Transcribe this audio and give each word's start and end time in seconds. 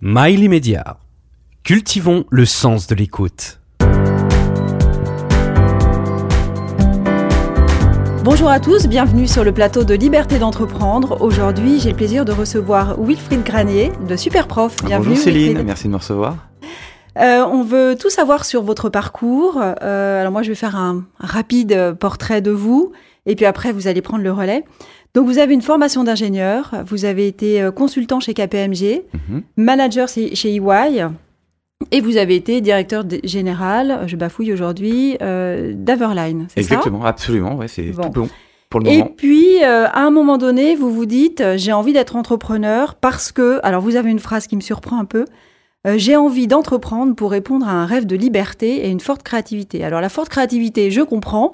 Mail 0.00 0.48
Media. 0.48 0.98
Cultivons 1.64 2.24
le 2.30 2.44
sens 2.44 2.86
de 2.86 2.94
l'écoute. 2.94 3.58
Bonjour 8.22 8.48
à 8.48 8.60
tous, 8.60 8.86
bienvenue 8.86 9.26
sur 9.26 9.42
le 9.42 9.50
plateau 9.50 9.82
de 9.82 9.94
Liberté 9.94 10.38
d'entreprendre. 10.38 11.20
Aujourd'hui, 11.20 11.80
j'ai 11.80 11.90
le 11.90 11.96
plaisir 11.96 12.24
de 12.24 12.30
recevoir 12.30 12.94
Wilfried 13.00 13.42
Granier 13.42 13.90
de 14.06 14.14
Superprof. 14.14 14.76
Bienvenue. 14.84 15.08
Bonjour 15.08 15.24
Céline, 15.24 15.46
Wilfried. 15.48 15.66
merci 15.66 15.84
de 15.88 15.92
me 15.92 15.96
recevoir. 15.96 16.36
Euh, 17.18 17.44
on 17.50 17.64
veut 17.64 17.96
tout 17.98 18.10
savoir 18.10 18.44
sur 18.44 18.62
votre 18.62 18.90
parcours. 18.90 19.60
Euh, 19.60 20.20
alors 20.20 20.30
moi, 20.30 20.42
je 20.42 20.50
vais 20.50 20.54
faire 20.54 20.76
un 20.76 21.06
rapide 21.18 21.96
portrait 21.98 22.40
de 22.40 22.52
vous, 22.52 22.92
et 23.26 23.34
puis 23.34 23.46
après, 23.46 23.72
vous 23.72 23.88
allez 23.88 24.00
prendre 24.00 24.22
le 24.22 24.30
relais. 24.30 24.64
Donc, 25.14 25.26
vous 25.26 25.38
avez 25.38 25.54
une 25.54 25.62
formation 25.62 26.04
d'ingénieur, 26.04 26.72
vous 26.86 27.04
avez 27.04 27.26
été 27.26 27.60
euh, 27.62 27.70
consultant 27.70 28.20
chez 28.20 28.34
KPMG, 28.34 29.02
Mhm. 29.28 29.42
manager 29.56 30.08
chez 30.08 30.32
EY, 30.54 31.06
et 31.90 32.00
vous 32.00 32.16
avez 32.16 32.34
été 32.36 32.60
directeur 32.60 33.04
général, 33.24 34.04
je 34.06 34.16
bafouille 34.16 34.52
aujourd'hui, 34.52 35.16
euh, 35.22 35.72
d'Averline, 35.74 36.46
c'est 36.48 36.62
ça? 36.62 36.74
Exactement, 36.74 37.04
absolument, 37.04 37.56
ouais, 37.56 37.68
c'est 37.68 37.90
Bon. 37.90 38.02
tout 38.10 38.20
bon 38.22 38.28
pour 38.70 38.80
le 38.80 38.88
Et 38.88 38.98
moment. 38.98 39.10
puis, 39.16 39.64
euh, 39.64 39.86
à 39.86 40.00
un 40.02 40.10
moment 40.10 40.36
donné, 40.36 40.74
vous 40.76 40.92
vous 40.92 41.06
dites, 41.06 41.40
euh, 41.40 41.54
j'ai 41.56 41.72
envie 41.72 41.92
d'être 41.94 42.14
entrepreneur 42.16 42.94
parce 42.94 43.32
que, 43.32 43.60
alors 43.62 43.80
vous 43.80 43.96
avez 43.96 44.10
une 44.10 44.18
phrase 44.18 44.46
qui 44.46 44.56
me 44.56 44.60
surprend 44.60 44.98
un 45.00 45.04
peu, 45.06 45.24
euh, 45.86 45.94
j'ai 45.96 46.16
envie 46.16 46.46
d'entreprendre 46.48 47.14
pour 47.14 47.30
répondre 47.30 47.66
à 47.66 47.72
un 47.72 47.86
rêve 47.86 48.04
de 48.04 48.14
liberté 48.16 48.84
et 48.86 48.90
une 48.90 49.00
forte 49.00 49.22
créativité. 49.22 49.84
Alors 49.84 50.00
la 50.02 50.08
forte 50.10 50.28
créativité, 50.28 50.90
je 50.90 51.00
comprends. 51.00 51.52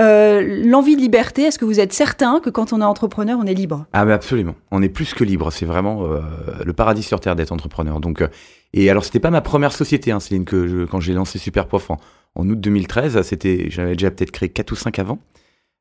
Euh, 0.00 0.62
L'envie 0.64 0.96
de 0.96 1.00
liberté, 1.00 1.42
est-ce 1.42 1.58
que 1.58 1.64
vous 1.64 1.78
êtes 1.80 1.92
certain 1.92 2.40
que 2.40 2.48
quand 2.50 2.72
on 2.72 2.80
est 2.80 2.84
entrepreneur, 2.84 3.38
on 3.40 3.44
est 3.46 3.54
libre? 3.54 3.86
Ah 3.92 4.04
mais 4.04 4.12
absolument, 4.12 4.54
on 4.70 4.82
est 4.82 4.88
plus 4.88 5.12
que 5.14 5.24
libre, 5.24 5.50
c'est 5.52 5.66
vraiment 5.66 6.04
euh, 6.06 6.20
le 6.64 6.72
paradis 6.72 7.02
sur 7.02 7.20
terre 7.20 7.36
d'être 7.36 7.52
entrepreneur. 7.52 8.00
Donc, 8.00 8.22
euh, 8.22 8.28
et 8.72 8.88
alors 8.88 9.04
c'était 9.04 9.20
pas 9.20 9.30
ma 9.30 9.40
première 9.42 9.72
société, 9.72 10.10
hein, 10.12 10.20
Céline, 10.20 10.44
que 10.44 10.66
je- 10.66 10.84
quand 10.86 11.00
j'ai 11.00 11.12
lancé 11.12 11.38
Superprof 11.38 11.90
en, 11.90 11.98
en 12.34 12.48
août 12.48 12.58
2013, 12.60 13.20
c'était, 13.22 13.66
j'avais 13.68 13.92
déjà 13.92 14.10
peut-être 14.10 14.30
créé 14.30 14.48
4 14.48 14.72
ou 14.72 14.76
5 14.76 14.98
avant. 14.98 15.18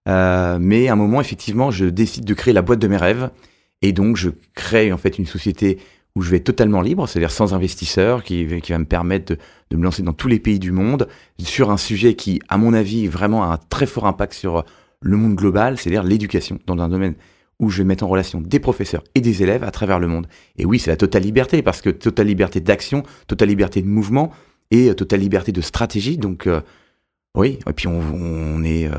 Mais 0.08 0.88
à 0.88 0.94
un 0.94 0.95
moment, 0.95 1.22
effectivement, 1.22 1.70
je 1.70 1.86
décide 1.86 2.26
de 2.26 2.33
créer 2.33 2.54
la 2.54 2.64
boîte 2.64 2.80
de 2.80 2.88
mes 2.88 2.98
rêves. 2.98 3.30
Et 3.83 3.92
donc, 3.94 4.17
je 4.17 4.30
crée 4.56 4.92
en 4.92 4.98
fait 4.98 5.20
une 5.20 5.28
société 5.28 5.78
où 6.16 6.22
je 6.22 6.30
vais 6.30 6.38
être 6.38 6.46
totalement 6.46 6.82
libre, 6.82 7.08
c'est-à-dire 7.08 7.32
sans 7.32 7.54
investisseur, 7.54 8.24
qui, 8.24 8.46
va 8.46 8.78
me 8.78 8.86
permettre 8.86 9.38
de, 9.70 9.78
me 9.78 9.84
lancer 9.84 10.02
dans 10.02 10.14
tous 10.14 10.28
les 10.28 10.40
pays 10.40 10.60
du 10.60 10.72
monde, 10.72 11.08
sur 11.40 11.72
un 11.72 11.78
sujet 11.78 12.16
qui, 12.16 12.42
à 12.50 12.58
mon 12.58 12.74
avis, 12.74 13.08
vraiment 13.08 13.44
a 13.44 13.48
un 13.48 13.58
très 13.70 13.86
fort 13.86 14.08
impact 14.08 14.34
sur 14.34 14.66
le 15.02 15.18
monde 15.18 15.36
global, 15.36 15.78
c'est-à-dire 15.78 16.04
l'éducation, 16.04 16.60
dans 16.66 16.78
un 16.80 16.90
domaine 16.90 17.16
où 17.60 17.70
je 17.70 17.80
vais 17.80 17.84
mettre 17.84 18.04
en 18.04 18.08
relation 18.08 18.42
des 18.42 18.60
professeurs 18.60 19.04
et 19.16 19.22
des 19.22 19.44
élèves 19.44 19.64
à 19.64 19.72
travers 19.72 20.00
le 20.00 20.08
monde. 20.08 20.28
Et 20.58 20.66
oui, 20.66 20.80
c'est 20.80 20.92
la 20.92 20.98
totale 20.98 21.24
liberté, 21.24 21.62
parce 21.62 21.82
que 21.82 21.90
totale 21.90 22.28
liberté 22.28 22.60
d'action, 22.60 23.04
totale 23.28 23.50
liberté 23.50 23.82
de 23.82 23.88
mouvement 23.88 24.32
et 24.72 24.90
euh, 24.90 24.94
totale 24.94 25.20
liberté 25.20 25.52
de 25.52 25.62
stratégie. 25.62 26.18
Donc, 26.18 26.48
euh, 26.48 26.62
oui, 27.36 27.60
et 27.68 27.73
puis 27.73 27.88
on, 27.88 28.00
on 28.00 28.64
est, 28.64 28.88
euh, 28.88 28.96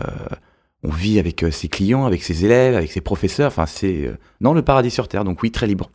on 0.82 0.90
vit 0.90 1.18
avec 1.18 1.42
euh, 1.42 1.50
ses 1.50 1.68
clients, 1.68 2.04
avec 2.04 2.22
ses 2.22 2.44
élèves, 2.44 2.74
avec 2.74 2.90
ses 2.90 3.00
professeurs. 3.00 3.48
Enfin, 3.48 3.66
c'est 3.66 4.06
euh, 4.06 4.16
non 4.40 4.54
le 4.54 4.62
paradis 4.62 4.90
sur 4.90 5.08
terre. 5.08 5.24
Donc 5.24 5.42
oui, 5.42 5.50
très 5.50 5.66
libre. 5.66 5.90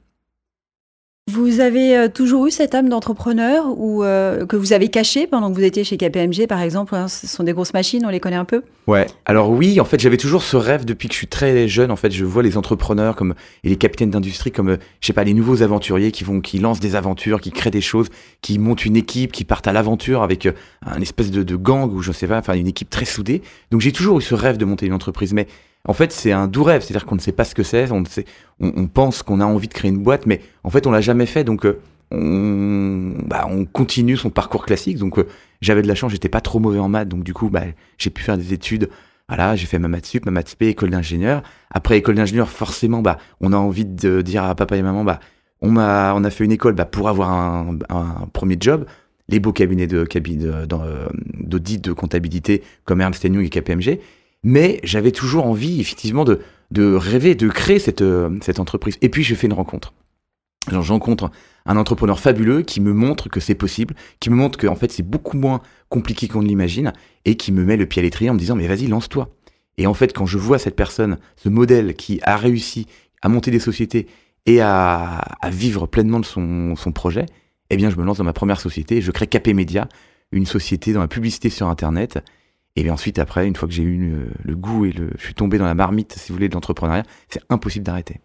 Vous 1.34 1.60
avez 1.60 1.98
euh, 1.98 2.08
toujours 2.08 2.46
eu 2.46 2.52
cette 2.52 2.76
âme 2.76 2.88
d'entrepreneur 2.88 3.66
ou 3.80 4.04
euh, 4.04 4.46
que 4.46 4.56
vous 4.56 4.74
avez 4.74 4.90
caché 4.90 5.26
pendant 5.26 5.50
que 5.50 5.56
vous 5.56 5.64
étiez 5.64 5.84
chez 5.84 5.98
KPMG, 5.98 6.46
par 6.46 6.62
exemple 6.62 6.94
hein, 6.94 7.08
Ce 7.08 7.26
sont 7.26 7.42
des 7.42 7.54
grosses 7.54 7.74
machines, 7.74 8.06
on 8.06 8.10
les 8.10 8.20
connaît 8.20 8.36
un 8.36 8.46
peu? 8.46 8.62
Ouais. 8.86 9.08
Alors 9.26 9.50
oui, 9.50 9.80
en 9.80 9.86
fait, 9.86 10.00
j'avais 10.00 10.18
toujours 10.18 10.44
ce 10.44 10.56
rêve 10.56 10.86
depuis 10.86 11.08
que 11.08 11.16
je 11.16 11.18
suis 11.18 11.28
très 11.28 11.68
jeune. 11.68 11.90
En 11.90 11.96
fait, 11.96 12.12
je 12.12 12.26
vois 12.26 12.44
les 12.44 12.58
entrepreneurs 12.58 13.16
comme 13.16 13.34
et 13.64 13.70
les 13.70 13.76
capitaines 13.76 14.12
d'industrie 14.12 14.52
comme, 14.52 14.70
euh, 14.70 14.78
je 15.02 15.08
sais 15.08 15.14
pas, 15.14 15.24
les 15.24 15.34
nouveaux 15.34 15.64
aventuriers 15.64 16.12
qui 16.12 16.24
vont, 16.24 16.42
qui 16.42 16.60
lancent 16.60 16.80
des 16.80 16.96
aventures, 16.96 17.42
qui 17.42 17.52
créent 17.52 17.72
des 17.72 17.82
choses, 17.82 18.10
qui 18.44 18.60
montent 18.60 18.86
une 18.86 18.96
équipe, 18.96 19.32
qui 19.32 19.46
partent 19.46 19.66
à 19.66 19.74
l'aventure 19.74 20.22
avec 20.22 20.46
euh, 20.46 20.52
un 20.86 21.02
espèce 21.02 21.32
de, 21.32 21.42
de 21.42 21.56
gang 21.56 21.92
ou 21.92 22.04
je 22.04 22.12
sais 22.12 22.28
pas, 22.28 22.38
enfin 22.38 22.54
une 22.54 22.68
équipe 22.68 22.92
très 22.92 23.06
soudée. 23.06 23.42
Donc 23.72 23.82
j'ai 23.82 23.92
toujours 23.92 24.20
eu 24.20 24.22
ce 24.22 24.36
rêve 24.36 24.58
de 24.58 24.66
monter 24.66 24.86
une 24.86 24.94
entreprise, 24.94 25.34
mais 25.34 25.48
en 25.88 25.94
fait, 25.94 26.12
c'est 26.12 26.32
un 26.32 26.48
doux 26.48 26.64
rêve, 26.64 26.82
c'est-à-dire 26.82 27.06
qu'on 27.06 27.16
ne 27.16 27.22
sait 27.22 27.32
pas 27.32 27.44
ce 27.44 27.54
que 27.54 27.64
c'est, 27.64 27.88
on, 27.92 28.88
pense 28.88 29.24
qu'on 29.24 29.40
a 29.40 29.46
envie 29.46 29.68
de 29.68 29.74
créer 29.74 29.92
une 29.92 30.02
boîte, 30.02 30.26
mais 30.26 30.42
en 30.64 30.70
fait, 30.70 30.88
on 30.88 30.92
l'a 30.92 31.02
jamais 31.02 31.26
fait, 31.26 31.44
donc 31.44 31.66
euh, 31.66 31.80
on, 32.12 33.14
bah, 33.26 33.48
on 33.50 33.66
continue 33.66 34.18
son 34.18 34.30
parcours 34.30 34.66
classique. 34.66 34.98
Donc 34.98 35.20
euh, 35.20 35.28
j'avais 35.62 35.82
de 35.82 35.88
la 35.88 35.96
chance, 35.96 36.12
j'étais 36.12 36.30
pas 36.30 36.42
trop 36.42 36.60
mauvais 36.60 36.80
en 36.80 36.90
maths, 36.90 37.08
donc 37.08 37.24
du 37.24 37.34
coup, 37.34 37.50
bah, 37.50 37.64
j'ai 37.98 38.10
pu 38.10 38.24
faire 38.24 38.38
des 38.38 38.54
études. 38.54 38.90
Voilà, 39.28 39.56
j'ai 39.56 39.66
fait 39.66 39.80
ma 39.80 39.88
maths 39.88 40.06
sup, 40.06 40.26
ma 40.26 40.32
maths 40.32 40.50
spé, 40.50 40.68
école 40.68 40.92
d'ingénieur. 40.92 41.42
Après 41.72 41.98
école 41.98 42.16
d'ingénieur, 42.16 42.50
forcément, 42.50 43.02
bah, 43.02 43.18
on 43.42 43.54
a 43.54 43.58
envie 43.58 43.86
de 43.86 44.22
dire 44.22 44.44
à 44.44 44.56
papa 44.56 44.78
et 44.78 44.84
maman, 44.84 45.04
bah, 45.04 45.20
on 45.62 45.76
a 45.78 46.30
fait 46.30 46.46
une 46.46 46.52
école 46.52 46.74
bah, 46.74 46.86
pour 46.86 47.10
avoir 47.10 47.32
un, 47.32 47.78
premier 48.34 48.58
job. 48.60 48.86
Les 49.28 49.40
beaux 49.40 49.54
cabinets 49.54 49.88
de 49.88 50.08
euh, 50.16 51.08
d'audit 51.34 51.84
de 51.84 51.94
comptabilité 51.94 52.64
comme 52.86 53.02
Ernst 53.02 53.24
Young 53.24 53.44
et 53.44 53.50
KPMG. 53.50 54.00
Mais 54.46 54.80
j'avais 54.84 55.12
toujours 55.12 55.48
envie, 55.48 55.82
effectivement, 55.82 56.24
de, 56.24 56.40
rêver, 56.96 57.34
de 57.34 57.50
créer 57.50 57.80
cette, 57.80 58.04
euh, 58.04 58.30
entreprise. 58.60 58.96
Et 59.02 59.10
puis, 59.10 59.24
j'ai 59.24 59.34
fait 59.34 59.48
une 59.48 59.54
rencontre. 59.54 59.94
Alors, 60.68 60.84
je 60.84 60.94
rencontre 60.94 61.32
un 61.66 61.78
entrepreneur 61.78 62.20
fabuleux 62.20 62.62
qui 62.62 62.80
me 62.80 62.94
montre 62.94 63.28
que 63.28 63.40
c'est 63.40 63.56
possible, 63.56 63.96
qui 64.20 64.30
me 64.30 64.36
montre 64.36 64.60
que, 64.60 64.68
en 64.68 64.76
fait, 64.76 64.92
c'est 64.92 65.04
beaucoup 65.04 65.36
moins 65.36 65.62
compliqué 65.90 66.28
qu'on 66.28 66.44
ne 66.44 66.48
l'imagine 66.48 66.94
et 67.26 67.38
qui 67.38 67.52
me 67.52 67.66
met 67.66 67.76
le 67.76 67.88
pied 67.88 68.02
à 68.02 68.04
l'étrier 68.04 68.30
en 68.30 68.36
me 68.36 68.40
disant, 68.40 68.56
mais 68.56 68.68
vas-y, 68.68 68.86
lance-toi. 68.86 69.32
Et 69.80 69.88
en 69.88 69.96
fait, 69.96 70.14
quand 70.14 70.28
je 70.28 70.38
vois 70.38 70.60
cette 70.60 70.76
personne, 70.76 71.18
ce 71.38 71.50
modèle 71.50 71.96
qui 71.96 72.20
a 72.22 72.38
réussi 72.38 72.86
à 73.24 73.30
monter 73.30 73.50
des 73.50 73.60
sociétés 73.60 74.06
et 74.46 74.62
à, 74.62 75.24
vivre 75.50 75.88
pleinement 75.88 76.20
de 76.20 76.26
son, 76.26 76.76
projet, 76.94 77.26
eh 77.72 77.78
bien, 77.78 77.90
je 77.90 77.96
me 77.96 78.06
lance 78.06 78.20
dans 78.20 78.24
ma 78.24 78.34
première 78.34 78.62
société 78.62 79.02
je 79.02 79.10
crée 79.10 79.26
KP 79.26 79.56
Media, 79.56 79.90
une 80.32 80.46
société 80.46 80.94
dans 80.94 81.02
la 81.02 81.08
publicité 81.08 81.50
sur 81.50 81.68
Internet. 81.68 82.20
Et 82.76 82.84
bien 82.84 82.94
ensuite, 82.94 83.20
après, 83.20 83.48
une 83.48 83.56
fois 83.56 83.68
que 83.68 83.74
j'ai 83.74 83.84
eu 83.84 83.98
le, 83.98 84.28
le 84.44 84.56
goût 84.56 84.86
et 84.86 84.92
le, 84.92 85.10
je 85.18 85.24
suis 85.24 85.34
tombé 85.34 85.58
dans 85.58 85.66
la 85.66 85.76
marmite, 85.76 86.14
si 86.18 86.30
vous 86.30 86.36
voulez, 86.36 86.50
de 86.50 86.54
l'entrepreneuriat, 86.54 87.04
c'est 87.30 87.42
impossible 87.50 87.86
d'arrêter. 87.86 88.20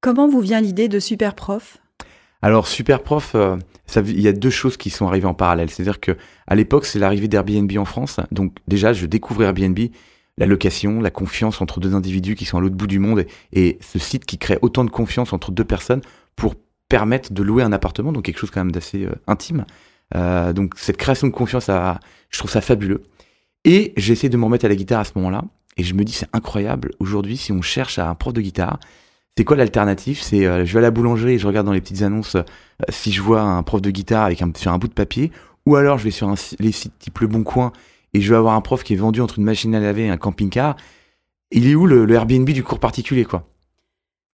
Comment 0.00 0.28
vous 0.28 0.40
vient 0.40 0.60
l'idée 0.60 0.88
de 0.88 1.00
Superprof 1.00 1.78
Alors, 2.40 2.66
Superprof, 2.66 3.34
euh, 3.34 3.56
ça, 3.86 4.00
il 4.00 4.20
y 4.20 4.28
a 4.28 4.32
deux 4.32 4.50
choses 4.50 4.76
qui 4.76 4.90
sont 4.90 5.06
arrivées 5.06 5.26
en 5.26 5.34
parallèle. 5.34 5.70
C'est-à-dire 5.70 6.00
que 6.00 6.16
à 6.46 6.54
l'époque, 6.54 6.86
c'est 6.86 6.98
l'arrivée 6.98 7.28
d'Airbnb 7.28 7.70
en 7.76 7.84
France. 7.84 8.20
Donc, 8.32 8.54
déjà, 8.68 8.92
je 8.92 9.06
découvre 9.06 9.42
Airbnb, 9.42 9.78
la 10.38 10.46
location, 10.46 11.00
la 11.00 11.10
confiance 11.10 11.60
entre 11.60 11.80
deux 11.80 11.94
individus 11.94 12.36
qui 12.36 12.44
sont 12.44 12.58
à 12.58 12.60
l'autre 12.60 12.76
bout 12.76 12.86
du 12.86 13.00
monde, 13.00 13.20
et, 13.52 13.68
et 13.68 13.78
ce 13.82 13.98
site 13.98 14.24
qui 14.24 14.38
crée 14.38 14.58
autant 14.62 14.84
de 14.84 14.90
confiance 14.90 15.32
entre 15.32 15.50
deux 15.50 15.64
personnes 15.64 16.00
pour 16.36 16.54
permettre 16.88 17.32
de 17.32 17.42
louer 17.42 17.62
un 17.64 17.72
appartement, 17.72 18.12
donc 18.12 18.24
quelque 18.24 18.38
chose 18.38 18.50
quand 18.50 18.60
même 18.60 18.72
d'assez 18.72 19.04
euh, 19.04 19.12
intime. 19.26 19.66
Euh, 20.14 20.52
donc, 20.52 20.74
cette 20.76 20.96
création 20.96 21.26
de 21.26 21.32
confiance, 21.32 21.66
je 21.66 22.38
trouve 22.38 22.50
ça 22.50 22.60
fabuleux. 22.60 23.02
Et 23.64 23.92
j'essaie 23.96 24.28
de 24.28 24.36
me 24.36 24.44
remettre 24.44 24.64
à 24.64 24.68
la 24.68 24.76
guitare 24.76 25.00
à 25.00 25.04
ce 25.04 25.12
moment-là, 25.16 25.44
et 25.76 25.82
je 25.82 25.94
me 25.94 26.04
dis, 26.04 26.12
c'est 26.12 26.28
incroyable. 26.32 26.92
Aujourd'hui, 26.98 27.36
si 27.36 27.52
on 27.52 27.62
cherche 27.62 27.98
à 27.98 28.08
un 28.08 28.14
prof 28.14 28.32
de 28.32 28.40
guitare, 28.40 28.78
c'est 29.36 29.44
quoi 29.44 29.56
l'alternative? 29.56 30.20
C'est 30.20 30.46
euh, 30.46 30.64
je 30.64 30.72
vais 30.72 30.78
à 30.80 30.82
la 30.82 30.90
boulangerie 30.90 31.34
et 31.34 31.38
je 31.38 31.46
regarde 31.46 31.66
dans 31.66 31.72
les 31.72 31.80
petites 31.80 32.02
annonces 32.02 32.34
euh, 32.34 32.42
si 32.88 33.12
je 33.12 33.22
vois 33.22 33.40
un 33.40 33.62
prof 33.62 33.80
de 33.80 33.90
guitare 33.90 34.24
avec 34.24 34.42
un, 34.42 34.50
sur 34.56 34.72
un 34.72 34.78
bout 34.78 34.88
de 34.88 34.94
papier, 34.94 35.30
ou 35.64 35.76
alors 35.76 35.98
je 35.98 36.04
vais 36.04 36.10
sur 36.10 36.28
un, 36.28 36.34
les 36.58 36.72
sites 36.72 36.98
type 36.98 37.18
Le 37.20 37.28
Bon 37.28 37.44
Coin 37.44 37.72
et 38.14 38.20
je 38.20 38.30
vais 38.30 38.36
avoir 38.36 38.54
un 38.54 38.60
prof 38.60 38.82
qui 38.82 38.94
est 38.94 38.96
vendu 38.96 39.20
entre 39.20 39.38
une 39.38 39.44
machine 39.44 39.74
à 39.74 39.80
laver 39.80 40.06
et 40.06 40.10
un 40.10 40.16
camping-car. 40.16 40.76
Il 41.52 41.68
est 41.68 41.74
où 41.74 41.86
le, 41.86 42.04
le 42.04 42.14
Airbnb 42.14 42.48
du 42.50 42.64
cours 42.64 42.80
particulier, 42.80 43.24
quoi? 43.24 43.46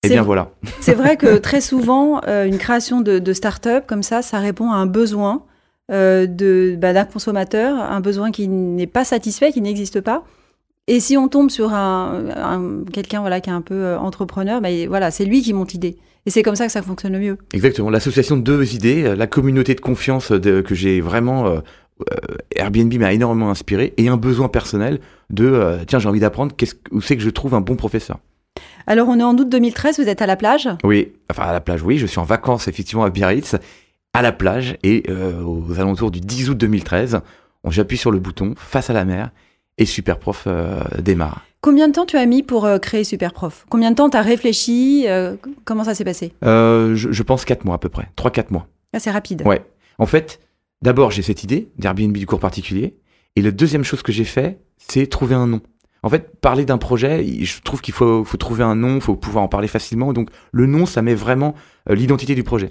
Eh 0.04 0.08
bien 0.08 0.22
voilà. 0.22 0.50
C'est 0.80 0.94
vrai 0.94 1.16
que 1.16 1.36
très 1.48 1.60
souvent, 1.60 2.20
euh, 2.26 2.46
une 2.46 2.58
création 2.58 3.00
de, 3.00 3.18
de 3.18 3.32
start-up 3.32 3.84
comme 3.86 4.02
ça, 4.02 4.22
ça 4.22 4.38
répond 4.38 4.70
à 4.70 4.76
un 4.76 4.86
besoin 4.86 5.44
euh, 5.90 6.26
de- 6.26 6.76
bah, 6.78 6.92
d'un 6.92 7.04
consommateur, 7.04 7.76
un 7.80 8.00
besoin 8.00 8.30
qui 8.30 8.48
n'est 8.48 8.86
pas 8.86 9.04
satisfait, 9.04 9.52
qui 9.52 9.60
n'existe 9.60 10.00
pas. 10.00 10.24
Et 10.86 11.00
si 11.00 11.16
on 11.16 11.28
tombe 11.28 11.50
sur 11.50 11.72
un, 11.72 12.24
un- 12.36 12.84
quelqu'un 12.92 13.20
voilà, 13.20 13.40
qui 13.40 13.50
est 13.50 13.54
un 13.54 13.62
peu 13.62 13.74
euh, 13.74 13.98
entrepreneur, 13.98 14.60
bah, 14.60 14.68
voilà, 14.88 15.10
c'est 15.10 15.24
lui 15.24 15.40
qui 15.42 15.52
monte 15.52 15.72
l'idée. 15.72 15.96
Et 16.26 16.30
c'est 16.30 16.42
comme 16.42 16.56
ça 16.56 16.66
que 16.66 16.72
ça 16.72 16.80
fonctionne 16.82 17.12
le 17.12 17.18
mieux. 17.20 17.38
Exactement. 17.52 17.90
L'association 17.90 18.36
de 18.36 18.42
deux 18.42 18.74
idées, 18.74 19.04
euh, 19.04 19.14
la 19.16 19.26
communauté 19.26 19.74
de 19.74 19.80
confiance 19.80 20.32
de- 20.32 20.60
que 20.62 20.74
j'ai 20.74 21.00
vraiment. 21.00 21.46
euh, 21.46 21.60
Airbnb 22.56 22.92
m'a 22.94 23.12
énormément 23.12 23.50
inspiré 23.50 23.94
et 23.98 24.08
un 24.08 24.16
besoin 24.16 24.48
personnel 24.48 24.98
de 25.30 25.44
euh, 25.46 25.78
tiens, 25.86 25.98
j'ai 26.00 26.08
envie 26.08 26.18
d'apprendre, 26.20 26.52
qu'est-ce, 26.56 26.74
où 26.90 27.00
c'est 27.00 27.16
que 27.16 27.22
je 27.22 27.30
trouve 27.30 27.54
un 27.54 27.60
bon 27.60 27.76
professeur? 27.76 28.18
Alors, 28.86 29.08
on 29.08 29.18
est 29.18 29.22
en 29.22 29.36
août 29.38 29.48
2013, 29.48 29.98
vous 30.00 30.08
êtes 30.08 30.20
à 30.20 30.26
la 30.26 30.36
plage? 30.36 30.68
Oui, 30.82 31.12
enfin 31.30 31.44
à 31.44 31.52
la 31.52 31.60
plage, 31.60 31.82
oui, 31.82 31.98
je 31.98 32.06
suis 32.06 32.18
en 32.18 32.24
vacances 32.24 32.68
effectivement 32.68 33.04
à 33.04 33.10
Biarritz, 33.10 33.54
à 34.14 34.22
la 34.22 34.32
plage, 34.32 34.78
et 34.82 35.02
euh, 35.10 35.42
aux 35.42 35.78
alentours 35.80 36.10
du 36.10 36.20
10 36.20 36.50
août 36.50 36.56
2013, 36.56 37.20
on 37.64 37.70
j'appuie 37.70 37.96
sur 37.98 38.12
le 38.12 38.20
bouton 38.20 38.54
face 38.56 38.88
à 38.88 38.92
la 38.92 39.04
mer, 39.04 39.30
et 39.76 39.84
Superprof 39.84 40.44
euh, 40.46 40.80
démarre. 41.00 41.44
Combien 41.60 41.88
de 41.88 41.92
temps 41.92 42.06
tu 42.06 42.16
as 42.16 42.24
mis 42.24 42.42
pour 42.44 42.64
euh, 42.64 42.78
créer 42.78 43.02
Superprof? 43.02 43.66
Combien 43.68 43.90
de 43.90 43.96
temps 43.96 44.08
tu 44.08 44.16
as 44.16 44.22
réfléchi 44.22 45.06
Comment 45.64 45.84
ça 45.84 45.94
s'est 45.94 46.04
passé? 46.04 46.32
Je, 46.42 46.94
je 46.94 47.22
pense 47.22 47.44
4 47.44 47.64
mois 47.64 47.74
à 47.74 47.78
peu 47.78 47.88
près, 47.88 48.08
3-4 48.16 48.46
mois. 48.50 48.68
Ah, 48.92 49.00
C'est 49.00 49.10
rapide. 49.10 49.42
Ouais. 49.44 49.62
En 49.98 50.06
fait, 50.06 50.40
d'abord 50.80 51.10
j'ai 51.10 51.22
cette 51.22 51.42
idée 51.42 51.68
d'Airbnb 51.78 52.16
du 52.16 52.26
cours 52.26 52.40
particulier, 52.40 52.96
et 53.34 53.42
la 53.42 53.50
deuxième 53.50 53.82
chose 53.82 54.02
que 54.02 54.12
j'ai 54.12 54.24
fait, 54.24 54.60
c'est 54.78 55.08
trouver 55.08 55.34
un 55.34 55.48
nom. 55.48 55.60
En 56.04 56.10
fait, 56.10 56.38
parler 56.40 56.66
d'un 56.66 56.78
projet, 56.78 57.24
je 57.42 57.62
trouve 57.62 57.80
qu'il 57.80 57.94
faut, 57.94 58.24
faut 58.24 58.36
trouver 58.36 58.62
un 58.62 58.76
nom, 58.76 58.96
il 58.96 59.00
faut 59.00 59.16
pouvoir 59.16 59.42
en 59.42 59.48
parler 59.48 59.68
facilement. 59.68 60.12
Donc, 60.12 60.28
le 60.52 60.66
nom, 60.66 60.84
ça 60.84 61.00
met 61.00 61.14
vraiment 61.14 61.54
l'identité 61.88 62.34
du 62.34 62.44
projet. 62.44 62.70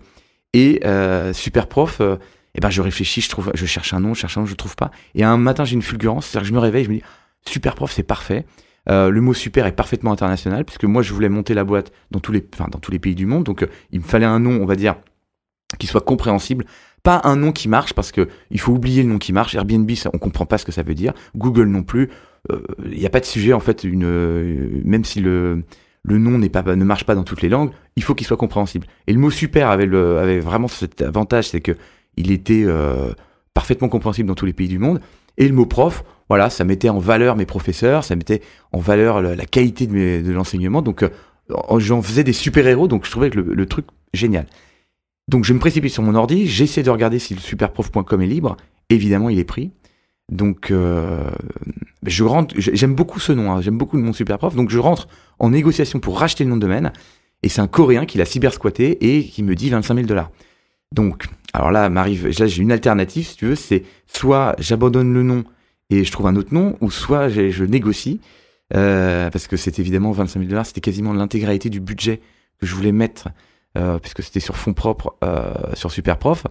Et 0.53 0.81
euh, 0.85 1.33
super 1.33 1.67
prof, 1.67 1.97
euh, 1.99 2.17
eh 2.55 2.59
ben 2.59 2.69
je 2.69 2.81
réfléchis, 2.81 3.21
je 3.21 3.29
trouve, 3.29 3.51
je 3.55 3.65
cherche 3.65 3.93
un 3.93 3.99
nom, 3.99 4.13
je 4.13 4.21
cherche 4.21 4.37
un 4.37 4.41
nom, 4.41 4.45
je 4.45 4.51
le 4.51 4.57
trouve 4.57 4.75
pas. 4.75 4.91
Et 5.15 5.23
un 5.23 5.37
matin 5.37 5.65
j'ai 5.65 5.73
une 5.73 5.81
fulgurance, 5.81 6.27
c'est-à-dire 6.27 6.43
que 6.43 6.49
je 6.49 6.53
me 6.53 6.59
réveille, 6.59 6.85
je 6.85 6.89
me 6.91 6.95
dis 6.97 7.03
super 7.45 7.73
prof, 7.75 7.91
c'est 7.91 8.03
parfait. 8.03 8.45
Euh, 8.89 9.09
le 9.09 9.21
mot 9.21 9.33
super 9.33 9.65
est 9.65 9.71
parfaitement 9.71 10.11
international 10.11 10.65
puisque 10.65 10.83
moi 10.83 11.01
je 11.01 11.13
voulais 11.13 11.29
monter 11.29 11.53
la 11.53 11.63
boîte 11.63 11.91
dans 12.11 12.19
tous 12.19 12.31
les, 12.31 12.45
enfin, 12.53 12.67
dans 12.69 12.79
tous 12.79 12.91
les 12.91 12.99
pays 12.99 13.15
du 13.15 13.25
monde, 13.25 13.43
donc 13.43 13.67
il 13.91 13.99
me 14.01 14.05
fallait 14.05 14.25
un 14.25 14.39
nom, 14.39 14.61
on 14.61 14.65
va 14.65 14.75
dire, 14.75 14.95
qui 15.79 15.87
soit 15.87 16.01
compréhensible. 16.01 16.65
Pas 17.01 17.21
un 17.25 17.35
nom 17.35 17.51
qui 17.51 17.67
marche 17.67 17.93
parce 17.93 18.11
que 18.11 18.29
il 18.51 18.59
faut 18.59 18.71
oublier 18.71 19.03
le 19.03 19.09
nom 19.09 19.17
qui 19.17 19.33
marche. 19.33 19.55
Airbnb, 19.55 19.89
ça, 19.91 20.09
on 20.13 20.19
comprend 20.19 20.45
pas 20.45 20.57
ce 20.57 20.63
que 20.63 20.71
ça 20.71 20.83
veut 20.83 20.93
dire. 20.93 21.13
Google 21.35 21.67
non 21.67 21.83
plus. 21.83 22.09
Il 22.85 22.97
n'y 22.97 23.05
a 23.05 23.09
pas 23.09 23.19
de 23.19 23.25
sujet 23.25 23.51
en 23.51 23.59
fait. 23.59 23.83
Une, 23.83 24.81
même 24.85 25.03
si 25.03 25.19
le 25.19 25.63
le 26.03 26.17
nom 26.17 26.37
n'est 26.37 26.49
pas 26.49 26.63
ne 26.63 26.83
marche 26.83 27.05
pas 27.05 27.15
dans 27.15 27.23
toutes 27.23 27.41
les 27.41 27.49
langues, 27.49 27.71
il 27.95 28.03
faut 28.03 28.13
qu'il 28.13 28.27
soit 28.27 28.37
compréhensible. 28.37 28.87
Et 29.07 29.13
le 29.13 29.19
mot 29.19 29.31
super 29.31 29.69
avait 29.69 30.39
vraiment 30.39 30.67
cet 30.67 31.01
avantage, 31.01 31.49
c'est 31.49 31.61
que 31.61 31.73
il 32.17 32.31
était 32.31 32.63
euh, 32.65 33.13
parfaitement 33.53 33.89
compréhensible 33.89 34.27
dans 34.27 34.35
tous 34.35 34.45
les 34.45 34.53
pays 34.53 34.67
du 34.67 34.79
monde. 34.79 34.99
Et 35.37 35.47
le 35.47 35.53
mot 35.53 35.65
prof, 35.65 36.03
voilà, 36.29 36.49
ça 36.49 36.63
mettait 36.63 36.89
en 36.89 36.99
valeur 36.99 37.35
mes 37.35 37.45
professeurs, 37.45 38.03
ça 38.03 38.15
mettait 38.15 38.41
en 38.71 38.79
valeur 38.79 39.21
la, 39.21 39.45
qualité 39.45 39.87
de, 39.87 40.31
l'enseignement. 40.31 40.81
Donc, 40.81 41.03
euh, 41.03 41.09
j'en 41.77 42.01
faisais 42.01 42.23
des 42.23 42.33
super-héros, 42.33 42.87
donc 42.87 43.05
je 43.05 43.11
trouvais 43.11 43.29
que 43.29 43.39
le 43.39 43.65
truc 43.65 43.85
génial. 44.13 44.45
Donc, 45.27 45.45
je 45.45 45.53
me 45.53 45.59
précipite 45.59 45.91
sur 45.91 46.03
mon 46.03 46.15
ordi, 46.15 46.47
j'essaie 46.47 46.83
de 46.83 46.89
regarder 46.89 47.17
si 47.17 47.33
le 47.33 47.39
superprof.com 47.39 48.21
est 48.21 48.27
libre. 48.27 48.57
Évidemment, 48.89 49.29
il 49.29 49.39
est 49.39 49.45
pris. 49.45 49.71
Donc, 50.31 50.71
euh, 50.71 51.29
je 52.05 52.23
rentre, 52.23 52.55
j'aime 52.57 52.95
beaucoup 52.95 53.19
ce 53.19 53.31
nom, 53.31 53.51
hein, 53.51 53.61
j'aime 53.61 53.77
beaucoup 53.77 53.97
le 53.97 54.03
nom 54.03 54.13
superprof. 54.13 54.55
Donc, 54.55 54.69
je 54.69 54.79
rentre 54.79 55.07
en 55.39 55.49
négociation 55.49 55.99
pour 55.99 56.19
racheter 56.19 56.43
le 56.43 56.49
nom 56.49 56.55
de 56.55 56.61
domaine. 56.61 56.93
Et 57.43 57.49
c'est 57.49 57.61
un 57.61 57.67
Coréen 57.67 58.05
qui 58.05 58.17
l'a 58.17 58.25
cybersquatté 58.25 59.17
et 59.17 59.25
qui 59.25 59.43
me 59.43 59.55
dit 59.55 59.69
25 59.69 59.95
000 59.95 60.07
dollars. 60.07 60.31
Donc, 60.93 61.25
alors 61.53 61.71
là, 61.71 61.89
m'arrive, 61.89 62.27
là, 62.39 62.47
j'ai 62.47 62.61
une 62.61 62.71
alternative, 62.71 63.27
si 63.27 63.35
tu 63.35 63.47
veux, 63.47 63.55
c'est 63.55 63.83
soit 64.07 64.55
j'abandonne 64.59 65.13
le 65.13 65.23
nom 65.23 65.43
et 65.89 66.03
je 66.03 66.11
trouve 66.11 66.27
un 66.27 66.35
autre 66.35 66.53
nom, 66.53 66.77
ou 66.81 66.89
soit 66.89 67.29
je 67.29 67.63
négocie, 67.65 68.21
euh, 68.73 69.29
parce 69.29 69.47
que 69.47 69.57
c'est 69.57 69.77
évidemment 69.79 70.11
25 70.11 70.39
000 70.39 70.49
dollars, 70.49 70.65
c'était 70.65 70.81
quasiment 70.81 71.13
l'intégralité 71.13 71.69
du 71.69 71.79
budget 71.79 72.21
que 72.59 72.65
je 72.65 72.73
voulais 72.73 72.93
mettre, 72.93 73.27
euh, 73.77 73.99
puisque 73.99 74.23
c'était 74.23 74.39
sur 74.39 74.55
fonds 74.55 74.73
propres, 74.73 75.15
sur 75.73 75.91
Superprof, 75.91 76.45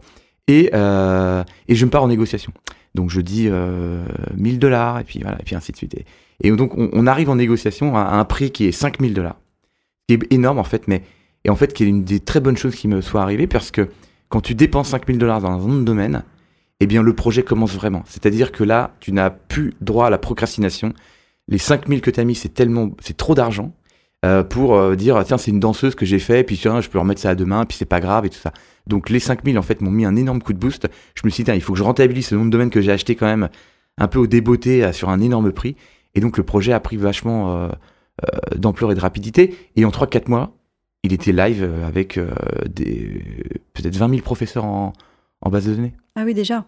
et, 0.49 0.71
euh, 0.75 1.45
et 1.69 1.75
je 1.75 1.85
me 1.85 1.91
pars 1.91 2.03
en 2.03 2.09
négociation. 2.09 2.53
Donc 2.95 3.11
je 3.11 3.21
dis 3.21 3.49
euh, 3.49 4.05
1000 4.37 4.59
dollars, 4.59 5.01
et 5.01 5.05
puis 5.05 5.21
voilà, 5.23 5.39
et 5.41 5.45
puis 5.45 5.55
ainsi 5.55 5.73
de 5.73 5.77
suite. 5.77 5.97
Et, 6.41 6.51
donc 6.51 6.73
on, 6.77 7.07
arrive 7.07 7.31
en 7.31 7.37
négociation 7.37 7.97
à, 7.97 8.03
un 8.03 8.25
prix 8.25 8.51
qui 8.51 8.67
est 8.67 8.73
5000 8.73 9.15
dollars, 9.15 9.37
qui 10.09 10.15
est 10.15 10.33
énorme 10.33 10.59
en 10.59 10.65
fait, 10.65 10.89
mais 10.89 11.03
et 11.45 11.51
en 11.51 11.57
fait 11.57 11.73
qui 11.73 11.85
est 11.85 11.87
une 11.87 12.05
des 12.05 12.21
très 12.21 12.41
bonnes 12.41 12.57
choses 12.57 12.75
qui 12.75 12.89
me 12.89 13.01
soit 13.01 13.23
arrivée, 13.23 13.47
parce 13.47 13.71
que 13.71 13.89
quand 14.29 14.41
tu 14.41 14.55
dépenses 14.55 14.89
5000 14.89 15.19
dollars 15.19 15.41
dans 15.41 15.69
un 15.69 15.79
de 15.79 15.85
domaine, 15.85 16.23
eh 16.81 16.87
bien 16.87 17.03
le 17.03 17.15
projet 17.15 17.43
commence 17.43 17.75
vraiment. 17.75 18.03
C'est-à-dire 18.07 18.51
que 18.51 18.65
là, 18.65 18.95
tu 19.01 19.13
n'as 19.13 19.31
plus 19.31 19.75
droit 19.81 20.07
à 20.07 20.11
la 20.11 20.19
procrastination. 20.19 20.93
Les 21.49 21.59
5000 21.59 22.01
que 22.01 22.11
tu 22.11 22.19
as 22.19 22.25
mis, 22.25 22.35
c'est 22.35 22.49
tellement, 22.49 22.91
c'est 23.01 23.17
trop 23.17 23.35
d'argent 23.35 23.73
euh, 24.25 24.45
pour 24.45 24.77
euh, 24.77 24.95
dire 24.95 25.23
tiens, 25.25 25.39
c'est 25.39 25.51
une 25.51 25.61
danseuse 25.61 25.95
que 25.95 26.07
j'ai 26.07 26.19
fait, 26.19 26.45
puis 26.45 26.57
tiens, 26.57 26.81
je 26.81 26.89
peux 26.89 26.99
remettre 26.99 27.21
ça 27.21 27.31
à 27.31 27.35
demain, 27.35 27.65
puis 27.65 27.77
c'est 27.77 27.85
pas 27.85 28.01
grave 28.01 28.25
et 28.25 28.31
tout 28.31 28.39
ça. 28.39 28.53
Donc 28.87 29.11
les 29.11 29.19
5000 29.19 29.59
en 29.59 29.63
fait 29.63 29.81
m'ont 29.81 29.91
mis 29.91 30.05
un 30.05 30.17
énorme 30.17 30.41
coup 30.41 30.53
de 30.53 30.59
boost. 30.59 30.89
Je 31.15 31.23
me 31.25 31.31
suis 31.31 31.45
dit 31.45 31.51
il 31.53 31.61
faut 31.61 31.73
que 31.73 31.79
je 31.79 31.85
rentabilise 31.85 32.27
ce 32.27 32.35
nom 32.35 32.45
de 32.45 32.51
domaine 32.51 32.71
que 32.71 32.81
j'ai 32.81 32.93
acheté 32.93 33.17
quand 33.17 33.27
même 33.27 33.49
un 33.99 34.09
peu 34.09 34.19
au 34.19 34.27
débeauté 34.27 34.93
sur 34.93 35.09
un 35.09 35.21
énorme 35.21 35.53
prix. 35.53 35.77
Et 36.15 36.21
donc 36.21 36.37
le 36.37 36.43
projet 36.45 36.73
a 36.73 36.81
pris 36.81 36.97
vachement 36.97 37.65
euh, 37.65 37.69
d'ampleur 38.57 38.93
et 38.93 38.95
de 38.95 39.01
rapidité. 39.01 39.57
Et 39.77 39.85
en 39.85 39.91
3-4 39.91 40.29
mois, 40.29 40.57
il 41.03 41.13
était 41.13 41.33
live 41.33 41.69
avec 41.87 42.19
des 42.69 43.23
peut-être 43.73 43.97
20 43.97 44.09
000 44.09 44.23
professeurs 44.23 44.65
en, 44.65 44.93
en 45.41 45.51
base 45.51 45.67
de 45.67 45.75
données. 45.75 45.95
Ah 46.17 46.23
oui, 46.25 46.35
déjà. 46.35 46.65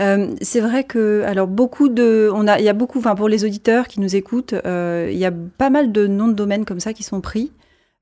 Euh, 0.00 0.28
c'est 0.40 0.60
vrai 0.60 0.84
que, 0.84 1.22
alors, 1.26 1.46
beaucoup 1.48 1.88
de. 1.88 2.30
On 2.32 2.46
a, 2.46 2.58
il 2.58 2.64
y 2.64 2.68
a 2.68 2.72
beaucoup, 2.72 2.98
enfin, 2.98 3.14
pour 3.14 3.28
les 3.28 3.44
auditeurs 3.44 3.88
qui 3.88 4.00
nous 4.00 4.14
écoutent, 4.14 4.54
euh, 4.64 5.08
il 5.10 5.18
y 5.18 5.24
a 5.24 5.32
pas 5.32 5.70
mal 5.70 5.90
de 5.92 6.06
noms 6.06 6.28
de 6.28 6.34
domaine 6.34 6.64
comme 6.64 6.80
ça 6.80 6.92
qui 6.92 7.02
sont 7.02 7.20
pris 7.20 7.50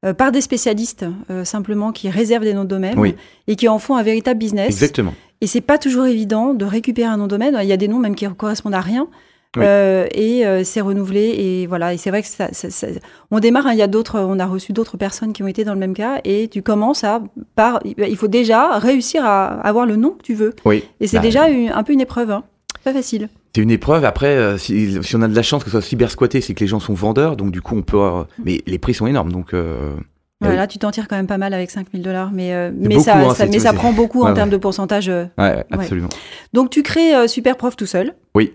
euh, 0.05 0.13
par 0.13 0.31
des 0.31 0.41
spécialistes, 0.43 1.07
simplement, 1.45 1.93
qui 1.93 2.11
réservent 2.11 2.45
des 2.45 2.55
noms 2.55 2.65
de 2.65 2.69
domaine 2.69 2.99
Oui. 2.99 3.15
et 3.47 3.57
qui 3.57 3.69
en 3.69 3.79
font 3.79 3.97
un 3.97 4.03
véritable 4.03 4.39
business. 4.39 4.69
Exactement. 4.69 5.15
Et 5.41 5.47
c'est 5.47 5.61
pas 5.61 5.79
toujours 5.79 6.07
évident 6.07 6.55
de 6.55 6.65
récupérer 6.65 7.09
un 7.09 7.17
nom 7.17 7.25
de 7.25 7.31
domaine. 7.31 7.59
Il 7.63 7.69
y 7.69 7.73
a 7.73 7.77
des 7.77 7.89
noms 7.89 7.99
même 7.99 8.15
qui 8.15 8.27
correspondent 8.37 8.75
à 8.75 8.81
rien. 8.81 9.09
Oui. 9.57 9.63
Euh, 9.67 10.07
et 10.15 10.47
euh, 10.47 10.65
c'est 10.65 10.81
renouvelé 10.81 11.35
et 11.39 11.67
voilà 11.67 11.95
et 11.95 11.97
c'est 11.97 12.11
vrai 12.11 12.23
que 12.23 12.29
ça, 12.29 12.49
ça- 12.53 12.71
ça- 12.71 12.87
on 13.31 13.41
démarre 13.41 13.67
hein, 13.67 13.73
il 13.73 13.79
y 13.79 13.83
a 13.83 13.87
d'autres 13.87 14.21
on 14.21 14.39
a 14.39 14.47
reçu 14.47 14.73
d'autres 14.73 14.97
personnes 14.97 15.33
qui 15.33 15.43
ont 15.43 15.47
été 15.49 15.65
dans 15.65 15.75
le 15.75 15.81
même 15.81 15.95
cas 15.95 16.21
et 16.25 16.49
tu 16.49 16.63
commences 16.63 17.05
à 17.05 17.23
par 17.55 17.81
il 17.85 18.17
faut 18.17 18.29
déjà 18.29 18.79
réussir 18.79 19.25
à 19.25 19.47
avoir 19.61 19.87
le 19.87 19.97
nom 19.97 20.11
que 20.11 20.23
tu 20.23 20.35
veux 20.35 20.53
Oui. 20.65 20.85
et 21.01 21.07
c'est 21.07 21.17
Bah, 21.17 21.23
déjà 21.23 21.49
une- 21.49 21.71
un 21.71 21.83
peu 21.83 21.93
une 21.93 22.01
épreuve 22.01 22.31
hein. 22.31 22.45
pas 22.85 22.93
facile 22.93 23.29
C'est 23.55 23.63
une 23.63 23.71
épreuve. 23.71 24.05
Après, 24.05 24.37
euh, 24.37 24.59
si, 24.59 25.03
si 25.03 25.17
on 25.17 25.23
a 25.23 25.29
de 25.29 25.35
la 25.35 25.43
chance 25.43 25.65
que 25.65 25.71
ce 25.71 25.81
soit 25.81 25.83
cyber 25.89 26.11
squatté, 26.11 26.41
c'est 26.43 26.53
que 26.55 26.61
les 26.61 26.67
gens 26.69 26.79
sont 26.81 26.93
vendeurs, 26.95 27.37
donc 27.37 27.51
du 27.51 27.63
coup 27.63 27.75
on 27.77 27.83
peut. 27.83 27.99
euh, 27.99 28.23
mais 28.45 28.61
les 28.67 28.79
prix 28.79 28.93
sont 28.95 29.07
énormes, 29.07 29.33
donc. 29.33 29.55
euh, 29.55 29.95
voilà 30.43 30.63
oui. 30.63 30.69
tu 30.69 30.79
t'en 30.79 30.91
tires 30.91 31.09
quand 31.09 31.17
même 31.17 31.27
pas 31.27 31.39
mal 31.39 31.55
avec 31.55 31.71
5000 31.71 32.03
dollars 32.03 32.31
mais 32.31 32.53
euh, 32.53 32.71
C'est 32.71 32.89
mais 32.89 32.95
beaucoup, 32.97 33.05
ça, 33.07 33.17
hein, 33.19 33.35
ça- 33.35 33.47
mais 33.47 33.59
ça 33.59 33.73
prend 33.73 33.93
beaucoup 33.95 34.19
Ouais, 34.19 34.25
en 34.27 34.29
ouais. 34.29 34.35
termes 34.35 34.51
de 34.51 34.59
pourcentage 34.59 35.09
euh. 35.09 35.25
Ouais, 35.39 35.65
absolument. 35.71 36.11
donc 36.53 36.69
tu 36.69 36.83
crées 36.83 37.15
euh, 37.17 37.27
super 37.27 37.57
prof 37.57 37.75
tout 37.75 37.87
seul 37.87 38.13
Oui. 38.35 38.53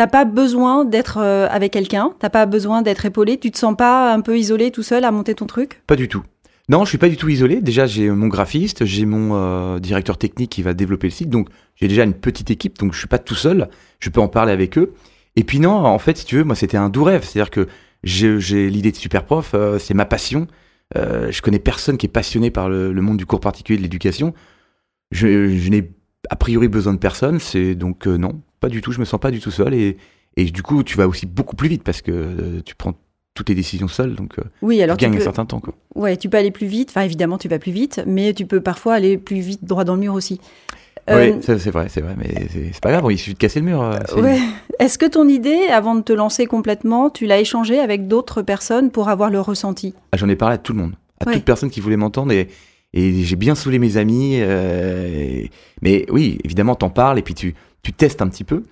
T'as 0.00 0.06
pas 0.06 0.24
besoin 0.24 0.86
d'être 0.86 1.18
euh, 1.18 1.46
avec 1.50 1.74
quelqu'un, 1.74 2.14
t'as 2.18 2.30
pas 2.30 2.46
besoin 2.46 2.80
d'être 2.80 3.04
épaulé, 3.04 3.36
tu 3.36 3.50
te 3.50 3.58
sens 3.58 3.76
pas 3.76 4.14
un 4.14 4.22
peu 4.22 4.38
isolé 4.38 4.70
tout 4.70 4.82
seul 4.82 5.04
à 5.04 5.10
monter 5.10 5.34
ton 5.34 5.44
truc? 5.44 5.82
Pas 5.86 5.94
du 5.94 6.08
tout. 6.08 6.22
Non, 6.70 6.86
je 6.86 6.88
suis 6.88 6.96
pas 6.96 7.10
du 7.10 7.18
tout 7.18 7.28
isolé. 7.28 7.60
Déjà, 7.60 7.84
j'ai 7.84 8.08
mon 8.08 8.28
graphiste, 8.28 8.86
j'ai 8.86 9.04
mon 9.04 9.32
euh, 9.34 9.78
directeur 9.78 10.16
technique 10.16 10.48
qui 10.52 10.62
va 10.62 10.72
développer 10.72 11.08
le 11.08 11.10
site, 11.10 11.28
donc 11.28 11.50
j'ai 11.76 11.86
déjà 11.86 12.04
une 12.04 12.14
petite 12.14 12.50
équipe, 12.50 12.78
donc 12.78 12.94
je 12.94 12.98
suis 12.98 13.08
pas 13.08 13.18
tout 13.18 13.34
seul. 13.34 13.68
Je 13.98 14.08
peux 14.08 14.22
en 14.22 14.28
parler 14.28 14.52
avec 14.52 14.78
eux. 14.78 14.94
Et 15.36 15.44
puis 15.44 15.60
non, 15.60 15.72
en 15.72 15.98
fait, 15.98 16.16
si 16.16 16.24
tu 16.24 16.36
veux, 16.36 16.44
moi, 16.44 16.54
c'était 16.54 16.78
un 16.78 16.88
doux 16.88 17.04
rêve. 17.04 17.22
C'est-à-dire 17.22 17.50
que 17.50 17.68
j'ai 18.02 18.70
l'idée 18.70 18.92
de 18.92 18.96
super 18.96 19.26
prof, 19.26 19.50
euh, 19.52 19.78
c'est 19.78 19.92
ma 19.92 20.06
passion. 20.06 20.46
Euh, 20.96 21.30
je 21.30 21.42
connais 21.42 21.58
personne 21.58 21.98
qui 21.98 22.06
est 22.06 22.08
passionné 22.08 22.50
par 22.50 22.70
le, 22.70 22.90
monde 22.94 23.18
du 23.18 23.26
cours 23.26 23.40
particulier 23.40 23.76
de 23.76 23.82
l'éducation. 23.82 24.32
Je, 25.10 25.58
je 25.58 25.68
n'ai 25.68 25.92
a 26.30 26.36
priori 26.36 26.68
besoin 26.68 26.94
de 26.94 26.98
personne. 26.98 27.38
C'est 27.38 27.74
donc 27.74 28.06
euh, 28.06 28.16
non, 28.16 28.40
pas 28.60 28.68
du 28.68 28.80
tout. 28.82 28.92
Je 28.92 29.00
me 29.00 29.04
sens 29.04 29.18
pas 29.20 29.30
du 29.30 29.40
tout 29.40 29.50
seul. 29.50 29.74
Et, 29.74 29.96
et 30.36 30.44
du 30.44 30.62
coup, 30.62 30.82
tu 30.84 30.96
vas 30.96 31.08
aussi 31.08 31.26
beaucoup 31.26 31.56
plus 31.56 31.68
vite 31.68 31.82
parce 31.82 32.02
que 32.02 32.12
euh, 32.12 32.60
tu 32.64 32.74
prends 32.74 32.94
toutes 33.34 33.46
tes 33.46 33.54
décisions 33.54 33.88
seul, 33.88 34.14
donc 34.16 34.38
euh, 34.38 34.42
Oui, 34.62 34.82
alors 34.82 34.96
tu 34.96 35.04
tu 35.04 35.08
gagnes 35.08 35.16
peux, 35.16 35.22
un 35.22 35.24
certain 35.24 35.46
temps. 35.46 35.60
Quoi. 35.60 35.72
ouais, 35.94 36.16
tu 36.16 36.28
peux 36.28 36.36
aller 36.36 36.50
plus 36.50 36.66
vite, 36.66 36.90
enfin 36.90 37.02
évidemment 37.02 37.38
tu 37.38 37.46
vas 37.48 37.58
plus 37.60 37.70
vite, 37.72 38.02
mais 38.06 38.34
tu 38.34 38.44
peux 38.44 38.60
parfois 38.60 38.94
aller 38.94 39.18
plus 39.18 39.38
vite 39.38 39.64
droit 39.64 39.84
dans 39.84 39.94
le 39.94 40.00
mur 40.00 40.14
aussi. 40.14 40.40
Euh, 41.08 41.32
Oui, 41.36 41.42
ça, 41.42 41.58
c'est 41.58 41.70
vrai, 41.70 41.86
c'est 41.88 42.00
vrai, 42.00 42.14
mais 42.18 42.48
c'est 42.52 42.80
pas 42.80 42.90
grave, 42.90 43.04
il 43.10 43.16
suffit 43.18 43.34
de 43.34 43.38
casser 43.38 43.60
le 43.60 43.66
mur. 43.66 43.82
euh, 43.82 44.20
ouais. 44.20 44.38
Est-ce 44.80 44.98
que 44.98 45.06
ton 45.06 45.26
idée, 45.28 45.66
avant 45.72 45.94
de 45.94 46.02
te 46.02 46.12
lancer 46.12 46.46
complètement, 46.46 47.08
tu 47.08 47.26
l'as 47.26 47.38
échangée 47.40 47.78
avec 47.78 48.08
d'autres 48.08 48.42
personnes 48.42 48.90
pour 48.90 49.08
avoir 49.08 49.30
le 49.30 49.40
ressenti? 49.40 49.94
Ah, 50.12 50.16
J'en 50.16 50.28
ai 50.28 50.36
parlé 50.36 50.56
à 50.56 50.58
tout 50.58 50.72
le 50.72 50.80
monde, 50.80 50.94
à 51.20 51.26
Ouais. 51.28 51.34
toute 51.34 51.44
personne 51.44 51.70
qui 51.70 51.80
voulait 51.80 51.96
m'entendre 51.96 52.32
et, 52.32 52.48
et 52.92 53.22
j'ai 53.22 53.36
bien 53.36 53.54
saoulé 53.54 53.78
mes 53.78 53.96
amis. 53.96 54.38
euh, 54.40 55.06
et- 55.08 55.50
mais 55.82 56.04
oui, 56.10 56.38
évidemment, 56.44 56.74
t'en 56.74 56.90
parles 56.90 57.18
et 57.18 57.22
puis 57.22 57.34
tu, 57.34 57.54
tu 57.82 57.92
testes 57.92 58.22
un 58.22 58.28
petit 58.28 58.44
peu. 58.44 58.64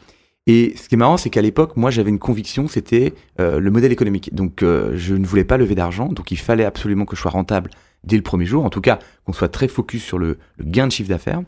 Et 0.48 0.74
ce 0.76 0.88
qui 0.88 0.94
est 0.94 0.98
marrant, 0.98 1.18
c'est 1.18 1.28
qu'à 1.28 1.42
l'époque, 1.42 1.76
moi, 1.76 1.90
j'avais 1.90 2.08
une 2.08 2.18
conviction, 2.18 2.68
c'était 2.68 3.12
euh, 3.38 3.60
le 3.60 3.70
modèle 3.70 3.92
économique. 3.92 4.34
Donc, 4.34 4.62
euh, 4.62 4.92
je 4.96 5.14
ne 5.14 5.26
voulais 5.26 5.44
pas 5.44 5.58
lever 5.58 5.74
d'argent, 5.74 6.08
donc 6.08 6.30
il 6.30 6.38
fallait 6.38 6.64
absolument 6.64 7.04
que 7.04 7.16
je 7.16 7.20
sois 7.20 7.30
rentable 7.30 7.70
dès 8.02 8.16
le 8.16 8.22
premier 8.22 8.46
jour. 8.46 8.64
En 8.64 8.70
tout 8.70 8.80
cas, 8.80 8.98
qu'on 9.24 9.34
soit 9.34 9.50
très 9.50 9.68
focus 9.68 10.02
sur 10.02 10.18
le, 10.18 10.38
gain 10.58 10.86
de 10.86 10.92
chiffre 10.92 11.10
d'affaires. 11.10 11.42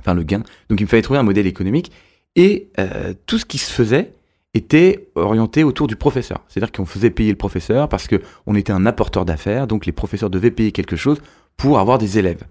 Enfin, 0.00 0.14
le 0.14 0.22
gain. 0.22 0.44
Donc, 0.68 0.78
il 0.78 0.84
me 0.84 0.88
fallait 0.88 1.02
trouver 1.02 1.18
un 1.18 1.24
modèle 1.24 1.48
économique. 1.48 1.90
Et 2.36 2.70
euh, 2.78 3.12
tout 3.26 3.38
ce 3.38 3.44
qui 3.44 3.58
se 3.58 3.72
faisait 3.72 4.12
était 4.54 5.08
orienté 5.16 5.64
autour 5.64 5.88
du 5.88 5.96
professeur. 5.96 6.44
C'est-à-dire 6.46 6.70
qu'on 6.70 6.86
faisait 6.86 7.10
payer 7.10 7.30
le 7.30 7.36
professeur 7.36 7.88
parce 7.88 8.06
que 8.06 8.22
on 8.46 8.54
était 8.54 8.72
un 8.72 8.86
apporteur 8.86 9.24
d'affaires, 9.24 9.66
donc 9.66 9.84
les 9.84 9.92
professeurs 9.92 10.30
devaient 10.30 10.50
payer 10.52 10.70
quelque 10.70 10.96
chose 10.96 11.20
pour 11.56 11.80
avoir 11.80 11.98
des 11.98 12.18
élèves. 12.18 12.44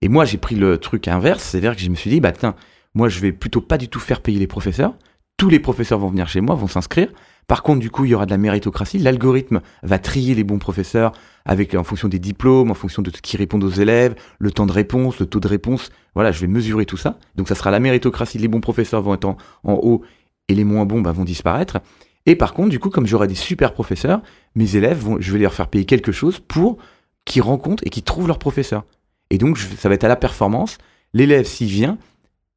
Et 0.00 0.08
moi, 0.08 0.24
j'ai 0.24 0.38
pris 0.38 0.56
le 0.56 0.78
truc 0.78 1.06
inverse, 1.06 1.44
c'est-à-dire 1.44 1.76
que 1.76 1.82
je 1.82 1.88
me 1.88 1.94
suis 1.94 2.10
dit, 2.10 2.20
bah 2.20 2.32
tiens, 2.32 2.56
moi, 2.94 3.08
je 3.08 3.20
vais 3.20 3.32
plutôt 3.32 3.60
pas 3.60 3.78
du 3.78 3.88
tout 3.88 4.00
faire 4.00 4.20
payer 4.20 4.38
les 4.38 4.46
professeurs. 4.46 4.94
Tous 5.36 5.48
les 5.48 5.58
professeurs 5.58 5.98
vont 5.98 6.08
venir 6.10 6.28
chez 6.28 6.40
moi, 6.40 6.54
vont 6.54 6.66
s'inscrire. 6.68 7.08
Par 7.48 7.62
contre, 7.62 7.80
du 7.80 7.90
coup, 7.90 8.04
il 8.04 8.10
y 8.12 8.14
aura 8.14 8.26
de 8.26 8.30
la 8.30 8.38
méritocratie. 8.38 8.98
L'algorithme 8.98 9.60
va 9.82 9.98
trier 9.98 10.34
les 10.34 10.44
bons 10.44 10.58
professeurs 10.58 11.12
avec, 11.44 11.74
en 11.74 11.82
fonction 11.82 12.08
des 12.08 12.20
diplômes, 12.20 12.70
en 12.70 12.74
fonction 12.74 13.02
de 13.02 13.10
ce 13.10 13.20
qui 13.20 13.36
répondent 13.36 13.64
aux 13.64 13.70
élèves, 13.70 14.14
le 14.38 14.52
temps 14.52 14.66
de 14.66 14.72
réponse, 14.72 15.18
le 15.18 15.26
taux 15.26 15.40
de 15.40 15.48
réponse. 15.48 15.90
Voilà, 16.14 16.30
je 16.30 16.40
vais 16.40 16.46
mesurer 16.46 16.86
tout 16.86 16.96
ça. 16.96 17.18
Donc, 17.34 17.48
ça 17.48 17.54
sera 17.54 17.70
la 17.70 17.80
méritocratie. 17.80 18.38
Les 18.38 18.46
bons 18.48 18.60
professeurs 18.60 19.02
vont 19.02 19.14
être 19.14 19.24
en, 19.24 19.36
haut 19.64 20.02
et 20.48 20.54
les 20.54 20.64
moins 20.64 20.84
bons 20.84 21.00
bah, 21.00 21.12
vont 21.12 21.24
disparaître. 21.24 21.78
Et 22.26 22.36
par 22.36 22.54
contre, 22.54 22.68
du 22.68 22.78
coup, 22.78 22.90
comme 22.90 23.06
j'aurai 23.06 23.26
des 23.26 23.34
super 23.34 23.72
professeurs, 23.72 24.22
mes 24.54 24.76
élèves, 24.76 24.98
vont, 24.98 25.16
je 25.18 25.32
vais 25.32 25.40
leur 25.40 25.54
faire 25.54 25.66
payer 25.68 25.84
quelque 25.84 26.12
chose 26.12 26.38
pour 26.38 26.78
qu'ils 27.24 27.42
rencontrent 27.42 27.82
et 27.84 27.90
qu'ils 27.90 28.04
trouvent 28.04 28.28
leur 28.28 28.38
professeur. 28.38 28.84
Et 29.30 29.38
donc, 29.38 29.56
je- 29.56 29.66
ça 29.76 29.88
va 29.88 29.96
être 29.96 30.04
à 30.04 30.08
la 30.08 30.16
performance. 30.16 30.78
L'élève, 31.14 31.46
s'il 31.46 31.68
vient, 31.68 31.98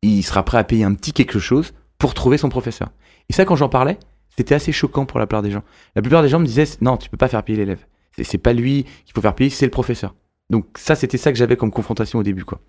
il 0.06 0.24
sera 0.24 0.44
prêt 0.44 0.58
à 0.58 0.64
payer 0.64 0.84
un 0.84 0.94
petit 0.94 1.14
quelque 1.14 1.40
chose 1.40 1.74
pour 1.98 2.14
trouver 2.14 2.38
son 2.38 2.50
professeur. 2.50 2.90
Et 3.30 3.34
ça, 3.34 3.46
quand 3.46 3.56
j'en 3.56 3.70
parlais, 3.70 3.98
c'était 4.38 4.56
assez 4.56 4.72
choquant 4.72 5.06
pour 5.06 5.20
la 5.20 5.26
plupart 5.28 5.42
des 5.42 5.52
gens. 5.52 5.64
La 5.96 6.02
plupart 6.02 6.22
des 6.22 6.30
gens 6.30 6.40
me 6.40 6.46
disaient, 6.46 6.66
non, 6.82 6.98
tu 6.98 7.10
peux 7.10 7.18
pas 7.18 7.28
faire 7.28 7.42
payer 7.44 7.58
l'élève. 7.60 7.86
C'est- 8.22 8.38
pas 8.38 8.54
lui 8.54 8.84
qu'il 9.06 9.14
faut 9.14 9.22
faire 9.22 9.36
payer, 9.36 9.50
c'est 9.50 9.66
le 9.66 9.72
professeur. 9.72 10.14
Donc 10.50 10.66
ça, 10.78 10.96
c'était 10.96 11.18
ça 11.18 11.32
que 11.32 11.38
j'avais 11.38 11.58
comme 11.58 11.72
confrontation 11.72 12.20
au 12.20 12.24
début, 12.24 12.46
quoi. 12.46 12.60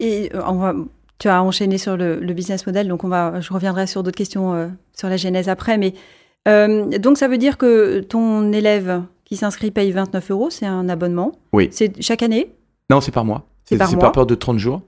Et 0.00 0.30
euh, 0.34 0.40
on 0.46 0.54
va, 0.58 0.74
tu 1.18 1.28
as 1.28 1.42
enchaîné 1.42 1.78
sur 1.78 1.96
le, 1.96 2.20
le 2.20 2.32
business 2.32 2.66
model, 2.66 2.88
donc 2.88 3.02
on 3.04 3.08
va, 3.08 3.40
je 3.40 3.52
reviendrai 3.52 3.86
sur 3.86 4.02
d'autres 4.02 4.16
questions 4.16 4.54
euh, 4.54 4.68
sur 4.96 5.08
la 5.08 5.16
genèse 5.16 5.48
après. 5.48 5.76
Mais 5.76 5.94
euh, 6.46 6.86
donc 6.98 7.18
ça 7.18 7.28
veut 7.28 7.38
dire 7.38 7.58
que 7.58 8.00
ton 8.00 8.52
élève 8.52 9.02
qui 9.24 9.36
s'inscrit 9.36 9.70
paye 9.70 9.90
29 9.90 10.30
euros, 10.30 10.50
c'est 10.50 10.66
un 10.66 10.88
abonnement. 10.88 11.32
Oui. 11.52 11.68
C'est 11.72 12.00
chaque 12.00 12.22
année, 12.22 12.52
Non, 12.90 13.00
c'est 13.00 13.10
par 13.12 13.24
mois. 13.24 13.46
C'est 13.64 13.76
par 13.76 13.90
par 13.98 14.12
période 14.12 14.28
de 14.28 14.34
30 14.34 14.58
jours. 14.58 14.80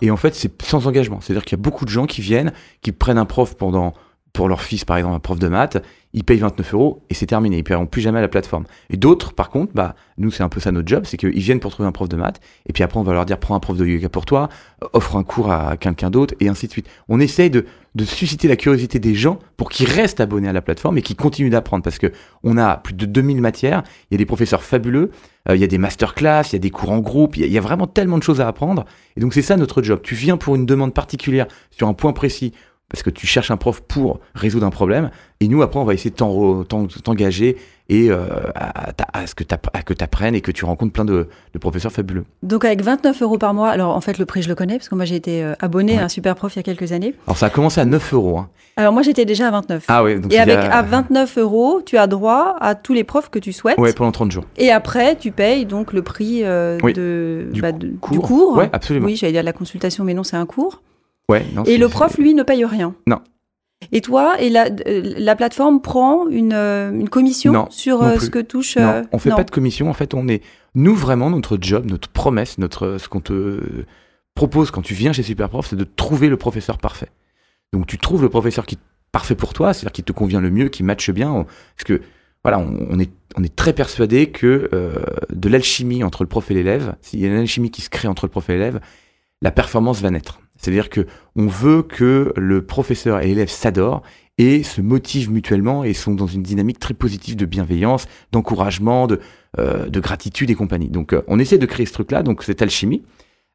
Et 0.00 0.10
en 0.10 0.16
fait, 0.16 0.34
c'est 0.34 0.62
sans 0.62 0.86
engagement. 0.86 1.20
C'est-à-dire 1.20 1.44
qu'il 1.44 1.58
y 1.58 1.60
a 1.60 1.62
beaucoup 1.62 1.84
de 1.84 1.90
gens 1.90 2.06
qui 2.06 2.20
viennent, 2.20 2.52
qui 2.82 2.92
prennent 2.92 3.18
un 3.18 3.24
prof 3.24 3.56
pendant, 3.56 3.94
pour 4.32 4.48
leur 4.48 4.62
fils, 4.62 4.84
par 4.84 4.96
exemple, 4.96 5.16
un 5.16 5.20
prof 5.20 5.38
de 5.38 5.48
maths, 5.48 5.82
ils 6.14 6.24
payent 6.24 6.38
29 6.38 6.74
euros 6.74 7.02
et 7.10 7.14
c'est 7.14 7.26
terminé. 7.26 7.56
Ils 7.56 7.60
ne 7.60 7.64
paieront 7.64 7.86
plus 7.86 8.00
jamais 8.00 8.18
à 8.18 8.22
la 8.22 8.28
plateforme. 8.28 8.64
Et 8.88 8.96
d'autres, 8.96 9.32
par 9.34 9.50
contre, 9.50 9.72
bah, 9.74 9.94
nous, 10.16 10.30
c'est 10.30 10.42
un 10.42 10.48
peu 10.48 10.60
ça 10.60 10.72
notre 10.72 10.88
job, 10.88 11.04
c'est 11.06 11.16
qu'ils 11.16 11.30
viennent 11.38 11.60
pour 11.60 11.70
trouver 11.70 11.88
un 11.88 11.92
prof 11.92 12.08
de 12.08 12.16
maths. 12.16 12.40
Et 12.66 12.72
puis 12.72 12.82
après, 12.82 12.98
on 12.98 13.02
va 13.02 13.12
leur 13.12 13.26
dire, 13.26 13.38
prends 13.38 13.54
un 13.54 13.60
prof 13.60 13.76
de 13.76 13.84
yoga 13.84 14.08
pour 14.08 14.24
toi, 14.24 14.48
offre 14.92 15.16
un 15.16 15.22
cours 15.22 15.52
à 15.52 15.76
quelqu'un 15.76 16.10
d'autre, 16.10 16.34
et 16.40 16.48
ainsi 16.48 16.66
de 16.66 16.72
suite. 16.72 16.88
On 17.08 17.20
essaye 17.20 17.50
de, 17.50 17.66
susciter 18.04 18.46
la 18.46 18.54
curiosité 18.54 19.00
des 19.00 19.14
gens 19.14 19.40
pour 19.56 19.70
qu'ils 19.70 19.88
restent 19.88 20.20
abonnés 20.20 20.48
à 20.48 20.52
la 20.52 20.62
plateforme 20.62 20.98
et 20.98 21.02
qu'ils 21.02 21.16
continuent 21.16 21.50
d'apprendre. 21.50 21.82
Parce 21.82 21.98
que 21.98 22.12
on 22.44 22.56
a 22.56 22.76
plus 22.76 22.94
de 22.94 23.06
2000 23.06 23.40
matières, 23.40 23.82
il 24.10 24.14
y 24.14 24.16
a 24.16 24.18
des 24.18 24.26
professeurs 24.26 24.62
fabuleux, 24.62 25.10
euh, 25.48 25.56
il 25.56 25.60
y 25.60 25.64
a 25.64 25.66
des 25.66 25.78
masterclass, 25.78 26.44
il 26.50 26.52
y 26.52 26.56
a 26.56 26.60
des 26.60 26.70
cours 26.70 26.92
en 26.92 27.00
groupe, 27.00 27.36
il 27.36 27.50
y 27.50 27.58
a 27.58 27.60
vraiment 27.60 27.88
tellement 27.88 28.18
de 28.18 28.22
choses 28.22 28.40
à 28.40 28.46
apprendre. 28.46 28.84
Et 29.16 29.20
donc, 29.20 29.34
c'est 29.34 29.42
ça 29.42 29.56
notre 29.56 29.82
job. 29.82 30.00
Tu 30.02 30.14
viens 30.14 30.36
pour 30.36 30.54
une 30.54 30.64
demande 30.64 30.94
particulière 30.94 31.48
sur 31.70 31.88
un 31.88 31.94
point 31.94 32.12
précis 32.12 32.52
parce 32.90 33.02
que 33.02 33.10
tu 33.10 33.26
cherches 33.26 33.50
un 33.50 33.56
prof 33.58 33.82
pour 33.82 34.20
résoudre 34.34 34.66
un 34.66 34.70
problème. 34.70 35.10
Et 35.40 35.48
nous, 35.48 35.62
après, 35.62 35.78
on 35.78 35.84
va 35.84 35.94
essayer 35.94 36.10
de 36.10 36.16
t'en- 36.16 36.64
t'en- 36.64 36.86
t'engager 36.86 37.56
et 37.90 38.10
euh, 38.10 38.24
à, 38.54 38.90
à- 38.90 39.18
à 39.20 39.26
ce 39.26 39.34
que 39.34 39.44
tu 39.44 39.54
apprennes 40.04 40.34
et 40.34 40.40
que 40.40 40.50
tu 40.50 40.64
rencontres 40.64 40.92
plein 40.92 41.04
de, 41.04 41.28
de 41.52 41.58
professeurs 41.58 41.92
fabuleux. 41.92 42.24
Donc 42.42 42.64
avec 42.64 42.82
29 42.82 43.22
euros 43.22 43.38
par 43.38 43.52
mois, 43.54 43.68
alors 43.70 43.94
en 43.94 44.00
fait 44.00 44.18
le 44.18 44.26
prix 44.26 44.42
je 44.42 44.48
le 44.48 44.54
connais 44.54 44.76
parce 44.78 44.88
que 44.88 44.94
moi 44.94 45.04
j'ai 45.04 45.16
été 45.16 45.42
euh, 45.44 45.54
abonné 45.60 45.94
Ouais. 45.94 45.98
à 46.00 46.04
un 46.04 46.08
super 46.08 46.34
prof 46.34 46.54
il 46.54 46.58
y 46.58 46.60
a 46.60 46.62
quelques 46.62 46.92
années. 46.92 47.14
Alors, 47.26 47.36
ça 47.38 47.46
a 47.46 47.50
commencé 47.50 47.80
à 47.80 47.84
9 47.84 48.12
euros. 48.14 48.38
hein. 48.38 48.48
Alors 48.76 48.92
moi 48.92 49.02
j'étais 49.02 49.24
déjà 49.24 49.48
à 49.48 49.50
29. 49.50 49.84
Ah 49.88 50.02
ouais, 50.02 50.18
donc 50.18 50.32
Et 50.32 50.38
avec 50.38 50.56
a- 50.56 50.78
à 50.78 50.82
29 50.82 51.38
euros, 51.38 51.80
tu 51.84 51.96
as 51.98 52.06
droit 52.06 52.56
à 52.60 52.74
tous 52.74 52.92
les 52.94 53.04
profs 53.04 53.30
que 53.30 53.38
tu 53.38 53.52
souhaites. 53.52 53.78
Ouais, 53.78 53.92
pendant 53.92 54.12
30 54.12 54.30
jours. 54.32 54.44
Et 54.56 54.70
après, 54.70 55.16
tu 55.16 55.30
payes 55.30 55.64
donc 55.66 55.92
le 55.92 56.02
prix 56.02 56.40
euh, 56.44 56.78
Oui. 56.82 56.92
de, 56.94 57.48
Du 57.52 57.60
bah, 57.62 57.72
de- 57.72 57.88
cours. 58.00 58.10
du 58.12 58.18
cours. 58.20 58.56
Ouais, 58.58 58.68
absolument. 58.72 59.06
Oui, 59.06 59.16
j'allais 59.16 59.32
dire 59.32 59.42
de 59.42 59.46
la 59.46 59.52
consultation, 59.52 60.04
mais 60.04 60.14
non, 60.14 60.24
c'est 60.24 60.36
un 60.36 60.46
cours. 60.46 60.82
Ouais, 61.28 61.44
non, 61.54 61.64
Et 61.64 61.78
le 61.78 61.88
prof, 61.88 62.16
lui, 62.18 62.34
ne 62.34 62.42
paye 62.42 62.64
rien. 62.64 62.94
Non. 63.06 63.20
Et 63.92 64.00
toi, 64.00 64.40
et 64.40 64.50
la, 64.50 64.68
euh, 64.86 65.14
la 65.16 65.36
plateforme 65.36 65.80
prend 65.80 66.28
une, 66.28 66.52
euh, 66.52 66.90
une 66.90 67.08
commission 67.08 67.52
Non, 67.52 67.66
sur 67.70 68.02
non 68.02 68.08
euh, 68.08 68.18
ce 68.18 68.28
que 68.28 68.40
touche. 68.40 68.76
Non, 68.76 69.02
on 69.12 69.18
fait 69.18 69.30
pas 69.30 69.44
de 69.44 69.50
commission. 69.50 69.88
En 69.88 69.94
fait, 69.94 70.14
on 70.14 70.26
est 70.26 70.42
nous 70.74 70.96
vraiment 70.96 71.30
notre 71.30 71.58
job, 71.60 71.86
notre 71.86 72.08
promesse, 72.08 72.58
notre 72.58 72.98
ce 72.98 73.08
qu'on 73.08 73.20
te 73.20 73.84
propose 74.34 74.70
quand 74.70 74.82
tu 74.82 74.94
viens 74.94 75.12
chez 75.12 75.22
Superprof, 75.22 75.68
c'est 75.68 75.76
de 75.76 75.84
trouver 75.84 76.28
le 76.28 76.36
professeur 76.36 76.78
parfait. 76.78 77.08
Donc 77.72 77.86
tu 77.86 77.98
trouves 77.98 78.22
le 78.22 78.28
professeur 78.28 78.66
qui 78.66 78.74
est 78.74 78.78
parfait 79.12 79.34
pour 79.34 79.52
toi, 79.52 79.72
c'est-à-dire 79.72 79.92
qui 79.92 80.02
te 80.02 80.12
convient 80.12 80.40
le 80.40 80.50
mieux, 80.50 80.68
qui 80.68 80.82
matche 80.82 81.10
bien, 81.10 81.46
parce 81.76 81.84
que 81.84 82.02
voilà, 82.44 82.58
on, 82.58 82.86
on 82.90 82.98
est 82.98 83.10
on 83.36 83.44
est 83.44 83.54
très 83.54 83.72
persuadé 83.72 84.30
que 84.30 84.68
euh, 84.72 84.94
de 85.30 85.48
l'alchimie 85.48 86.02
entre 86.02 86.24
le 86.24 86.28
prof 86.28 86.50
et 86.50 86.54
l'élève, 86.54 86.94
s'il 87.00 87.20
y 87.20 87.24
a 87.24 87.28
une 87.28 87.36
alchimie 87.36 87.70
qui 87.70 87.82
se 87.82 87.90
crée 87.90 88.08
entre 88.08 88.26
le 88.26 88.30
prof 88.30 88.48
et 88.50 88.54
l'élève, 88.54 88.80
la 89.42 89.50
performance 89.50 90.00
va 90.00 90.10
naître. 90.10 90.40
C'est-à-dire 90.58 90.90
que 90.90 91.06
on 91.36 91.46
veut 91.46 91.82
que 91.82 92.32
le 92.36 92.66
professeur 92.66 93.20
et 93.22 93.28
l'élève 93.28 93.48
s'adorent 93.48 94.02
et 94.38 94.62
se 94.62 94.80
motivent 94.80 95.30
mutuellement 95.30 95.84
et 95.84 95.92
sont 95.92 96.14
dans 96.14 96.26
une 96.26 96.42
dynamique 96.42 96.78
très 96.78 96.94
positive 96.94 97.36
de 97.36 97.44
bienveillance, 97.44 98.06
d'encouragement, 98.32 99.06
de, 99.08 99.20
euh, 99.58 99.88
de 99.88 100.00
gratitude 100.00 100.50
et 100.50 100.54
compagnie. 100.54 100.88
Donc 100.88 101.12
euh, 101.12 101.22
on 101.26 101.38
essaie 101.38 101.58
de 101.58 101.66
créer 101.66 101.86
ce 101.86 101.92
truc-là, 101.92 102.22
donc 102.22 102.44
cette 102.44 102.62
alchimie. 102.62 103.02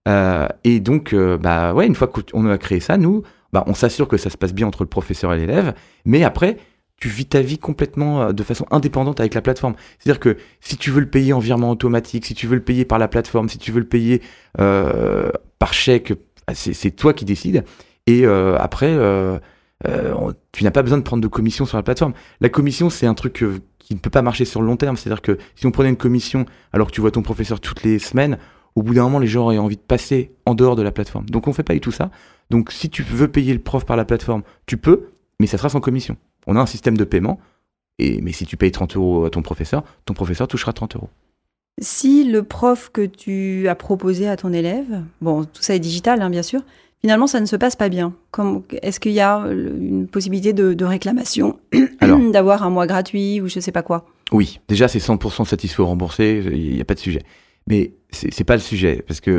Euh, 0.09 0.47
et 0.65 0.81
donc, 0.81 1.15
bah 1.15 1.73
ouais, 1.73 1.87
une 1.87 1.95
fois 1.95 2.07
qu'on 2.07 2.45
a 2.49 2.57
créé 2.57 2.81
ça, 2.81 2.97
nous, 2.97 3.23
bah, 3.53 3.63
on 3.67 3.73
s'assure 3.73 4.09
que 4.09 4.17
ça 4.17 4.29
se 4.29 4.35
passe 4.35 4.53
bien 4.53 4.67
entre 4.67 4.83
le 4.83 4.89
professeur 4.89 5.33
et 5.33 5.37
l'élève. 5.37 5.73
Mais 6.03 6.25
après, 6.25 6.57
tu 6.97 7.07
vis 7.07 7.25
ta 7.25 7.41
vie 7.41 7.57
complètement 7.57 8.33
de 8.33 8.43
façon 8.43 8.65
indépendante 8.69 9.21
avec 9.21 9.33
la 9.33 9.41
plateforme. 9.41 9.75
C'est-à-dire 9.99 10.19
que 10.19 10.37
si 10.59 10.75
tu 10.75 10.91
veux 10.91 10.99
le 10.99 11.09
payer 11.09 11.31
en 11.31 11.39
virement 11.39 11.71
automatique, 11.71 12.25
si 12.25 12.33
tu 12.33 12.47
veux 12.47 12.55
le 12.55 12.63
payer 12.63 12.83
par 12.83 12.99
la 12.99 13.07
plateforme, 13.07 13.47
si 13.47 13.57
tu 13.57 13.71
veux 13.71 13.79
le 13.79 13.87
payer 13.87 14.21
par 14.57 15.73
chèque, 15.73 16.13
c'est 16.53 16.73
c'est 16.73 16.91
toi 16.91 17.13
qui 17.13 17.25
décides. 17.25 17.63
Et 18.07 18.25
euh, 18.25 18.57
après, 18.59 18.91
euh, 18.91 19.39
euh, 19.87 20.33
tu 20.51 20.63
n'as 20.63 20.71
pas 20.71 20.81
besoin 20.81 20.97
de 20.97 21.03
prendre 21.03 21.21
de 21.21 21.27
commission 21.27 21.65
sur 21.65 21.77
la 21.77 21.83
plateforme. 21.83 22.13
La 22.41 22.49
commission, 22.49 22.89
c'est 22.89 23.05
un 23.05 23.13
truc 23.13 23.43
qui 23.79 23.95
ne 23.95 23.99
peut 23.99 24.09
pas 24.09 24.21
marcher 24.21 24.45
sur 24.45 24.61
le 24.61 24.67
long 24.67 24.77
terme. 24.77 24.97
C'est-à-dire 24.97 25.21
que 25.21 25.37
si 25.55 25.65
on 25.65 25.71
prenait 25.71 25.89
une 25.89 25.97
commission 25.97 26.45
alors 26.71 26.87
que 26.87 26.91
tu 26.93 27.01
vois 27.01 27.11
ton 27.11 27.21
professeur 27.21 27.59
toutes 27.59 27.83
les 27.83 27.99
semaines, 27.99 28.37
au 28.75 28.83
bout 28.83 28.93
d'un 28.93 29.03
moment, 29.03 29.19
les 29.19 29.27
gens 29.27 29.43
auraient 29.43 29.57
envie 29.57 29.77
de 29.77 29.81
passer 29.81 30.33
en 30.45 30.55
dehors 30.55 30.75
de 30.75 30.81
la 30.81 30.91
plateforme. 30.91 31.25
Donc 31.29 31.47
on 31.47 31.53
fait 31.53 31.63
pas 31.63 31.73
du 31.73 31.81
tout 31.81 31.91
ça. 31.91 32.11
Donc 32.49 32.71
si 32.71 32.89
tu 32.89 33.03
veux 33.03 33.27
payer 33.27 33.53
le 33.53 33.59
prof 33.59 33.85
par 33.85 33.97
la 33.97 34.05
plateforme, 34.05 34.43
tu 34.65 34.77
peux, 34.77 35.11
mais 35.39 35.47
ça 35.47 35.57
sera 35.57 35.69
sans 35.69 35.79
commission. 35.79 36.17
On 36.47 36.55
a 36.55 36.59
un 36.59 36.65
système 36.65 36.97
de 36.97 37.03
paiement. 37.03 37.39
Et, 37.99 38.21
mais 38.21 38.31
si 38.31 38.45
tu 38.45 38.57
payes 38.57 38.71
30 38.71 38.95
euros 38.95 39.25
à 39.25 39.29
ton 39.29 39.43
professeur, 39.43 39.83
ton 40.05 40.15
professeur 40.15 40.47
touchera 40.47 40.73
30 40.73 40.95
euros. 40.95 41.09
Si 41.81 42.23
le 42.29 42.43
prof 42.43 42.89
que 42.93 43.05
tu 43.05 43.67
as 43.67 43.75
proposé 43.75 44.27
à 44.27 44.37
ton 44.37 44.53
élève, 44.53 45.03
bon, 45.21 45.43
tout 45.43 45.61
ça 45.63 45.75
est 45.75 45.79
digital, 45.79 46.21
hein, 46.21 46.29
bien 46.29 46.43
sûr, 46.43 46.61
finalement, 47.01 47.25
ça 47.27 47.39
ne 47.39 47.45
se 47.47 47.55
passe 47.55 47.75
pas 47.75 47.89
bien. 47.89 48.13
Est-ce 48.81 48.99
qu'il 48.99 49.11
y 49.13 49.19
a 49.19 49.43
euh, 49.43 49.75
une 49.79 50.07
possibilité 50.07 50.53
de, 50.53 50.73
de 50.73 50.85
réclamation, 50.85 51.59
d'avoir 52.31 52.63
un 52.63 52.69
mois 52.69 52.85
gratuit 52.85 53.41
ou 53.41 53.47
je 53.47 53.59
sais 53.59 53.71
pas 53.71 53.81
quoi? 53.81 54.05
Oui, 54.31 54.59
déjà 54.67 54.87
c'est 54.87 54.99
100% 54.99 55.45
satisfait 55.45 55.81
ou 55.81 55.85
remboursé, 55.87 56.43
il 56.51 56.75
n'y 56.75 56.81
a 56.81 56.85
pas 56.85 56.93
de 56.95 56.99
sujet. 56.99 57.21
Mais 57.67 57.93
c'est 58.11 58.31
c'est 58.33 58.43
pas 58.43 58.55
le 58.55 58.61
sujet, 58.61 59.03
parce 59.07 59.19
que 59.19 59.31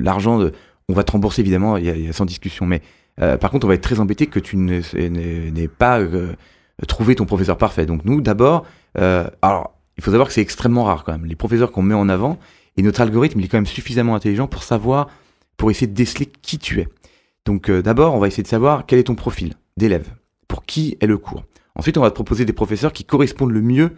l'argent, 0.00 0.40
on 0.88 0.92
va 0.92 1.02
te 1.02 1.12
rembourser 1.12 1.40
évidemment, 1.42 1.76
il 1.76 1.84
y, 1.86 1.90
a- 1.90 1.96
il 1.96 2.06
y 2.06 2.08
a 2.08 2.12
sans 2.12 2.24
discussion. 2.24 2.66
Mais 2.66 2.82
euh, 3.20 3.36
par 3.36 3.50
contre, 3.50 3.64
on 3.66 3.68
va 3.68 3.74
être 3.74 3.82
très 3.82 4.00
embêté 4.00 4.26
que 4.26 4.38
tu 4.38 4.56
ne- 4.56 4.80
n'aies 4.94 5.50
n'aies 5.50 5.68
pas 5.68 5.98
euh, 6.00 6.32
trouvé 6.86 7.14
ton 7.16 7.26
professeur 7.26 7.56
parfait. 7.58 7.84
Donc 7.86 8.04
nous, 8.04 8.20
d'abord, 8.20 8.64
euh, 8.98 9.26
alors 9.42 9.74
il 10.00 10.02
faut 10.02 10.12
savoir 10.12 10.28
que 10.28 10.32
c'est 10.32 10.40
extrêmement 10.40 10.84
rare 10.84 11.04
quand 11.04 11.12
même, 11.12 11.26
les 11.26 11.36
professeurs 11.36 11.72
qu'on 11.72 11.82
met 11.82 11.94
en 11.94 12.08
avant, 12.08 12.38
et 12.78 12.82
notre 12.82 13.02
algorithme, 13.02 13.38
il 13.38 13.44
est 13.44 13.48
quand 13.48 13.58
même 13.58 13.66
suffisamment 13.66 14.14
intelligent 14.14 14.46
pour 14.46 14.62
savoir, 14.62 15.08
pour 15.58 15.70
essayer 15.70 15.86
de 15.86 15.92
déceler 15.92 16.24
qui 16.24 16.58
tu 16.58 16.80
es. 16.80 16.88
Donc 17.44 17.68
euh, 17.68 17.82
d'abord, 17.82 18.14
on 18.14 18.18
va 18.18 18.26
essayer 18.26 18.42
de 18.42 18.48
savoir 18.48 18.86
quel 18.86 18.98
est 18.98 19.04
ton 19.04 19.14
profil 19.14 19.52
d'élève, 19.76 20.08
pour 20.48 20.64
qui 20.64 20.96
est 21.02 21.06
le 21.06 21.18
cours. 21.18 21.44
Ensuite, 21.74 21.98
on 21.98 22.00
va 22.00 22.08
te 22.08 22.14
proposer 22.14 22.46
des 22.46 22.54
professeurs 22.54 22.94
qui 22.94 23.04
correspondent 23.04 23.50
le 23.50 23.60
mieux 23.60 23.92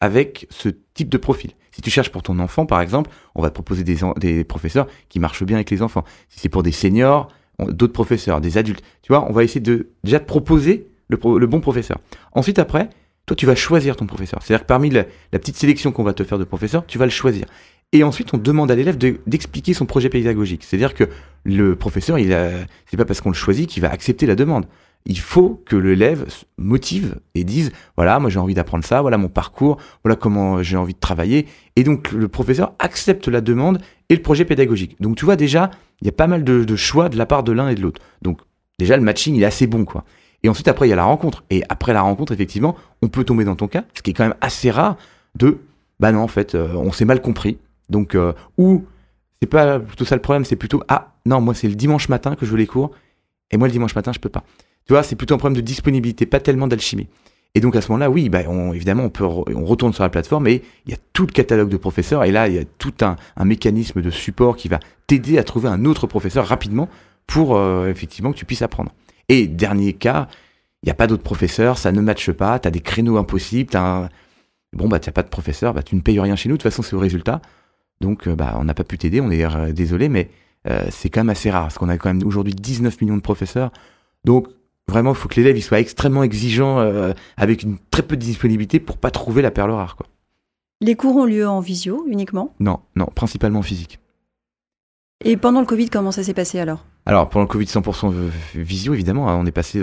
avec 0.00 0.46
ce 0.48 0.68
type 0.94 1.08
de 1.08 1.18
profil. 1.18 1.50
Si 1.72 1.82
tu 1.82 1.90
cherches 1.90 2.12
pour 2.12 2.22
ton 2.22 2.38
enfant, 2.38 2.64
par 2.64 2.80
exemple, 2.80 3.10
on 3.34 3.42
va 3.42 3.48
te 3.48 3.54
proposer 3.54 3.82
des, 3.82 4.44
professeurs 4.44 4.86
qui 5.08 5.18
marchent 5.18 5.42
bien 5.42 5.56
avec 5.56 5.72
les 5.72 5.82
enfants. 5.82 6.04
Si 6.28 6.38
c'est 6.38 6.48
pour 6.48 6.62
des 6.62 6.70
seniors, 6.70 7.32
d'autres 7.58 7.92
professeurs, 7.92 8.40
des 8.40 8.58
adultes. 8.58 8.84
Tu 9.02 9.12
vois, 9.12 9.28
on 9.28 9.32
va 9.32 9.42
essayer 9.42 9.60
de 9.60 9.88
déjà 10.04 10.20
te 10.20 10.24
proposer 10.26 10.86
le, 11.08 11.16
pro- 11.16 11.36
le 11.36 11.46
bon 11.48 11.60
professeur. 11.60 11.98
Ensuite, 12.30 12.60
après, 12.60 12.90
toi, 13.28 13.36
tu 13.36 13.46
vas 13.46 13.54
choisir 13.54 13.94
ton 13.94 14.06
professeur. 14.06 14.40
C'est-à-dire 14.42 14.62
que 14.62 14.68
parmi 14.68 14.90
la, 14.90 15.04
petite 15.32 15.56
sélection 15.56 15.92
qu'on 15.92 16.02
va 16.02 16.12
te 16.14 16.24
faire 16.24 16.38
de 16.38 16.44
professeurs, 16.44 16.84
tu 16.86 16.98
vas 16.98 17.04
le 17.04 17.10
choisir. 17.10 17.46
Et 17.92 18.02
ensuite, 18.02 18.34
on 18.34 18.38
demande 18.38 18.70
à 18.70 18.74
l'élève 18.74 18.98
de- 18.98 19.20
d'expliquer 19.26 19.74
son 19.74 19.86
projet 19.86 20.08
pédagogique. 20.08 20.64
C'est-à-dire 20.64 20.94
que 20.94 21.04
le 21.44 21.76
professeur, 21.76 22.18
il 22.18 22.36
c'est 22.86 22.96
pas 22.96 23.04
parce 23.04 23.20
qu'on 23.20 23.30
le 23.30 23.34
choisit 23.34 23.68
qu'il 23.68 23.82
va 23.82 23.90
accepter 23.90 24.26
la 24.26 24.34
demande. 24.34 24.66
Il 25.06 25.18
faut 25.18 25.62
que 25.64 25.76
l'élève 25.76 26.26
motive 26.58 27.16
et 27.34 27.44
dise 27.44 27.70
voilà, 27.96 28.18
moi 28.18 28.28
j'ai 28.30 28.38
envie 28.38 28.52
d'apprendre 28.54 28.84
ça, 28.84 29.00
voilà 29.00 29.16
mon 29.16 29.28
parcours, 29.28 29.78
voilà 30.04 30.16
comment 30.16 30.62
j'ai 30.62 30.76
envie 30.76 30.92
de 30.92 30.98
travailler. 30.98 31.46
Et 31.76 31.84
donc 31.84 32.12
le 32.12 32.28
professeur 32.28 32.74
accepte 32.78 33.28
la 33.28 33.40
demande 33.40 33.78
et 34.08 34.16
le 34.16 34.22
projet 34.22 34.44
pédagogique. 34.44 34.96
Donc 35.00 35.16
tu 35.16 35.24
vois 35.24 35.36
déjà, 35.36 35.70
il 36.02 36.06
y 36.06 36.08
a 36.08 36.12
pas 36.12 36.26
mal 36.26 36.44
de, 36.44 36.64
de 36.64 36.76
choix 36.76 37.08
de 37.08 37.16
la 37.16 37.26
part 37.26 37.42
de 37.42 37.52
l'un 37.52 37.68
et 37.68 37.74
de 37.74 37.80
l'autre. 37.80 38.02
Donc 38.20 38.40
déjà 38.78 38.96
le 38.96 39.02
matching 39.02 39.34
il 39.34 39.42
est 39.42 39.46
assez 39.46 39.66
bon 39.66 39.84
quoi. 39.84 40.04
Et 40.42 40.48
ensuite 40.48 40.68
après 40.68 40.86
il 40.86 40.90
y 40.90 40.92
a 40.92 40.96
la 40.96 41.04
rencontre. 41.04 41.44
Et 41.50 41.62
après 41.68 41.92
la 41.92 42.02
rencontre 42.02 42.32
effectivement, 42.32 42.76
on 43.02 43.08
peut 43.08 43.24
tomber 43.24 43.44
dans 43.44 43.56
ton 43.56 43.68
cas, 43.68 43.84
ce 43.94 44.02
qui 44.02 44.10
est 44.10 44.14
quand 44.14 44.24
même 44.24 44.36
assez 44.40 44.70
rare 44.70 44.96
de 45.34 45.58
bah 46.00 46.12
non 46.12 46.20
en 46.20 46.28
fait 46.28 46.54
euh, 46.54 46.74
on 46.74 46.92
s'est 46.92 47.04
mal 47.04 47.20
compris. 47.20 47.58
Donc 47.88 48.14
euh, 48.14 48.32
ou 48.56 48.84
c'est 49.40 49.48
pas 49.48 49.78
plutôt 49.78 50.04
ça 50.04 50.14
le 50.14 50.22
problème, 50.22 50.44
c'est 50.44 50.56
plutôt 50.56 50.82
ah 50.88 51.12
non 51.26 51.40
moi 51.40 51.54
c'est 51.54 51.68
le 51.68 51.74
dimanche 51.74 52.08
matin 52.08 52.34
que 52.34 52.46
je 52.46 52.50
veux 52.50 52.58
les 52.58 52.66
cours 52.66 52.90
et 53.50 53.56
moi 53.56 53.68
le 53.68 53.72
dimanche 53.72 53.94
matin 53.94 54.12
je 54.12 54.20
peux 54.20 54.28
pas. 54.28 54.44
Tu 54.88 54.94
vois, 54.94 55.02
c'est 55.02 55.16
plutôt 55.16 55.34
un 55.34 55.38
problème 55.38 55.56
de 55.56 55.60
disponibilité, 55.60 56.24
pas 56.24 56.40
tellement 56.40 56.66
d'alchimie. 56.66 57.08
Et 57.54 57.60
donc 57.60 57.76
à 57.76 57.82
ce 57.82 57.92
moment-là, 57.92 58.10
oui, 58.10 58.30
bah, 58.30 58.40
on, 58.48 58.72
évidemment, 58.72 59.04
on, 59.04 59.10
peut, 59.10 59.24
on 59.24 59.64
retourne 59.64 59.92
sur 59.92 60.02
la 60.02 60.08
plateforme 60.08 60.46
et 60.46 60.62
il 60.86 60.90
y 60.90 60.94
a 60.94 60.98
tout 61.12 61.26
le 61.26 61.32
catalogue 61.32 61.68
de 61.68 61.76
professeurs. 61.76 62.24
Et 62.24 62.32
là, 62.32 62.48
il 62.48 62.54
y 62.54 62.58
a 62.58 62.64
tout 62.78 62.94
un, 63.02 63.16
un 63.36 63.44
mécanisme 63.44 64.00
de 64.00 64.10
support 64.10 64.56
qui 64.56 64.68
va 64.68 64.80
t'aider 65.06 65.36
à 65.36 65.44
trouver 65.44 65.68
un 65.68 65.84
autre 65.84 66.06
professeur 66.06 66.46
rapidement 66.46 66.88
pour 67.26 67.56
euh, 67.56 67.88
effectivement 67.88 68.32
que 68.32 68.38
tu 68.38 68.46
puisses 68.46 68.62
apprendre. 68.62 68.92
Et 69.28 69.46
dernier 69.46 69.92
cas, 69.92 70.28
il 70.82 70.86
n'y 70.86 70.90
a 70.90 70.94
pas 70.94 71.06
d'autres 71.06 71.22
professeurs, 71.22 71.78
ça 71.78 71.92
ne 71.92 72.00
matche 72.00 72.30
pas, 72.30 72.58
tu 72.58 72.68
as 72.68 72.70
des 72.70 72.80
créneaux 72.80 73.16
impossibles, 73.16 73.76
un... 73.76 74.08
bon, 74.72 74.88
bah, 74.88 75.00
tu 75.00 75.08
n'as 75.08 75.12
pas 75.12 75.22
de 75.22 75.28
professeur, 75.28 75.74
bah, 75.74 75.82
tu 75.82 75.96
ne 75.96 76.00
payes 76.00 76.20
rien 76.20 76.36
chez 76.36 76.48
nous, 76.48 76.56
de 76.56 76.62
toute 76.62 76.70
façon, 76.70 76.82
c'est 76.82 76.96
au 76.96 77.00
résultat. 77.00 77.40
Donc, 78.00 78.28
euh, 78.28 78.36
bah, 78.36 78.56
on 78.58 78.64
n'a 78.64 78.74
pas 78.74 78.84
pu 78.84 78.96
t'aider, 78.96 79.20
on 79.20 79.30
est 79.30 79.44
euh, 79.44 79.72
désolé, 79.72 80.08
mais 80.08 80.30
euh, 80.68 80.86
c'est 80.90 81.10
quand 81.10 81.20
même 81.20 81.30
assez 81.30 81.50
rare, 81.50 81.64
parce 81.64 81.78
qu'on 81.78 81.88
a 81.88 81.98
quand 81.98 82.12
même 82.12 82.26
aujourd'hui 82.26 82.54
19 82.54 83.00
millions 83.00 83.16
de 83.16 83.22
professeurs. 83.22 83.72
Donc, 84.24 84.48
vraiment, 84.88 85.10
il 85.10 85.16
faut 85.16 85.28
que 85.28 85.36
l'élève 85.36 85.60
soit 85.60 85.80
extrêmement 85.80 86.22
exigeant, 86.22 86.78
euh, 86.80 87.12
avec 87.36 87.62
une 87.62 87.78
très 87.90 88.02
peu 88.02 88.16
de 88.16 88.22
disponibilité 88.22 88.80
pour 88.80 88.98
pas 88.98 89.10
trouver 89.10 89.42
la 89.42 89.50
perle 89.50 89.70
rare. 89.70 89.96
Quoi. 89.96 90.06
Les 90.80 90.94
cours 90.94 91.16
ont 91.16 91.24
lieu 91.24 91.46
en 91.46 91.60
visio 91.60 92.04
uniquement? 92.08 92.54
Non, 92.58 92.80
non, 92.96 93.06
principalement 93.06 93.62
physique. 93.62 94.00
Et 95.24 95.36
pendant 95.36 95.60
le 95.60 95.66
Covid, 95.66 95.90
comment 95.90 96.12
ça 96.12 96.22
s'est 96.22 96.34
passé 96.34 96.60
alors? 96.60 96.86
Alors, 97.04 97.28
pendant 97.28 97.44
le 97.44 97.48
Covid, 97.48 97.64
100% 97.64 98.12
visio, 98.54 98.94
évidemment, 98.94 99.28
hein, 99.28 99.36
on 99.40 99.46
est 99.46 99.52
passé... 99.52 99.82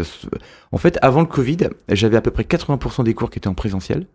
En 0.71 0.77
fait, 0.77 0.97
avant 1.01 1.19
le 1.19 1.27
Covid, 1.27 1.57
j'avais 1.89 2.15
à 2.15 2.21
peu 2.21 2.31
près 2.31 2.43
80% 2.43 3.03
des 3.03 3.13
cours 3.13 3.29
qui 3.29 3.39
étaient 3.39 3.47
en 3.47 3.53
présentiel. 3.53 4.07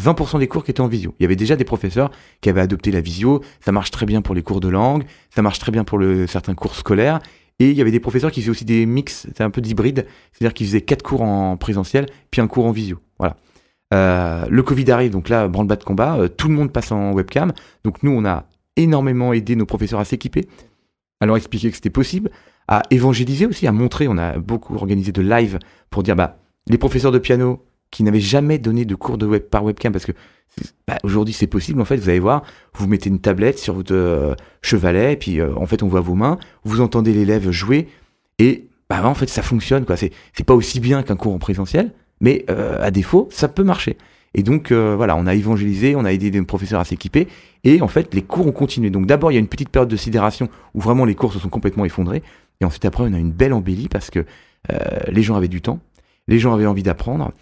20% 0.00 0.38
des 0.38 0.46
cours 0.46 0.64
qui 0.64 0.70
étaient 0.70 0.80
en 0.80 0.86
visio. 0.86 1.14
Il 1.18 1.22
y 1.22 1.26
avait 1.26 1.36
déjà 1.36 1.56
des 1.56 1.64
professeurs 1.64 2.10
qui 2.40 2.48
avaient 2.48 2.60
adopté 2.60 2.92
la 2.92 3.00
visio. 3.00 3.42
Ça 3.60 3.72
marche 3.72 3.90
très 3.90 4.06
bien 4.06 4.22
pour 4.22 4.34
les 4.34 4.42
cours 4.42 4.60
de 4.60 4.68
langue, 4.68 5.04
ça 5.34 5.42
marche 5.42 5.58
très 5.58 5.72
bien 5.72 5.82
pour 5.82 6.00
certains 6.28 6.54
cours 6.54 6.76
scolaires. 6.76 7.18
Et 7.58 7.70
il 7.70 7.76
y 7.76 7.80
avait 7.80 7.90
des 7.90 7.98
professeurs 7.98 8.30
qui 8.30 8.40
faisaient 8.40 8.52
aussi 8.52 8.64
des 8.64 8.86
mix, 8.86 9.22
c'était 9.26 9.42
un 9.42 9.50
peu 9.50 9.60
d'hybride, 9.60 10.06
c'est-à-dire 10.32 10.54
qu'ils 10.54 10.68
faisaient 10.68 10.82
quatre 10.82 11.02
cours 11.02 11.22
en 11.22 11.56
présentiel, 11.56 12.06
puis 12.30 12.40
un 12.40 12.46
cours 12.46 12.66
en 12.66 12.70
visio. 12.70 12.98
Voilà. 13.18 13.36
Euh, 13.92 14.46
le 14.48 14.62
Covid 14.62 14.88
arrive, 14.92 15.10
donc 15.10 15.28
là, 15.28 15.48
branle-bas 15.48 15.74
de 15.74 15.82
combat, 15.82 16.16
euh, 16.18 16.28
tout 16.28 16.46
le 16.46 16.54
monde 16.54 16.72
passe 16.72 16.92
en 16.92 17.12
webcam. 17.12 17.52
Donc 17.82 18.04
nous, 18.04 18.12
on 18.12 18.24
a 18.24 18.44
énormément 18.76 19.32
aidé 19.32 19.56
nos 19.56 19.66
professeurs 19.66 19.98
à 19.98 20.04
s'équiper, 20.04 20.46
à 21.20 21.36
expliquer 21.36 21.70
que 21.70 21.76
c'était 21.76 21.90
possible, 21.90 22.30
à 22.68 22.82
évangéliser 22.90 23.46
aussi, 23.46 23.66
à 23.66 23.72
montrer. 23.72 24.08
On 24.08 24.18
a 24.18 24.38
beaucoup 24.38 24.74
organisé 24.74 25.12
de 25.12 25.22
live 25.22 25.58
pour 25.90 26.02
dire, 26.02 26.16
bah, 26.16 26.38
les 26.66 26.78
professeurs 26.78 27.12
de 27.12 27.18
piano 27.18 27.64
qui 27.90 28.02
n'avaient 28.02 28.20
jamais 28.20 28.58
donné 28.58 28.84
de 28.84 28.94
cours 28.94 29.18
de 29.18 29.26
web 29.26 29.42
par 29.42 29.64
webcam, 29.64 29.92
parce 29.92 30.04
que 30.04 30.12
bah, 30.86 30.98
aujourd'hui 31.02 31.32
c'est 31.32 31.46
possible, 31.46 31.80
en 31.80 31.84
fait, 31.84 31.96
vous 31.96 32.10
allez 32.10 32.18
voir, 32.18 32.42
vous 32.74 32.86
mettez 32.86 33.08
une 33.08 33.20
tablette 33.20 33.58
sur 33.58 33.74
votre 33.74 33.94
euh, 33.94 34.34
chevalet, 34.60 35.14
et 35.14 35.16
puis 35.16 35.40
en 35.40 35.66
fait 35.66 35.82
on 35.82 35.88
voit 35.88 36.02
vos 36.02 36.14
mains, 36.14 36.38
vous 36.64 36.82
entendez 36.82 37.14
l'élève 37.14 37.50
jouer, 37.50 37.88
et 38.38 38.68
bah, 38.90 39.06
en 39.06 39.14
fait 39.14 39.28
ça 39.28 39.42
fonctionne, 39.42 39.86
quoi. 39.86 39.96
C'est 39.96 40.12
pas 40.44 40.54
aussi 40.54 40.80
bien 40.80 41.02
qu'un 41.02 41.16
cours 41.16 41.32
en 41.32 41.38
présentiel, 41.38 41.92
mais 42.20 42.44
euh, 42.50 42.78
à 42.82 42.90
défaut, 42.90 43.28
ça 43.30 43.48
peut 43.48 43.64
marcher. 43.64 43.96
Et 44.34 44.42
donc 44.42 44.70
euh, 44.72 44.94
voilà, 44.96 45.16
on 45.16 45.26
a 45.26 45.34
évangélisé, 45.34 45.96
on 45.96 46.04
a 46.04 46.12
aidé 46.12 46.30
des 46.30 46.42
professeurs 46.42 46.80
à 46.80 46.84
s'équiper, 46.84 47.28
et 47.64 47.80
en 47.80 47.88
fait 47.88 48.14
les 48.14 48.22
cours 48.22 48.46
ont 48.46 48.52
continué. 48.52 48.90
Donc 48.90 49.06
d'abord 49.06 49.32
il 49.32 49.34
y 49.34 49.38
a 49.38 49.40
une 49.40 49.48
petite 49.48 49.70
période 49.70 49.88
de 49.88 49.96
sidération 49.96 50.48
où 50.74 50.80
vraiment 50.80 51.04
les 51.04 51.14
cours 51.14 51.32
se 51.32 51.38
sont 51.38 51.48
complètement 51.48 51.84
effondrés, 51.84 52.22
et 52.60 52.64
ensuite 52.64 52.84
après 52.84 53.04
on 53.04 53.12
a 53.12 53.18
une 53.18 53.32
belle 53.32 53.52
embellie 53.52 53.88
parce 53.88 54.10
que 54.10 54.24
euh, 54.70 54.76
les 55.08 55.22
gens 55.22 55.36
avaient 55.36 55.48
du 55.48 55.60
temps, 55.60 55.80
les 56.26 56.38
gens 56.38 56.52
avaient 56.52 56.66
envie 56.66 56.82
d'apprendre, 56.82 57.32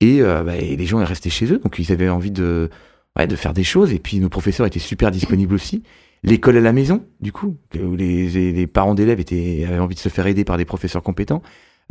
et, 0.00 0.20
bah, 0.20 0.56
et, 0.56 0.76
les 0.76 0.86
gens 0.86 0.98
sont 0.98 1.06
restés 1.06 1.30
chez 1.30 1.50
eux, 1.50 1.58
donc 1.58 1.78
ils 1.78 1.90
avaient 1.90 2.10
envie 2.10 2.30
de, 2.30 2.68
ouais, 3.16 3.26
de 3.26 3.36
faire 3.36 3.54
des 3.54 3.64
choses, 3.64 3.92
et 3.92 3.98
puis 3.98 4.20
nos 4.20 4.28
professeurs 4.28 4.66
étaient 4.66 4.78
super 4.78 5.10
disponibles 5.10 5.54
aussi. 5.54 5.82
L'école 6.24 6.56
à 6.56 6.60
la 6.60 6.72
maison, 6.72 7.04
du 7.20 7.32
coup, 7.32 7.56
où 7.80 7.96
les, 7.96 8.52
les 8.52 8.66
parents 8.66 8.94
d'élèves 8.94 9.20
avaient 9.20 9.78
envie 9.78 9.94
de 9.94 10.00
se 10.00 10.08
faire 10.08 10.26
aider 10.26 10.44
par 10.44 10.58
des 10.58 10.64
professeurs 10.64 11.02
compétents. 11.02 11.42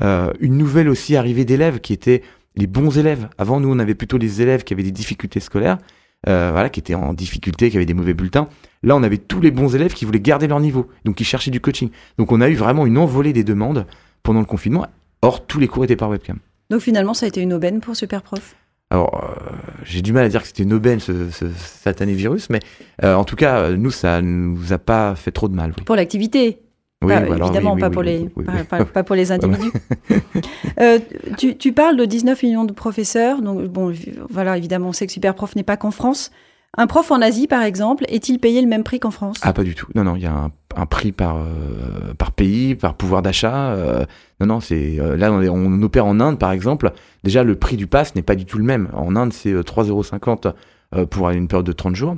Euh, 0.01 0.33
une 0.39 0.57
nouvelle 0.57 0.89
aussi 0.89 1.15
arrivée 1.15 1.45
d'élèves 1.45 1.79
qui 1.79 1.93
étaient 1.93 2.23
les 2.55 2.67
bons 2.67 2.97
élèves. 2.97 3.29
Avant, 3.37 3.59
nous, 3.59 3.71
on 3.71 3.79
avait 3.79 3.95
plutôt 3.95 4.17
les 4.17 4.41
élèves 4.41 4.63
qui 4.63 4.73
avaient 4.73 4.83
des 4.83 4.91
difficultés 4.91 5.39
scolaires, 5.39 5.77
euh, 6.27 6.51
voilà, 6.51 6.69
qui 6.69 6.79
étaient 6.79 6.95
en 6.95 7.13
difficulté, 7.13 7.69
qui 7.69 7.77
avaient 7.77 7.85
des 7.85 7.93
mauvais 7.93 8.13
bulletins. 8.13 8.47
Là, 8.83 8.95
on 8.95 9.03
avait 9.03 9.17
tous 9.17 9.41
les 9.41 9.51
bons 9.51 9.75
élèves 9.75 9.93
qui 9.93 10.05
voulaient 10.05 10.19
garder 10.19 10.47
leur 10.47 10.59
niveau, 10.59 10.89
donc 11.05 11.15
qui 11.15 11.23
cherchaient 11.23 11.51
du 11.51 11.59
coaching. 11.59 11.89
Donc, 12.17 12.31
on 12.31 12.41
a 12.41 12.49
eu 12.49 12.55
vraiment 12.55 12.85
une 12.85 12.97
envolée 12.97 13.33
des 13.33 13.43
demandes 13.43 13.85
pendant 14.23 14.39
le 14.39 14.45
confinement. 14.45 14.85
Or, 15.21 15.45
tous 15.45 15.59
les 15.59 15.67
cours 15.67 15.83
étaient 15.83 15.95
par 15.95 16.09
webcam. 16.09 16.37
Donc, 16.69 16.81
finalement, 16.81 17.13
ça 17.13 17.25
a 17.25 17.29
été 17.29 17.41
une 17.41 17.53
aubaine 17.53 17.81
pour 17.81 17.95
Superprof? 17.95 18.55
Alors, 18.89 19.23
euh, 19.23 19.55
j'ai 19.83 20.01
du 20.01 20.13
mal 20.13 20.25
à 20.25 20.29
dire 20.29 20.41
que 20.41 20.47
c'était 20.47 20.63
une 20.63 20.73
aubaine, 20.73 20.99
ce, 20.99 21.29
satané 21.55 22.13
virus, 22.13 22.49
mais 22.49 22.59
en 23.01 23.23
tout 23.23 23.35
cas, 23.35 23.71
nous, 23.71 23.89
ça 23.89 24.21
nous 24.21 24.71
a 24.71 24.77
pas 24.77 25.15
fait 25.15 25.31
trop 25.31 25.47
de 25.47 25.55
mal. 25.55 25.73
Pour 25.73 25.95
l'activité? 25.95 26.59
Oui, 27.03 27.13
évidemment, 27.13 27.77
pas, 27.77 27.89
pour 27.89 28.03
les, 28.03 28.29
pas, 28.69 29.03
pour 29.03 29.15
les 29.15 29.31
individus. 29.31 29.71
Euh, 30.81 30.97
tu, 31.37 31.55
tu, 31.55 31.71
parles 31.71 31.97
de 31.97 32.05
19 32.05 32.41
millions 32.41 32.65
de 32.65 32.73
professeurs. 32.73 33.41
Donc, 33.41 33.63
bon, 33.65 33.93
voilà, 34.29 34.57
évidemment, 34.57 34.89
on 34.89 34.91
sait 34.91 35.05
que 35.05 35.11
Superprof 35.11 35.55
n'est 35.55 35.63
pas 35.63 35.77
qu'en 35.77 35.91
France. 35.91 36.31
Un 36.75 36.87
prof 36.87 37.11
en 37.11 37.21
Asie, 37.21 37.47
par 37.47 37.61
exemple, 37.61 38.05
est-il 38.07 38.39
payé 38.39 38.59
le 38.59 38.67
même 38.67 38.83
prix 38.83 38.99
qu'en 38.99 39.11
France? 39.11 39.37
Ah, 39.43 39.53
pas 39.53 39.63
du 39.63 39.75
tout. 39.75 39.85
Non, 39.93 40.03
non, 40.03 40.15
il 40.15 40.23
y 40.23 40.25
a 40.25 40.33
un, 40.33 40.51
un 40.75 40.85
prix 40.87 41.11
par, 41.11 41.37
euh, 41.37 42.13
par 42.17 42.31
pays, 42.31 42.73
par 42.73 42.95
pouvoir 42.95 43.21
d'achat. 43.21 43.73
Euh, 43.73 44.05
non, 44.39 44.47
non, 44.47 44.59
c'est 44.59 44.97
là, 45.15 45.31
on, 45.31 45.43
on, 45.43 45.81
opère 45.83 46.07
en 46.07 46.19
Inde, 46.19 46.39
par 46.39 46.51
exemple. 46.51 46.91
Déjà, 47.23 47.43
le 47.43 47.55
prix 47.55 47.77
du 47.77 47.85
pass 47.85 48.15
n'est 48.15 48.23
pas 48.23 48.35
du 48.35 48.45
tout 48.45 48.57
le 48.57 48.65
même. 48.65 48.89
En 48.93 49.15
Inde, 49.15 49.31
c'est 49.31 49.53
3,50 49.53 49.89
euros 49.89 51.05
pour 51.05 51.29
une 51.29 51.47
période 51.47 51.67
de 51.67 51.73
30 51.73 51.95
jours. 51.95 52.15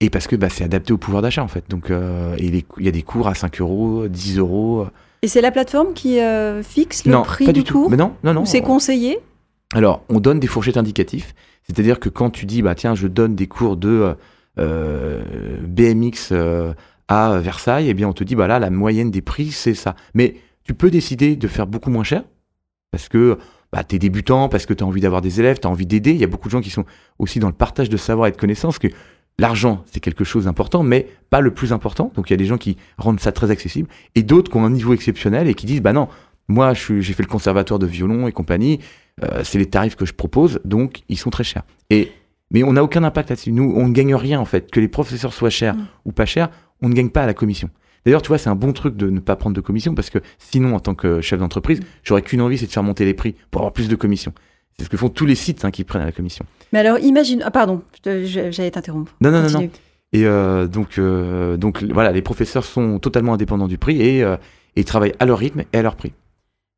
Et 0.00 0.10
parce 0.10 0.26
que 0.26 0.36
bah, 0.36 0.48
c'est 0.48 0.64
adapté 0.64 0.92
au 0.92 0.98
pouvoir 0.98 1.22
d'achat 1.22 1.42
en 1.42 1.48
fait. 1.48 1.64
Donc 1.68 1.90
euh, 1.90 2.36
il 2.38 2.64
y 2.80 2.88
a 2.88 2.90
des 2.90 3.02
cours 3.02 3.28
à 3.28 3.34
5 3.34 3.60
euros, 3.60 4.08
10 4.08 4.38
euros. 4.38 4.86
Et 5.22 5.28
c'est 5.28 5.40
la 5.40 5.50
plateforme 5.50 5.94
qui 5.94 6.20
euh, 6.20 6.62
fixe 6.62 7.04
le 7.06 7.22
prix 7.22 7.52
du, 7.52 7.64
cours 7.64 7.90
Mais 7.90 7.96
non, 7.96 8.14
non, 8.24 8.34
non. 8.34 8.44
C'est 8.44 8.60
conseillé 8.60 9.18
Alors, 9.72 10.02
on 10.08 10.20
donne 10.20 10.40
des 10.40 10.46
fourchettes 10.46 10.76
indicatifs. 10.76 11.34
C'est-à-dire 11.62 11.98
que 11.98 12.10
quand 12.10 12.28
tu 12.28 12.44
dis, 12.44 12.60
bah 12.60 12.74
tiens, 12.74 12.94
je 12.94 13.06
donne 13.06 13.34
des 13.34 13.46
cours 13.46 13.78
de 13.78 14.14
euh, 14.58 15.22
BMX 15.66 16.34
à 17.08 17.38
Versailles, 17.38 17.88
eh 17.88 17.94
bien 17.94 18.08
on 18.08 18.12
te 18.12 18.24
dit, 18.24 18.34
bah 18.34 18.46
là, 18.46 18.58
la 18.58 18.70
moyenne 18.70 19.10
des 19.10 19.22
prix, 19.22 19.50
c'est 19.50 19.74
ça. 19.74 19.94
Mais 20.12 20.36
tu 20.64 20.74
peux 20.74 20.90
décider 20.90 21.36
de 21.36 21.48
faire 21.48 21.66
beaucoup 21.66 21.90
moins 21.90 22.04
cher 22.04 22.24
parce 22.90 23.08
que 23.08 23.38
bah, 23.72 23.82
tu 23.82 23.96
es 23.96 23.98
débutant, 23.98 24.48
parce 24.48 24.66
que 24.66 24.72
tu 24.72 24.84
as 24.84 24.86
envie 24.86 25.00
d'avoir 25.00 25.20
des 25.20 25.40
élèves, 25.40 25.58
tu 25.58 25.66
as 25.66 25.70
envie 25.70 25.84
d'aider. 25.84 26.12
Il 26.12 26.18
y 26.18 26.24
a 26.24 26.28
beaucoup 26.28 26.48
de 26.48 26.52
gens 26.52 26.60
qui 26.60 26.70
sont 26.70 26.84
aussi 27.18 27.40
dans 27.40 27.48
le 27.48 27.54
partage 27.54 27.88
de 27.88 27.96
savoir 27.96 28.28
et 28.28 28.30
de 28.30 28.36
connaissances 28.36 28.78
que 28.78 28.86
L'argent, 29.38 29.84
c'est 29.90 30.00
quelque 30.00 30.24
chose 30.24 30.44
d'important, 30.44 30.82
mais 30.82 31.08
pas 31.30 31.40
le 31.40 31.52
plus 31.52 31.72
important. 31.72 32.12
Donc 32.14 32.30
il 32.30 32.32
y 32.32 32.34
a 32.34 32.36
des 32.36 32.44
gens 32.44 32.58
qui 32.58 32.76
rendent 32.98 33.20
ça 33.20 33.32
très 33.32 33.50
accessible, 33.50 33.88
et 34.14 34.22
d'autres 34.22 34.50
qui 34.50 34.56
ont 34.56 34.64
un 34.64 34.70
niveau 34.70 34.94
exceptionnel 34.94 35.48
et 35.48 35.54
qui 35.54 35.66
disent, 35.66 35.82
bah 35.82 35.92
non, 35.92 36.08
moi 36.48 36.72
j'ai 36.74 37.02
fait 37.02 37.22
le 37.22 37.28
conservatoire 37.28 37.78
de 37.78 37.86
violon 37.86 38.28
et 38.28 38.32
compagnie, 38.32 38.80
euh, 39.22 39.42
c'est 39.44 39.58
les 39.58 39.66
tarifs 39.66 39.96
que 39.96 40.06
je 40.06 40.12
propose, 40.12 40.60
donc 40.64 41.02
ils 41.08 41.18
sont 41.18 41.30
très 41.30 41.44
chers. 41.44 41.62
Et, 41.90 42.12
mais 42.50 42.62
on 42.62 42.74
n'a 42.74 42.84
aucun 42.84 43.02
impact 43.02 43.30
là-dessus. 43.30 43.52
Nous, 43.52 43.72
on 43.76 43.88
ne 43.88 43.92
gagne 43.92 44.14
rien 44.14 44.40
en 44.40 44.44
fait. 44.44 44.70
Que 44.70 44.80
les 44.80 44.88
professeurs 44.88 45.32
soient 45.32 45.50
chers 45.50 45.74
mm. 45.74 45.86
ou 46.04 46.12
pas 46.12 46.26
chers, 46.26 46.50
on 46.80 46.88
ne 46.88 46.94
gagne 46.94 47.10
pas 47.10 47.22
à 47.22 47.26
la 47.26 47.34
commission. 47.34 47.70
D'ailleurs, 48.04 48.22
tu 48.22 48.28
vois, 48.28 48.38
c'est 48.38 48.50
un 48.50 48.54
bon 48.54 48.72
truc 48.72 48.96
de 48.96 49.08
ne 49.08 49.18
pas 49.18 49.34
prendre 49.34 49.56
de 49.56 49.60
commission 49.60 49.94
parce 49.94 50.10
que 50.10 50.18
sinon, 50.38 50.74
en 50.74 50.80
tant 50.80 50.94
que 50.94 51.20
chef 51.20 51.40
d'entreprise, 51.40 51.80
j'aurais 52.02 52.22
qu'une 52.22 52.42
envie, 52.42 52.58
c'est 52.58 52.66
de 52.66 52.72
faire 52.72 52.82
monter 52.82 53.04
les 53.04 53.14
prix 53.14 53.34
pour 53.50 53.62
avoir 53.62 53.72
plus 53.72 53.88
de 53.88 53.96
commission. 53.96 54.32
C'est 54.78 54.84
ce 54.84 54.90
que 54.90 54.96
font 54.96 55.08
tous 55.08 55.26
les 55.26 55.34
sites 55.34 55.64
hein, 55.64 55.70
qui 55.70 55.84
prennent 55.84 56.02
à 56.02 56.06
la 56.06 56.12
commission. 56.12 56.44
Mais 56.72 56.80
alors, 56.80 56.98
imagine. 56.98 57.42
Ah, 57.44 57.50
pardon, 57.50 57.82
j'allais 58.04 58.70
t'interrompre. 58.70 59.14
Non, 59.20 59.30
non, 59.30 59.42
non, 59.42 59.50
non. 59.50 59.70
Et 60.14 60.26
euh, 60.26 60.68
donc, 60.68 60.98
euh, 60.98 61.56
donc, 61.56 61.82
voilà, 61.82 62.12
les 62.12 62.22
professeurs 62.22 62.64
sont 62.64 63.00
totalement 63.00 63.34
indépendants 63.34 63.66
du 63.66 63.78
prix 63.78 64.00
et, 64.00 64.22
euh, 64.22 64.36
et 64.76 64.84
travaillent 64.84 65.14
à 65.18 65.26
leur 65.26 65.38
rythme 65.38 65.64
et 65.72 65.78
à 65.78 65.82
leur 65.82 65.96
prix. 65.96 66.12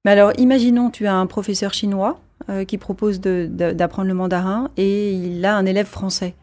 Mais 0.07 0.13
alors, 0.13 0.33
imaginons, 0.39 0.89
tu 0.89 1.07
as 1.07 1.15
un 1.15 1.27
professeur 1.27 1.73
chinois 1.75 2.21
qui 2.69 2.79
propose 2.79 3.19
d'apprendre 3.21 4.07
le 4.07 4.15
mandarin 4.15 4.71
et 4.77 5.11
il 5.11 5.45
a 5.45 5.57
un 5.57 5.67
élève 5.67 5.87
français. 5.87 6.35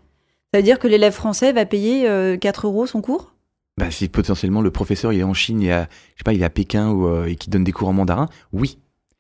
Ça 0.52 0.60
veut 0.60 0.64
dire 0.64 0.78
que 0.78 0.88
l'élève 0.88 1.14
français 1.14 1.54
va 1.54 1.66
payer 1.66 2.38
4 2.42 2.68
euros 2.68 2.88
son 2.88 3.00
cours? 3.00 3.36
Bah, 3.78 3.90
Si 3.90 4.10
potentiellement 4.10 4.62
le 4.62 4.72
professeur 4.72 5.14
il 5.14 5.20
est 5.20 5.24
en 5.24 5.36
Chine, 5.36 5.62
il, 5.62 5.72
a, 5.72 5.84
je 5.84 6.18
sais 6.18 6.24
pas, 6.26 6.34
il 6.34 6.42
est 6.42 6.46
à 6.46 6.50
Pékin 6.50 6.90
ou, 6.90 7.24
et 7.26 7.36
qui 7.36 7.50
donne 7.50 7.64
des 7.64 7.72
cours 7.72 7.88
en 7.88 7.94
mandarin, 7.94 8.28
oui. 8.52 8.80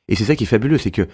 Et 0.09 0.15
c'est 0.15 0.25
ça 0.25 0.35
qui 0.35 0.43
est 0.43 0.47
fabuleux, 0.47 0.77
c'est 0.77 0.91
que 0.91 1.07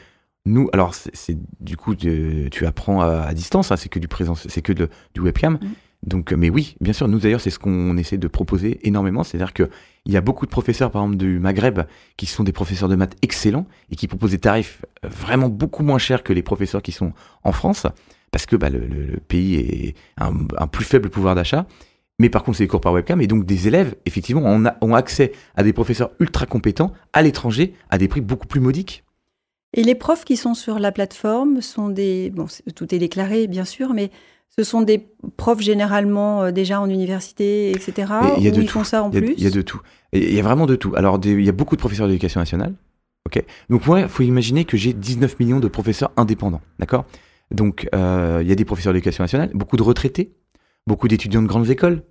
nous, 0.45 0.69
alors 0.73 0.95
c'est 0.95 1.37
du 1.59 1.77
coup 1.77 1.95
tu 1.95 2.65
apprends 2.65 3.01
à, 3.01 3.33
distance, 3.33 3.71
hein, 3.71 3.77
c'est 3.77 3.89
que 3.89 3.99
du 3.99 4.07
présence, 4.07 4.47
c'est 4.47 4.61
que 4.61 4.73
de, 4.73 4.89
du 5.13 5.21
webcam. 5.21 5.53
Mm. 5.53 5.67
Donc, 6.03 6.31
mais 6.31 6.49
oui, 6.49 6.77
bien 6.79 6.93
sûr, 6.93 7.09
nous 7.09 7.19
d'ailleurs, 7.19 7.41
c'est 7.41 7.49
ce 7.49 7.59
qu'on 7.59 7.97
essaie 7.97 8.17
de 8.17 8.27
proposer 8.29 8.79
énormément. 8.87 9.23
C'est-à-dire 9.23 9.51
qu'il 9.51 9.67
y 10.05 10.15
a 10.15 10.21
beaucoup 10.21 10.45
de 10.45 10.51
professeurs, 10.51 10.91
par 10.91 11.03
exemple, 11.03 11.17
du 11.17 11.39
Maghreb, 11.39 11.81
qui 12.15 12.25
sont 12.25 12.45
des 12.45 12.53
professeurs 12.53 12.87
de 12.87 12.95
maths 12.95 13.17
excellents 13.21 13.67
et 13.91 13.97
qui 13.97 14.07
proposent 14.07 14.31
des 14.31 14.39
tarifs 14.39 14.85
vraiment 15.03 15.49
beaucoup 15.49 15.83
moins 15.83 15.97
chers 15.97 16.23
que 16.23 16.31
les 16.31 16.41
professeurs 16.41 16.81
qui 16.81 16.93
sont 16.93 17.11
en 17.43 17.51
France, 17.51 17.85
parce 18.31 18.45
que 18.45 18.55
bah, 18.55 18.69
le, 18.69 19.19
pays 19.27 19.93
un, 20.17 20.31
un 20.57 20.67
plus 20.67 20.85
faible 20.85 21.09
pouvoir 21.09 21.35
d'achat. 21.35 21.67
Mais 22.19 22.29
par 22.29 22.43
contre, 22.43 22.57
c'est 22.57 22.65
des 22.65 22.69
cours 22.69 22.81
par 22.81 22.93
webcam 22.93 23.21
et 23.21 23.27
donc 23.27 23.45
des 23.45 23.67
élèves, 23.67 23.95
effectivement, 24.05 24.43
ont 24.81 24.93
accès 24.93 25.31
à 25.55 25.63
des 25.63 25.73
professeurs 25.73 26.11
ultra 26.19 26.45
compétents 26.45 26.91
à 27.13 27.21
l'étranger 27.21 27.73
à 27.89 27.97
des 27.97 28.09
prix 28.09 28.21
beaucoup 28.21 28.47
plus 28.47 28.59
modiques. 28.59 29.03
Et 29.73 29.83
les 29.83 29.95
profs 29.95 30.25
qui 30.25 30.35
sont 30.37 30.53
sur 30.53 30.79
la 30.79 30.91
plateforme 30.91 31.61
sont 31.61 31.89
des... 31.89 32.31
Bon, 32.31 32.47
tout 32.75 32.93
est 32.93 32.99
déclaré, 32.99 33.47
bien 33.47 33.65
sûr, 33.65 33.93
mais 33.93 34.09
ce 34.57 34.63
sont 34.63 34.81
des 34.81 35.07
profs 35.37 35.61
généralement 35.61 36.43
euh, 36.43 36.51
déjà 36.51 36.81
en 36.81 36.89
université, 36.89 37.71
etc. 37.71 38.13
Il 38.37 38.43
y 38.43 38.47
a 38.47 38.51
de 38.51 38.61
ils 38.61 38.65
tout. 38.65 38.73
font 38.73 38.83
ça 38.83 39.03
en 39.03 39.11
plus 39.11 39.33
Il 39.37 39.43
y 39.43 39.47
a 39.47 39.51
de 39.51 39.61
tout. 39.61 39.79
Il 40.11 40.33
y 40.33 40.39
a 40.39 40.43
vraiment 40.43 40.65
de 40.65 40.75
tout. 40.75 40.93
Alors, 40.95 41.19
il 41.23 41.43
y 41.43 41.49
a 41.49 41.53
beaucoup 41.53 41.75
de 41.75 41.79
professeurs 41.79 42.07
d'éducation 42.07 42.39
nationale. 42.39 42.73
ok 43.27 43.43
Donc, 43.69 43.85
moi, 43.85 43.99
il 44.01 44.07
faut 44.07 44.23
imaginer 44.23 44.65
que 44.65 44.75
j'ai 44.75 44.93
19 44.93 45.39
millions 45.39 45.59
de 45.59 45.67
professeurs 45.67 46.11
indépendants. 46.17 46.61
D'accord 46.79 47.05
Donc, 47.51 47.87
euh, 47.93 48.39
il 48.41 48.49
y 48.49 48.51
a 48.51 48.55
des 48.55 48.65
professeurs 48.65 48.93
d'éducation 48.93 49.23
nationale, 49.23 49.51
beaucoup 49.53 49.77
de 49.77 49.83
retraités, 49.83 50.33
beaucoup 50.87 51.07
d'étudiants 51.07 51.43
de 51.43 51.47
grandes 51.47 51.69
écoles. 51.69 52.01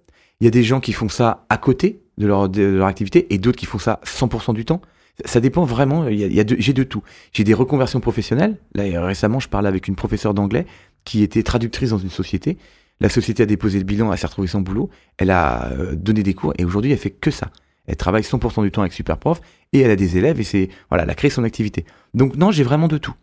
Il 0.40 0.44
y 0.44 0.48
a 0.48 0.52
des 0.52 0.62
gens 0.62 0.78
qui 0.78 0.92
font 0.92 1.08
ça 1.08 1.44
à 1.48 1.56
côté 1.58 2.02
de 2.18 2.26
leur, 2.28 2.48
de 2.48 2.62
leur 2.62 2.86
activité 2.86 3.26
et 3.34 3.38
d'autres 3.38 3.58
qui 3.58 3.66
font 3.66 3.78
ça 3.78 4.00
100% 4.04 4.54
du 4.54 4.64
temps. 4.64 4.80
Ça 5.24 5.40
dépend 5.40 5.64
vraiment. 5.64 6.06
Il 6.06 6.16
y 6.18 6.40
a, 6.40 6.44
j'ai 6.46 6.72
de 6.72 6.84
tout. 6.84 7.02
J'ai 7.32 7.44
des 7.44 7.54
reconversions 7.54 8.00
professionnelles. 8.00 8.56
Là, 8.74 9.04
récemment, 9.04 9.40
je 9.40 9.48
parlais 9.48 9.68
avec 9.68 9.88
une 9.88 9.96
professeure 9.96 10.34
d'anglais 10.34 10.66
qui 11.04 11.22
était 11.22 11.42
traductrice 11.42 11.90
dans 11.90 11.98
une 11.98 12.10
société. 12.10 12.56
La 13.00 13.08
société 13.08 13.44
a 13.44 13.46
déposé 13.46 13.78
le 13.78 13.84
bilan, 13.84 14.12
elle 14.12 14.18
s'est 14.18 14.26
retrouvée 14.26 14.48
sans 14.48 14.60
boulot. 14.60 14.90
Elle 15.16 15.30
a 15.30 15.70
euh, 15.72 15.94
donné 15.94 16.22
des 16.22 16.34
cours 16.34 16.52
et 16.58 16.64
aujourd'hui, 16.64 16.92
elle 16.92 16.98
fait 16.98 17.10
que 17.10 17.30
ça. 17.30 17.50
Elle 17.86 17.96
travaille 17.96 18.22
100% 18.22 18.62
du 18.62 18.70
temps 18.70 18.82
avec 18.82 18.92
Superprof 18.92 19.40
et 19.72 19.80
elle 19.80 19.90
a 19.90 19.96
des 19.96 20.18
élèves 20.18 20.40
et 20.40 20.44
c'est 20.44 20.68
voilà, 20.90 21.04
elle 21.04 21.10
a 21.10 21.14
créé 21.14 21.30
son 21.30 21.44
activité. 21.44 21.84
Donc 22.14 22.36
non, 22.36 22.50
j'ai 22.50 22.62
vraiment 22.62 22.88
de 22.88 22.98
tout. 22.98 23.14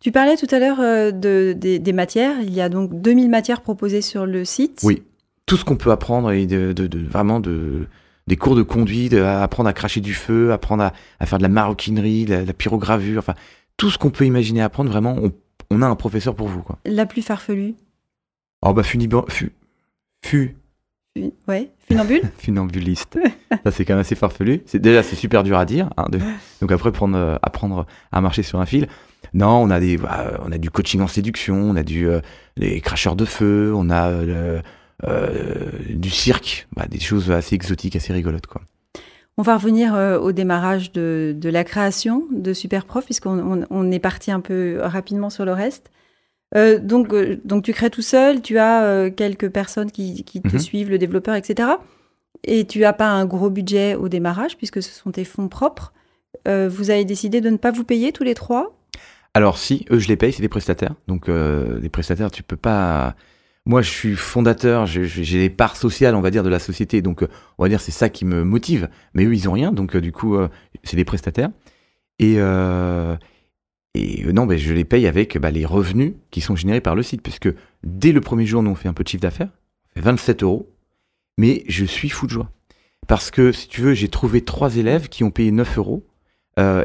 Tu 0.00 0.12
parlais 0.12 0.36
tout 0.36 0.46
à 0.50 0.58
l'heure 0.58 0.80
euh, 0.80 1.10
de, 1.10 1.52
des, 1.52 1.92
matières. 1.92 2.40
Il 2.40 2.54
y 2.54 2.60
a 2.60 2.68
donc 2.68 3.00
2000 3.00 3.28
matières 3.28 3.60
proposées 3.60 4.02
sur 4.02 4.26
le 4.26 4.44
site. 4.44 4.80
Oui, 4.82 5.02
tout 5.46 5.56
ce 5.56 5.64
qu'on 5.64 5.76
peut 5.76 5.90
apprendre 5.90 6.32
et 6.32 6.46
de, 6.46 6.72
de, 6.72 6.86
de 6.86 7.06
vraiment 7.06 7.40
de 7.40 7.86
des 8.28 8.36
cours 8.36 8.54
de 8.54 8.62
conduite, 8.62 9.14
à 9.14 9.42
apprendre 9.42 9.68
à 9.68 9.72
cracher 9.72 10.00
du 10.00 10.14
feu, 10.14 10.52
apprendre 10.52 10.84
à, 10.84 10.92
à 11.18 11.26
faire 11.26 11.38
de 11.38 11.42
la 11.42 11.48
maroquinerie, 11.48 12.26
la, 12.26 12.44
la 12.44 12.52
pyrogravure, 12.52 13.18
enfin 13.18 13.34
tout 13.76 13.90
ce 13.90 13.98
qu'on 13.98 14.10
peut 14.10 14.24
imaginer 14.26 14.62
apprendre. 14.62 14.90
Vraiment, 14.90 15.16
on, 15.20 15.32
on 15.70 15.82
a 15.82 15.86
un 15.86 15.96
professeur 15.96 16.34
pour 16.36 16.46
vous. 16.48 16.62
Quoi. 16.62 16.78
La 16.84 17.06
plus 17.06 17.22
farfelue 17.22 17.74
Oh 18.62 18.72
bah 18.72 18.82
funiban, 18.84 19.24
fu, 19.28 19.52
fu, 20.24 20.56
Ouais, 21.48 21.70
funambule 21.88 22.22
funambuliste. 22.38 23.18
ça 23.64 23.70
c'est 23.72 23.84
quand 23.84 23.94
même 23.94 24.00
assez 24.02 24.14
farfelu. 24.14 24.62
C'est 24.66 24.78
déjà 24.78 25.02
c'est 25.02 25.16
super 25.16 25.42
dur 25.42 25.58
à 25.58 25.64
dire. 25.64 25.90
hein, 25.96 26.04
de- 26.10 26.20
donc 26.60 26.70
après 26.70 26.92
prendre, 26.92 27.16
euh, 27.16 27.36
apprendre 27.42 27.86
à 28.12 28.20
marcher 28.20 28.44
sur 28.44 28.60
un 28.60 28.66
fil. 28.66 28.86
Non, 29.34 29.60
on 29.62 29.70
a 29.70 29.80
des, 29.80 29.96
bah, 29.96 30.38
on 30.46 30.52
a 30.52 30.58
du 30.58 30.70
coaching 30.70 31.00
en 31.00 31.08
séduction, 31.08 31.56
on 31.56 31.74
a 31.76 31.82
du 31.82 32.08
euh, 32.08 32.20
les 32.56 32.80
cracheurs 32.80 33.16
de 33.16 33.24
feu, 33.24 33.72
on 33.74 33.90
a 33.90 34.08
euh, 34.10 34.24
euh, 34.28 34.60
du 35.90 36.10
cirque, 36.10 36.66
bah, 36.74 36.86
des 36.88 37.00
choses 37.00 37.30
assez 37.30 37.54
exotiques, 37.54 37.96
assez 37.96 38.12
rigolotes 38.12 38.46
quoi. 38.46 38.62
On 39.36 39.42
va 39.42 39.56
revenir 39.56 39.94
euh, 39.94 40.18
au 40.18 40.32
démarrage 40.32 40.90
de, 40.90 41.32
de 41.36 41.48
la 41.48 41.62
création 41.62 42.24
de 42.32 42.52
Superprof, 42.52 43.04
puisqu'on 43.04 43.38
on, 43.38 43.66
on 43.70 43.90
est 43.92 44.00
parti 44.00 44.32
un 44.32 44.40
peu 44.40 44.80
rapidement 44.82 45.30
sur 45.30 45.44
le 45.44 45.52
reste. 45.52 45.92
Euh, 46.56 46.80
donc, 46.80 47.12
euh, 47.12 47.36
donc, 47.44 47.62
tu 47.62 47.72
crées 47.72 47.90
tout 47.90 48.02
seul, 48.02 48.42
tu 48.42 48.58
as 48.58 48.82
euh, 48.82 49.10
quelques 49.10 49.48
personnes 49.50 49.92
qui, 49.92 50.24
qui 50.24 50.42
te 50.42 50.48
Mhm. 50.56 50.58
suivent, 50.58 50.90
le 50.90 50.98
développeur, 50.98 51.36
etc. 51.36 51.68
Et 52.42 52.66
tu 52.66 52.80
n'as 52.80 52.92
pas 52.92 53.06
un 53.10 53.26
gros 53.26 53.48
budget 53.48 53.94
au 53.94 54.08
démarrage, 54.08 54.56
puisque 54.56 54.82
ce 54.82 54.90
sont 54.90 55.12
tes 55.12 55.24
fonds 55.24 55.48
propres. 55.48 55.92
Euh, 56.48 56.68
vous 56.68 56.90
avez 56.90 57.04
décidé 57.04 57.40
de 57.40 57.50
ne 57.50 57.58
pas 57.58 57.70
vous 57.70 57.84
payer 57.84 58.10
tous 58.12 58.24
les 58.24 58.34
trois? 58.34 58.76
Alors 59.34 59.56
si, 59.58 59.84
eux 59.92 59.98
je 60.00 60.08
les 60.08 60.16
paye, 60.16 60.32
c'est 60.32 60.42
des 60.42 60.48
prestataires. 60.48 60.94
Donc 61.06 61.28
euh, 61.28 61.78
des 61.78 61.88
prestataires, 61.90 62.32
tu 62.32 62.42
peux 62.42 62.56
pas. 62.56 63.14
Moi, 63.68 63.82
je 63.82 63.90
suis 63.90 64.16
fondateur, 64.16 64.86
j'ai 64.86 65.38
les 65.38 65.50
parts 65.50 65.76
sociales, 65.76 66.14
on 66.14 66.22
va 66.22 66.30
dire, 66.30 66.42
de 66.42 66.48
la 66.48 66.58
société. 66.58 67.02
Donc, 67.02 67.22
euh, 67.22 67.28
on 67.58 67.64
va 67.64 67.68
dire, 67.68 67.82
c'est 67.82 67.92
ça 67.92 68.08
qui 68.08 68.24
me 68.24 68.42
motive. 68.42 68.88
Mais 69.12 69.24
eux, 69.26 69.34
ils 69.34 69.46
ont 69.46 69.52
rien. 69.52 69.72
Donc, 69.72 69.94
euh, 69.94 70.00
du 70.00 70.10
coup, 70.10 70.36
euh, 70.36 70.48
c'est 70.84 70.96
des 70.96 71.04
prestataires. 71.04 71.50
Et, 72.18 72.36
euh, 72.38 73.14
non, 73.94 74.46
ben, 74.46 74.56
je 74.56 74.72
les 74.72 74.86
paye 74.86 75.06
avec 75.06 75.36
bah, 75.36 75.50
les 75.50 75.66
revenus 75.66 76.14
qui 76.30 76.40
sont 76.40 76.56
générés 76.56 76.80
par 76.80 76.94
le 76.94 77.02
site. 77.02 77.20
Puisque 77.20 77.50
dès 77.84 78.12
le 78.12 78.22
premier 78.22 78.46
jour, 78.46 78.62
nous, 78.62 78.70
on 78.70 78.74
fait 78.74 78.88
un 78.88 78.94
peu 78.94 79.04
de 79.04 79.08
chiffre 79.08 79.20
d'affaires. 79.20 79.50
On 79.90 80.00
fait 80.00 80.04
27 80.06 80.44
euros. 80.44 80.72
Mais 81.36 81.64
je 81.68 81.84
suis 81.84 82.08
fou 82.08 82.26
de 82.26 82.32
joie. 82.32 82.50
Parce 83.06 83.30
que, 83.30 83.52
si 83.52 83.68
tu 83.68 83.82
veux, 83.82 83.92
j'ai 83.92 84.08
trouvé 84.08 84.40
trois 84.40 84.76
élèves 84.78 85.10
qui 85.10 85.24
ont 85.24 85.30
payé 85.30 85.52
9 85.52 85.76
euros. 85.76 86.06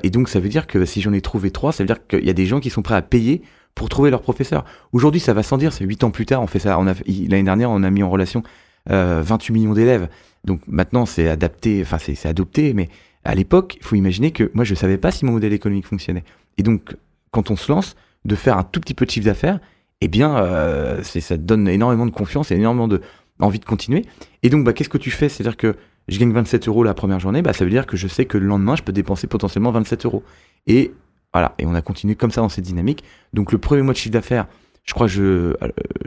Et 0.03 0.11
donc, 0.11 0.29
ça 0.29 0.39
veut 0.39 0.49
dire 0.49 0.67
que 0.67 0.85
si 0.85 1.01
j'en 1.01 1.13
ai 1.13 1.21
trouvé 1.21 1.49
trois, 1.49 1.71
ça 1.71 1.81
veut 1.81 1.87
dire 1.87 2.05
qu'il 2.05 2.23
y 2.23 2.29
a 2.29 2.33
des 2.33 2.45
gens 2.45 2.59
qui 2.59 2.69
sont 2.69 2.83
prêts 2.83 2.93
à 2.93 3.01
payer 3.01 3.41
pour 3.75 3.89
trouver 3.89 4.09
leur 4.09 4.21
professeur. 4.21 4.65
Aujourd'hui, 4.91 5.19
ça 5.19 5.33
va 5.33 5.43
sans 5.43 5.57
dire, 5.57 5.73
c'est 5.73 5.85
huit 5.85 6.03
ans 6.03 6.11
plus 6.11 6.25
tard, 6.25 6.41
on 6.41 6.47
fait 6.47 6.59
ça. 6.59 6.77
L'année 6.77 7.43
dernière, 7.43 7.71
on 7.71 7.83
a 7.83 7.89
mis 7.89 8.03
en 8.03 8.09
relation 8.09 8.43
euh, 8.91 9.21
28 9.23 9.53
millions 9.53 9.73
d'élèves. 9.73 10.09
Donc 10.43 10.61
maintenant, 10.67 11.05
c'est 11.05 11.27
adapté, 11.29 11.81
enfin, 11.81 11.97
c'est, 11.97 12.27
adopté, 12.27 12.73
mais 12.73 12.89
à 13.23 13.35
l'époque, 13.35 13.77
il 13.79 13.83
faut 13.83 13.95
imaginer 13.95 14.31
que 14.31 14.51
moi, 14.53 14.63
je 14.63 14.75
savais 14.75 14.97
pas 14.97 15.11
si 15.11 15.25
mon 15.25 15.33
modèle 15.33 15.53
économique 15.53 15.87
fonctionnait. 15.87 16.23
Et 16.57 16.63
donc, 16.63 16.95
quand 17.31 17.49
on 17.49 17.55
se 17.55 17.71
lance, 17.71 17.95
de 18.25 18.35
faire 18.35 18.57
un 18.57 18.63
tout 18.63 18.79
petit 18.79 18.93
peu 18.93 19.05
de 19.05 19.11
chiffre 19.11 19.25
d'affaires, 19.25 19.59
eh 20.01 20.07
bien, 20.07 20.37
euh, 20.37 21.01
ça 21.03 21.37
te 21.37 21.41
donne 21.41 21.67
énormément 21.67 22.05
de 22.05 22.11
confiance 22.11 22.51
et 22.51 22.55
énormément 22.55 22.87
de, 22.87 23.01
envie 23.39 23.59
de 23.59 23.65
continuer. 23.65 24.05
Et 24.43 24.49
donc, 24.49 24.63
bah, 24.63 24.73
qu'est-ce 24.73 24.89
que 24.89 24.97
tu 24.97 25.11
fais? 25.11 25.29
C'est-à-dire 25.29 25.57
que 25.57 25.75
je 26.07 26.19
gagne 26.19 26.31
27 26.31 26.67
euros 26.67 26.83
la 26.83 26.93
première 26.93 27.19
journée, 27.19 27.41
bah, 27.41 27.53
ça 27.53 27.63
veut 27.63 27.71
dire 27.71 27.85
que 27.85 27.97
je 27.97 28.07
sais 28.07 28.25
que 28.25 28.37
le 28.37 28.45
lendemain, 28.45 28.75
je 28.75 28.83
peux 28.83 28.91
dépenser 28.91 29.27
potentiellement 29.27 29.71
27 29.71 30.05
euros. 30.05 30.23
Et 30.67 30.93
voilà, 31.33 31.55
et 31.57 31.65
on 31.65 31.73
a 31.73 31.81
continué 31.81 32.15
comme 32.15 32.31
ça 32.31 32.41
dans 32.41 32.49
cette 32.49 32.65
dynamique. 32.65 33.03
Donc 33.33 33.51
le 33.51 33.57
premier 33.57 33.81
mois 33.81 33.93
de 33.93 33.97
chiffre 33.97 34.13
d'affaires, 34.13 34.47
je 34.83 34.93
crois 34.93 35.07
que 35.07 35.13
je, 35.13 35.23
euh, 35.23 35.55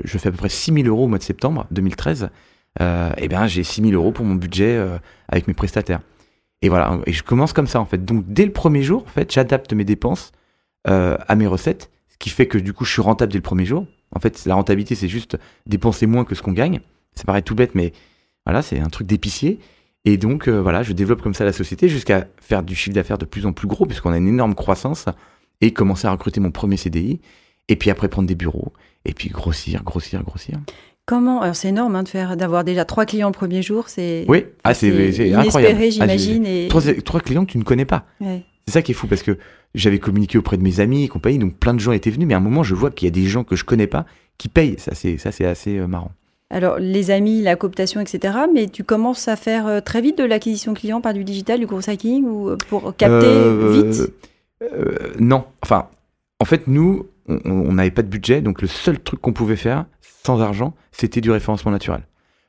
fais 0.04 0.28
à 0.28 0.30
peu 0.30 0.36
près 0.36 0.48
6 0.48 0.72
000 0.72 0.86
euros 0.86 1.04
au 1.04 1.08
mois 1.08 1.18
de 1.18 1.22
septembre 1.22 1.66
2013. 1.70 2.30
Euh, 2.80 3.10
et 3.16 3.28
bien 3.28 3.46
j'ai 3.46 3.62
6 3.62 3.82
000 3.82 3.92
euros 3.94 4.12
pour 4.12 4.24
mon 4.24 4.34
budget 4.34 4.76
euh, 4.76 4.98
avec 5.28 5.48
mes 5.48 5.54
prestataires. 5.54 6.00
Et 6.62 6.68
voilà, 6.68 6.98
et 7.06 7.12
je 7.12 7.22
commence 7.22 7.52
comme 7.52 7.66
ça 7.66 7.80
en 7.80 7.86
fait. 7.86 8.04
Donc 8.04 8.24
dès 8.26 8.44
le 8.44 8.52
premier 8.52 8.82
jour, 8.82 9.04
en 9.06 9.10
fait, 9.10 9.32
j'adapte 9.32 9.72
mes 9.72 9.84
dépenses 9.84 10.32
euh, 10.88 11.16
à 11.28 11.36
mes 11.36 11.46
recettes, 11.46 11.90
ce 12.08 12.16
qui 12.18 12.30
fait 12.30 12.46
que 12.46 12.58
du 12.58 12.72
coup 12.72 12.84
je 12.84 12.92
suis 12.92 13.02
rentable 13.02 13.32
dès 13.32 13.38
le 13.38 13.42
premier 13.42 13.64
jour. 13.64 13.86
En 14.14 14.20
fait, 14.20 14.44
la 14.46 14.54
rentabilité, 14.54 14.94
c'est 14.94 15.08
juste 15.08 15.36
dépenser 15.66 16.06
moins 16.06 16.24
que 16.24 16.34
ce 16.34 16.42
qu'on 16.42 16.52
gagne. 16.52 16.80
Ça 17.14 17.24
paraît 17.24 17.42
tout 17.42 17.54
bête, 17.54 17.74
mais 17.74 17.92
voilà, 18.46 18.62
c'est 18.62 18.78
un 18.78 18.88
truc 18.88 19.06
d'épicier. 19.06 19.58
Et 20.06 20.16
donc, 20.16 20.48
euh, 20.48 20.62
voilà, 20.62 20.84
je 20.84 20.92
développe 20.92 21.20
comme 21.20 21.34
ça 21.34 21.44
la 21.44 21.52
société 21.52 21.88
jusqu'à 21.88 22.28
faire 22.40 22.62
du 22.62 22.76
chiffre 22.76 22.94
d'affaires 22.94 23.18
de 23.18 23.24
plus 23.24 23.44
en 23.44 23.52
plus 23.52 23.66
gros, 23.66 23.86
puisqu'on 23.86 24.12
a 24.12 24.16
une 24.16 24.28
énorme 24.28 24.54
croissance, 24.54 25.06
et 25.60 25.72
commencer 25.72 26.06
à 26.06 26.12
recruter 26.12 26.40
mon 26.40 26.52
premier 26.52 26.76
CDI, 26.76 27.20
et 27.68 27.76
puis 27.76 27.90
après 27.90 28.08
prendre 28.08 28.28
des 28.28 28.36
bureaux, 28.36 28.72
et 29.04 29.12
puis 29.12 29.28
grossir, 29.28 29.82
grossir, 29.82 30.22
grossir. 30.22 30.60
Comment 31.06 31.42
Alors, 31.42 31.56
c'est 31.56 31.68
énorme 31.68 31.96
hein, 31.96 32.04
de 32.04 32.08
faire, 32.08 32.36
d'avoir 32.36 32.62
déjà 32.62 32.84
trois 32.84 33.04
clients 33.04 33.28
le 33.28 33.32
premier 33.32 33.62
jour. 33.62 33.88
C'est 33.88 34.24
Oui, 34.28 34.44
ah, 34.62 34.74
c'est 34.74 35.12
c'est 35.12 35.32
incroyable. 35.32 35.80
Ah, 36.00 36.14
et... 36.14 36.68
Trois, 36.68 36.82
trois 37.04 37.20
clients 37.20 37.44
que 37.44 37.52
tu 37.52 37.58
ne 37.58 37.64
connais 37.64 37.84
pas. 37.84 38.04
Ouais. 38.20 38.44
C'est 38.66 38.74
ça 38.74 38.82
qui 38.82 38.92
est 38.92 38.94
fou, 38.94 39.08
parce 39.08 39.22
que 39.22 39.38
j'avais 39.74 39.98
communiqué 39.98 40.38
auprès 40.38 40.56
de 40.56 40.62
mes 40.62 40.78
amis 40.78 41.02
et 41.02 41.08
compagnie, 41.08 41.38
donc 41.38 41.56
plein 41.56 41.74
de 41.74 41.80
gens 41.80 41.92
étaient 41.92 42.10
venus, 42.10 42.28
mais 42.28 42.34
à 42.34 42.36
un 42.36 42.40
moment, 42.40 42.62
je 42.62 42.76
vois 42.76 42.92
qu'il 42.92 43.06
y 43.06 43.08
a 43.08 43.12
des 43.12 43.26
gens 43.26 43.42
que 43.42 43.56
je 43.56 43.64
connais 43.64 43.88
pas 43.88 44.06
qui 44.38 44.48
payent. 44.48 44.76
Ça, 44.78 44.94
c'est 44.94 45.18
ça, 45.18 45.32
c'est 45.32 45.46
assez 45.46 45.78
euh, 45.78 45.88
marrant. 45.88 46.12
Alors, 46.48 46.78
les 46.78 47.10
amis, 47.10 47.42
la 47.42 47.56
cooptation, 47.56 48.00
etc. 48.00 48.38
Mais 48.52 48.68
tu 48.68 48.84
commences 48.84 49.26
à 49.28 49.36
faire 49.36 49.66
euh, 49.66 49.80
très 49.80 50.00
vite 50.00 50.18
de 50.18 50.24
l'acquisition 50.24 50.74
client 50.74 51.00
par 51.00 51.12
du 51.12 51.24
digital, 51.24 51.58
du 51.58 51.66
gros 51.66 51.88
hacking, 51.88 52.24
ou 52.24 52.50
euh, 52.50 52.56
pour 52.68 52.96
capter 52.96 53.26
Euh, 53.26 53.70
vite? 53.72 54.12
euh, 54.62 55.12
Non. 55.18 55.44
Enfin, 55.62 55.88
en 56.40 56.44
fait, 56.44 56.68
nous, 56.68 57.06
on- 57.28 57.40
on 57.44 57.72
n'avait 57.72 57.90
pas 57.90 58.02
de 58.02 58.08
budget, 58.08 58.40
donc 58.42 58.62
le 58.62 58.68
seul 58.68 59.00
truc 59.00 59.20
qu'on 59.20 59.32
pouvait 59.32 59.56
faire, 59.56 59.86
sans 60.24 60.40
argent, 60.40 60.74
c'était 60.92 61.20
du 61.20 61.30
référencement 61.32 61.72
naturel. 61.72 62.02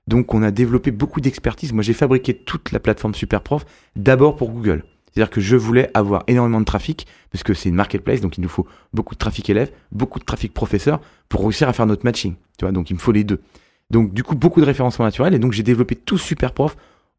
Donc, 0.07 0.33
on 0.33 0.43
a 0.43 0.51
développé 0.51 0.91
beaucoup 0.91 1.19
d'expertise. 1.19 1.73
Moi, 1.73 1.83
j'ai 1.83 1.93
fabriqué 1.93 2.33
toute 2.35 2.71
la 2.71 2.79
plateforme 2.79 3.15
Superprof 3.15 3.65
d'abord 3.95 4.35
pour 4.35 4.51
Google. 4.51 4.83
C'est-à-dire 5.11 5.31
que 5.31 5.41
je 5.41 5.55
voulais 5.55 5.89
avoir 5.95 6.23
énormément 6.27 6.59
de 6.59 6.65
trafic, 6.65 7.07
parce 7.31 7.43
que 7.43 7.55
c'est 7.55 7.69
une 7.69 7.75
marketplace, 7.75 8.21
donc 8.21 8.37
il 8.37 8.41
nous 8.41 8.47
faut 8.49 8.67
beaucoup 8.93 9.15
de 9.15 9.19
trafic 9.19 9.49
élève, 9.49 9.71
beaucoup 9.91 10.19
de 10.19 10.23
trafic 10.25 10.53
professeur, 10.53 11.01
pour 11.27 11.41
réussir 11.41 11.67
à 11.67 11.73
faire 11.73 11.87
notre 11.87 12.05
matching. 12.05 12.35
Tu 12.59 12.65
vois, 12.65 12.71
donc 12.71 12.91
il 12.91 12.93
me 12.93 12.99
faut 12.99 13.11
les 13.11 13.23
deux. 13.23 13.41
Donc, 13.89 14.13
du 14.13 14.23
coup, 14.23 14.35
beaucoup 14.35 14.59
de 14.59 14.65
référencement 14.65 15.05
naturel, 15.05 15.33
et 15.33 15.39
donc 15.39 15.53
j'ai 15.53 15.63
développé 15.63 15.95
tout 15.95 16.17
Superprof 16.17 16.75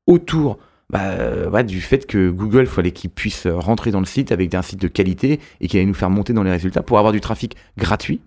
autour 0.06 0.58
bah, 0.90 1.00
euh, 1.02 1.62
du 1.62 1.80
fait 1.80 2.06
que 2.06 2.30
Google, 2.30 2.62
il 2.62 2.66
fallait 2.66 2.92
qu'il 2.92 3.10
puisse 3.10 3.46
rentrer 3.46 3.90
dans 3.90 4.00
le 4.00 4.06
site 4.06 4.32
avec 4.32 4.54
un 4.54 4.62
site 4.62 4.80
de 4.80 4.88
qualité 4.88 5.40
et 5.60 5.68
qu'il 5.68 5.78
allait 5.78 5.86
nous 5.86 5.94
faire 5.94 6.10
monter 6.10 6.32
dans 6.32 6.42
les 6.42 6.50
résultats 6.50 6.82
pour 6.82 6.98
avoir 6.98 7.12
du 7.12 7.20
trafic 7.20 7.56
gratuit. 7.76 8.20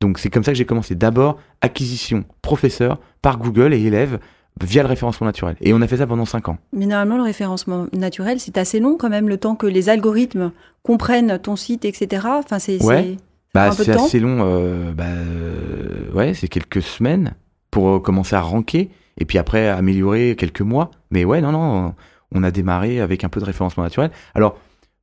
Donc 0.00 0.18
c'est 0.18 0.30
comme 0.30 0.44
ça 0.44 0.52
que 0.52 0.58
j'ai 0.58 0.64
commencé. 0.64 0.94
D'abord, 0.94 1.38
acquisition 1.60 2.24
professeur 2.42 3.00
par 3.20 3.38
Google 3.38 3.74
et 3.74 3.80
élèves 3.82 4.20
via 4.62 4.82
le 4.82 4.88
référencement 4.88 5.26
naturel. 5.26 5.56
Et 5.60 5.72
on 5.72 5.80
a 5.82 5.86
fait 5.88 5.98
ça 5.98 6.06
pendant 6.06 6.24
5 6.24 6.48
ans. 6.48 6.58
Mais 6.72 6.86
normalement, 6.86 7.16
le 7.16 7.22
référencement 7.22 7.86
naturel, 7.92 8.40
c'est 8.40 8.58
assez 8.58 8.80
long 8.80 8.96
quand 8.96 9.08
même, 9.08 9.28
le 9.28 9.38
temps 9.38 9.54
que 9.54 9.66
les 9.66 9.88
algorithmes 9.88 10.52
comprennent 10.82 11.38
ton 11.40 11.56
site, 11.56 11.84
etc. 11.84 12.26
Enfin, 12.26 12.58
c'est 12.58 12.82
Ouais. 12.82 13.16
Bah, 13.54 13.70
assez 13.70 14.20
long. 14.20 14.38
euh, 14.42 14.92
bah, 14.92 15.04
euh, 15.06 16.12
ouais, 16.12 16.34
c'est 16.34 16.48
quelques 16.48 16.82
semaines 16.82 17.34
pour 17.70 17.88
euh, 17.88 18.00
commencer 18.00 18.36
à 18.36 18.40
ranker 18.40 18.90
et 19.18 19.24
puis 19.24 19.38
après 19.38 19.68
améliorer 19.68 20.36
quelques 20.36 20.60
mois. 20.60 20.90
Mais 21.10 21.24
ouais, 21.24 21.40
non, 21.40 21.52
non, 21.52 21.94
on 22.32 22.42
a 22.42 22.50
démarré 22.50 23.00
avec 23.00 23.24
un 23.24 23.28
peu 23.28 23.40
de 23.40 23.44
référencement 23.44 23.82
naturel. 23.82 24.10
Alors, 24.34 24.58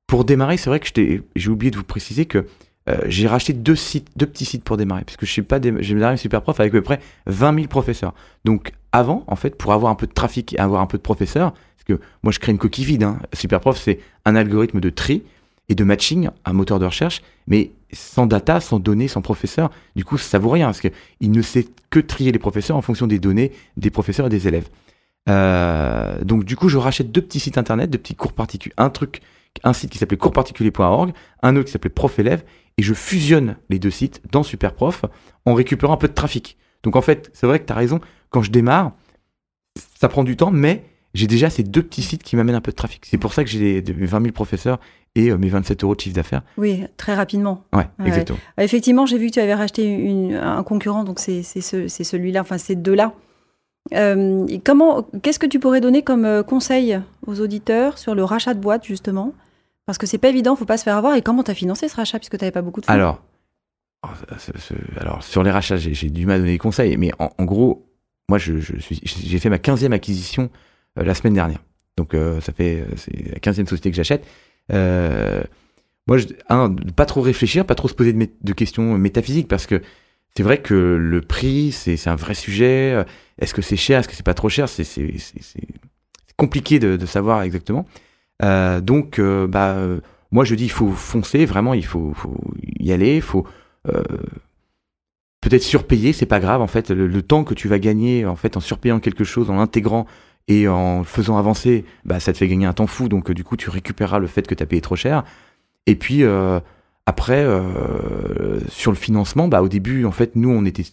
pour 0.08 0.25
démarrer, 0.25 0.58
c'est 0.58 0.69
vrai 0.69 0.80
que 0.80 0.89
j'ai 1.36 1.49
oublié 1.49 1.71
de 1.71 1.78
vous 1.78 1.84
préciser 1.84 2.25
que 2.25 2.45
euh, 2.88 2.97
j'ai 3.08 3.28
racheté 3.28 3.54
deux 3.54 3.75
sites, 3.75 4.10
deux 4.15 4.28
petits 4.28 4.45
sites 4.45 4.63
pour 4.63 4.78
démarrer, 4.78 5.04
parce 5.04 5.17
que 5.17 5.25
je 5.25 5.32
suis 5.32 5.41
pas, 5.41 5.60
démarré 5.60 6.17
super 6.17 6.41
prof 6.41 6.60
avec 6.60 6.71
à 6.71 6.78
peu 6.78 6.84
près 6.84 6.99
20 7.25 7.56
000 7.56 7.67
professeurs. 7.67 8.13
Donc 8.43 8.73
avant, 8.91 9.23
en 9.28 9.36
fait, 9.36 9.58
pour 9.58 9.73
avoir 9.73 9.91
un 9.91 9.95
peu 9.95 10.06
de 10.06 10.13
trafic 10.13 10.54
et 10.54 10.60
avoir 10.60 10.82
un 10.82 10.86
peu 10.86 10.97
de 10.97 11.04
professeurs, 11.04 11.54
parce 11.54 11.84
que 11.99 12.06
moi 12.21 12.32
je 12.32 12.39
crée 12.39 12.51
une 12.51 12.60
coquille 12.60 12.86
vide. 12.86 13.04
Hein. 13.04 13.19
Superprof, 13.34 13.78
c'est 13.78 13.99
un 14.25 14.36
algorithme 14.36 14.80
de 14.80 14.89
tri 14.89 15.23
et 15.67 15.75
de 15.75 15.84
matching, 15.84 16.30
un 16.45 16.54
moteur 16.54 16.78
de 16.78 16.86
recherche, 16.86 17.23
mais 17.47 17.71
sans 17.96 18.28
data, 18.28 18.60
sans 18.60 18.80
données, 18.80 19.08
sans 19.08 19.22
professeurs, 19.22 19.72
du 19.96 20.06
coup, 20.06 20.18
ça 20.18 20.38
vaut 20.38 20.50
rien, 20.50 20.68
parce 20.68 20.82
qu'il 20.82 21.32
ne 21.32 21.42
sait 21.42 21.68
que 21.90 22.00
trier 22.00 22.32
les 22.32 22.40
professeurs 22.40 22.78
en 22.78 22.82
fonction 22.82 23.08
des 23.08 23.20
données 23.20 23.52
des 23.78 23.90
professeurs 23.90 24.28
et 24.28 24.30
des 24.30 24.48
élèves. 24.48 24.70
Euh, 25.30 26.24
donc, 26.24 26.44
du 26.44 26.56
coup, 26.56 26.70
je 26.70 26.78
rachète 26.78 27.12
deux 27.12 27.22
petits 27.22 27.40
sites 27.40 27.58
internet, 27.58 27.90
deux 27.90 27.98
petits 27.98 28.16
cours 28.16 28.34
particuliers. 28.34 28.76
Un 28.78 28.90
truc, 28.90 29.22
un 29.64 29.74
site 29.74 29.90
qui 29.90 29.98
s'appelait 29.98 30.18
coursparticulier.org, 30.18 31.14
un 31.42 31.56
autre 31.56 31.66
qui 31.66 31.72
s'appelait 31.72 31.90
Prof 31.90 32.20
Élève, 32.20 32.44
et 32.78 32.84
je 32.84 32.94
fusionne 32.94 33.56
les 33.70 33.80
deux 33.80 33.90
sites 33.90 34.22
dans 34.32 34.44
Superprof 34.44 35.06
en 35.46 35.54
récupérant 35.54 35.94
un 35.94 35.98
peu 35.98 36.08
de 36.08 36.14
trafic. 36.14 36.58
Donc, 36.84 36.96
en 36.96 37.02
fait, 37.02 37.32
c'est 37.34 37.48
vrai 37.48 37.60
que 37.60 37.66
tu 37.66 37.74
as 37.74 37.76
raison, 37.76 38.00
quand 38.30 38.42
je 38.42 38.52
démarre, 38.52 38.92
ça 40.00 40.10
prend 40.10 40.24
du 40.24 40.38
temps, 40.38 40.52
mais 40.52 40.84
j'ai 41.15 41.28
déjà 41.28 41.49
ces 41.49 41.63
deux 41.63 41.82
petits 41.82 42.01
sites 42.04 42.21
qui 42.23 42.36
m'amènent 42.36 42.56
un 42.56 42.62
peu 42.62 42.71
de 42.71 42.75
trafic. 42.75 43.06
C'est 43.06 43.17
pour 43.17 43.34
ça 43.34 43.43
que 43.43 43.49
j'ai 43.49 43.82
mes 43.82 44.06
20 44.06 44.21
000 44.21 44.32
professeurs 44.34 44.80
et 45.15 45.32
euh, 45.32 45.38
mes 45.38 45.47
27 45.49 45.84
euros 45.84 45.95
de 45.95 46.01
chiffre 46.01 46.15
d'affaires. 46.15 46.41
Oui, 46.58 46.84
très 46.97 47.15
rapidement. 47.15 47.63
Ouais, 47.73 47.88
Ouais. 47.99 48.08
exactement. 48.08 48.38
Euh, 48.60 48.63
Effectivement, 48.63 49.06
j'ai 49.06 49.17
vu 49.17 49.28
que 49.28 49.34
tu 49.34 49.39
avais 49.39 49.54
racheté 49.56 49.84
une- 49.86 50.36
un 50.36 50.62
concurrent, 50.63 51.04
donc 51.04 51.19
c'est 51.19 51.41
ce, 51.43 51.88
celui-là, 51.88 52.41
enfin 52.41 52.58
ces 52.58 52.75
deux-là. 52.75 53.13
Euh, 53.93 54.45
comment, 54.65 55.04
qu'est-ce 55.21 55.39
que 55.39 55.45
tu 55.45 55.60
pourrais 55.60 55.80
donner 55.82 56.01
comme 56.04 56.25
euh, 56.25 56.43
conseil 56.43 56.99
aux 57.28 57.39
auditeurs 57.39 57.97
sur 57.97 58.15
le 58.15 58.23
rachat 58.23 58.54
de 58.54 58.60
boîte 58.60 58.84
justement? 58.86 59.34
Parce 59.86 59.99
que 59.99 60.08
c'est 60.08 60.17
pas 60.17 60.30
évident, 60.30 60.56
faut 60.56 60.65
pas 60.65 60.78
se 60.78 60.84
faire 60.84 60.97
avoir. 60.97 61.15
Et 61.15 61.21
comment 61.21 61.43
tu 61.43 61.51
as 61.51 61.54
financé 61.54 61.88
ce 61.88 61.95
rachat 61.95 62.17
puisque 62.17 62.38
tu 62.38 62.43
n'avais 62.43 62.51
pas 62.51 62.63
beaucoup 62.63 62.82
de 62.82 62.88
fonds 62.88 62.91
Alors, 62.93 63.21
oh, 64.04 64.10
alors 64.99 65.23
sur 65.23 65.43
les 65.43 65.51
rachats, 65.51 65.78
j'ai 65.78 66.10
du 66.10 66.25
mal 66.25 66.38
à 66.38 66.39
donner 66.39 66.54
des 66.54 66.58
conseils, 66.58 66.97
mais 66.97 67.12
en, 67.19 67.30
en 67.38 67.45
gros, 67.45 67.86
moi, 68.28 68.39
je, 68.39 68.58
je 68.58 68.78
suis- 68.80 68.99
j'ai 69.04 69.38
fait 69.39 69.49
ma 69.49 69.60
15e 69.60 69.91
acquisition 69.93 70.49
la 70.96 71.14
semaine 71.14 71.34
dernière. 71.34 71.60
Donc 71.98 72.16
ça 72.42 72.52
fait 72.52 72.86
c'est 72.98 73.32
la 73.32 73.40
15e 73.40 73.68
société 73.68 73.90
que 73.90 73.96
j'achète. 73.96 74.26
moi, 74.70 76.18
un, 76.50 76.76
pas 76.96 77.06
trop 77.06 77.22
réfléchir, 77.22 77.66
pas 77.66 77.76
trop 77.76 77.88
se 77.88 77.94
poser 77.94 78.14
de, 78.14 78.28
de 78.42 78.54
questions 78.54 78.98
métaphysiques 78.98 79.48
parce 79.48 79.66
que 79.66 79.82
c'est 80.36 80.44
vrai 80.44 80.62
que 80.62 80.74
le 80.74 81.22
prix, 81.22 81.72
c'est 81.72 82.08
un 82.08 82.16
vrai 82.16 82.34
sujet. 82.34 83.06
Est-ce 83.40 83.54
que 83.54 83.62
c'est 83.62 83.78
cher 83.78 84.00
Est-ce 84.00 84.08
que 84.08 84.16
c'est 84.16 84.26
pas 84.26 84.34
trop 84.34 84.50
cher? 84.50 84.68
C'est 84.68 84.84
compliqué 86.38 86.80
de, 86.80 86.98
de, 86.98 87.06
savoir 87.06 87.44
exactement. 87.44 87.86
Euh, 88.44 88.82
donc, 88.82 89.20
euh, 89.20 89.48
bah, 89.48 89.78
moi 90.32 90.44
je 90.44 90.56
dis 90.56 90.66
il 90.66 90.72
faut 90.72 90.92
foncer, 90.92 91.46
vraiment, 91.46 91.74
il 91.74 91.86
faut, 91.86 92.14
y 92.80 92.92
aller, 92.92 93.16
il 93.16 93.22
faut 93.22 93.46
euh, 93.88 94.04
peut-être 95.42 95.64
surpayer, 95.64 96.14
c'est 96.14 96.26
pas 96.26 96.40
grave 96.40 96.62
en 96.62 96.68
fait. 96.68 96.92
Le, 96.92 97.22
temps 97.22 97.44
que 97.44 97.54
tu 97.54 97.68
vas 97.68 97.80
gagner 97.80 98.26
en 98.26 98.36
fait 98.36 98.58
en 98.58 98.60
surpayant 98.60 99.00
quelque 99.00 99.24
chose, 99.24 99.50
en 99.50 99.60
intégrant 99.60 100.06
et 100.48 100.68
en 100.68 101.04
faisant 101.04 101.38
avancer, 101.38 101.86
bah, 102.04 102.20
ça 102.20 102.32
te 102.34 102.38
fait 102.38 102.48
gagner 102.48 102.66
un 102.66 102.74
temps 102.74 102.88
fou. 102.88 103.10
Donc, 103.10 103.32
du 103.32 103.44
coup, 103.44 103.58
tu 103.58 103.70
récupéreras 103.70 104.20
le 104.20 104.28
fait 104.28 104.46
que 104.48 104.56
tu 104.56 104.62
as 104.62 104.66
payé 104.66 104.82
trop 104.82 104.96
cher. 104.96 105.24
Et 105.88 105.96
puis, 105.96 106.24
après, 107.06 107.44
euh, 107.44 108.60
sur 108.68 108.92
le 108.92 108.98
financement, 108.98 109.48
bah, 109.48 109.62
au 109.62 109.70
début, 109.70 110.06
en 110.06 110.12
fait, 110.12 110.36
nous, 110.36 110.50
on 110.50 110.66
était, 110.66 110.86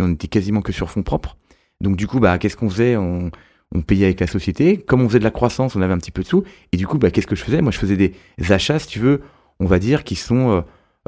on 0.00 0.12
était 0.12 0.28
quasiment 0.28 0.62
que 0.62 0.72
sur 0.72 0.90
fonds 0.90 1.02
propres. 1.02 1.36
Donc, 1.80 1.96
du 1.96 2.06
coup, 2.06 2.18
bah, 2.18 2.38
qu'est-ce 2.38 2.56
qu'on 2.56 2.70
faisait? 2.70 2.96
On, 2.96 3.30
on, 3.74 3.82
payait 3.82 4.06
avec 4.06 4.20
la 4.20 4.26
société. 4.26 4.78
Comme 4.78 5.02
on 5.02 5.08
faisait 5.08 5.18
de 5.18 5.24
la 5.24 5.30
croissance, 5.30 5.76
on 5.76 5.82
avait 5.82 5.92
un 5.92 5.98
petit 5.98 6.10
peu 6.10 6.22
de 6.22 6.26
sous. 6.26 6.44
Et 6.72 6.76
du 6.76 6.86
coup, 6.86 6.98
bah, 6.98 7.10
qu'est-ce 7.10 7.26
que 7.26 7.36
je 7.36 7.44
faisais? 7.44 7.60
Moi, 7.60 7.72
je 7.72 7.78
faisais 7.78 7.96
des 7.96 8.14
achats, 8.48 8.78
si 8.78 8.88
tu 8.88 9.00
veux, 9.00 9.20
on 9.60 9.66
va 9.66 9.78
dire, 9.78 10.02
qui 10.02 10.16
sont, 10.16 10.50
euh, 10.50 10.60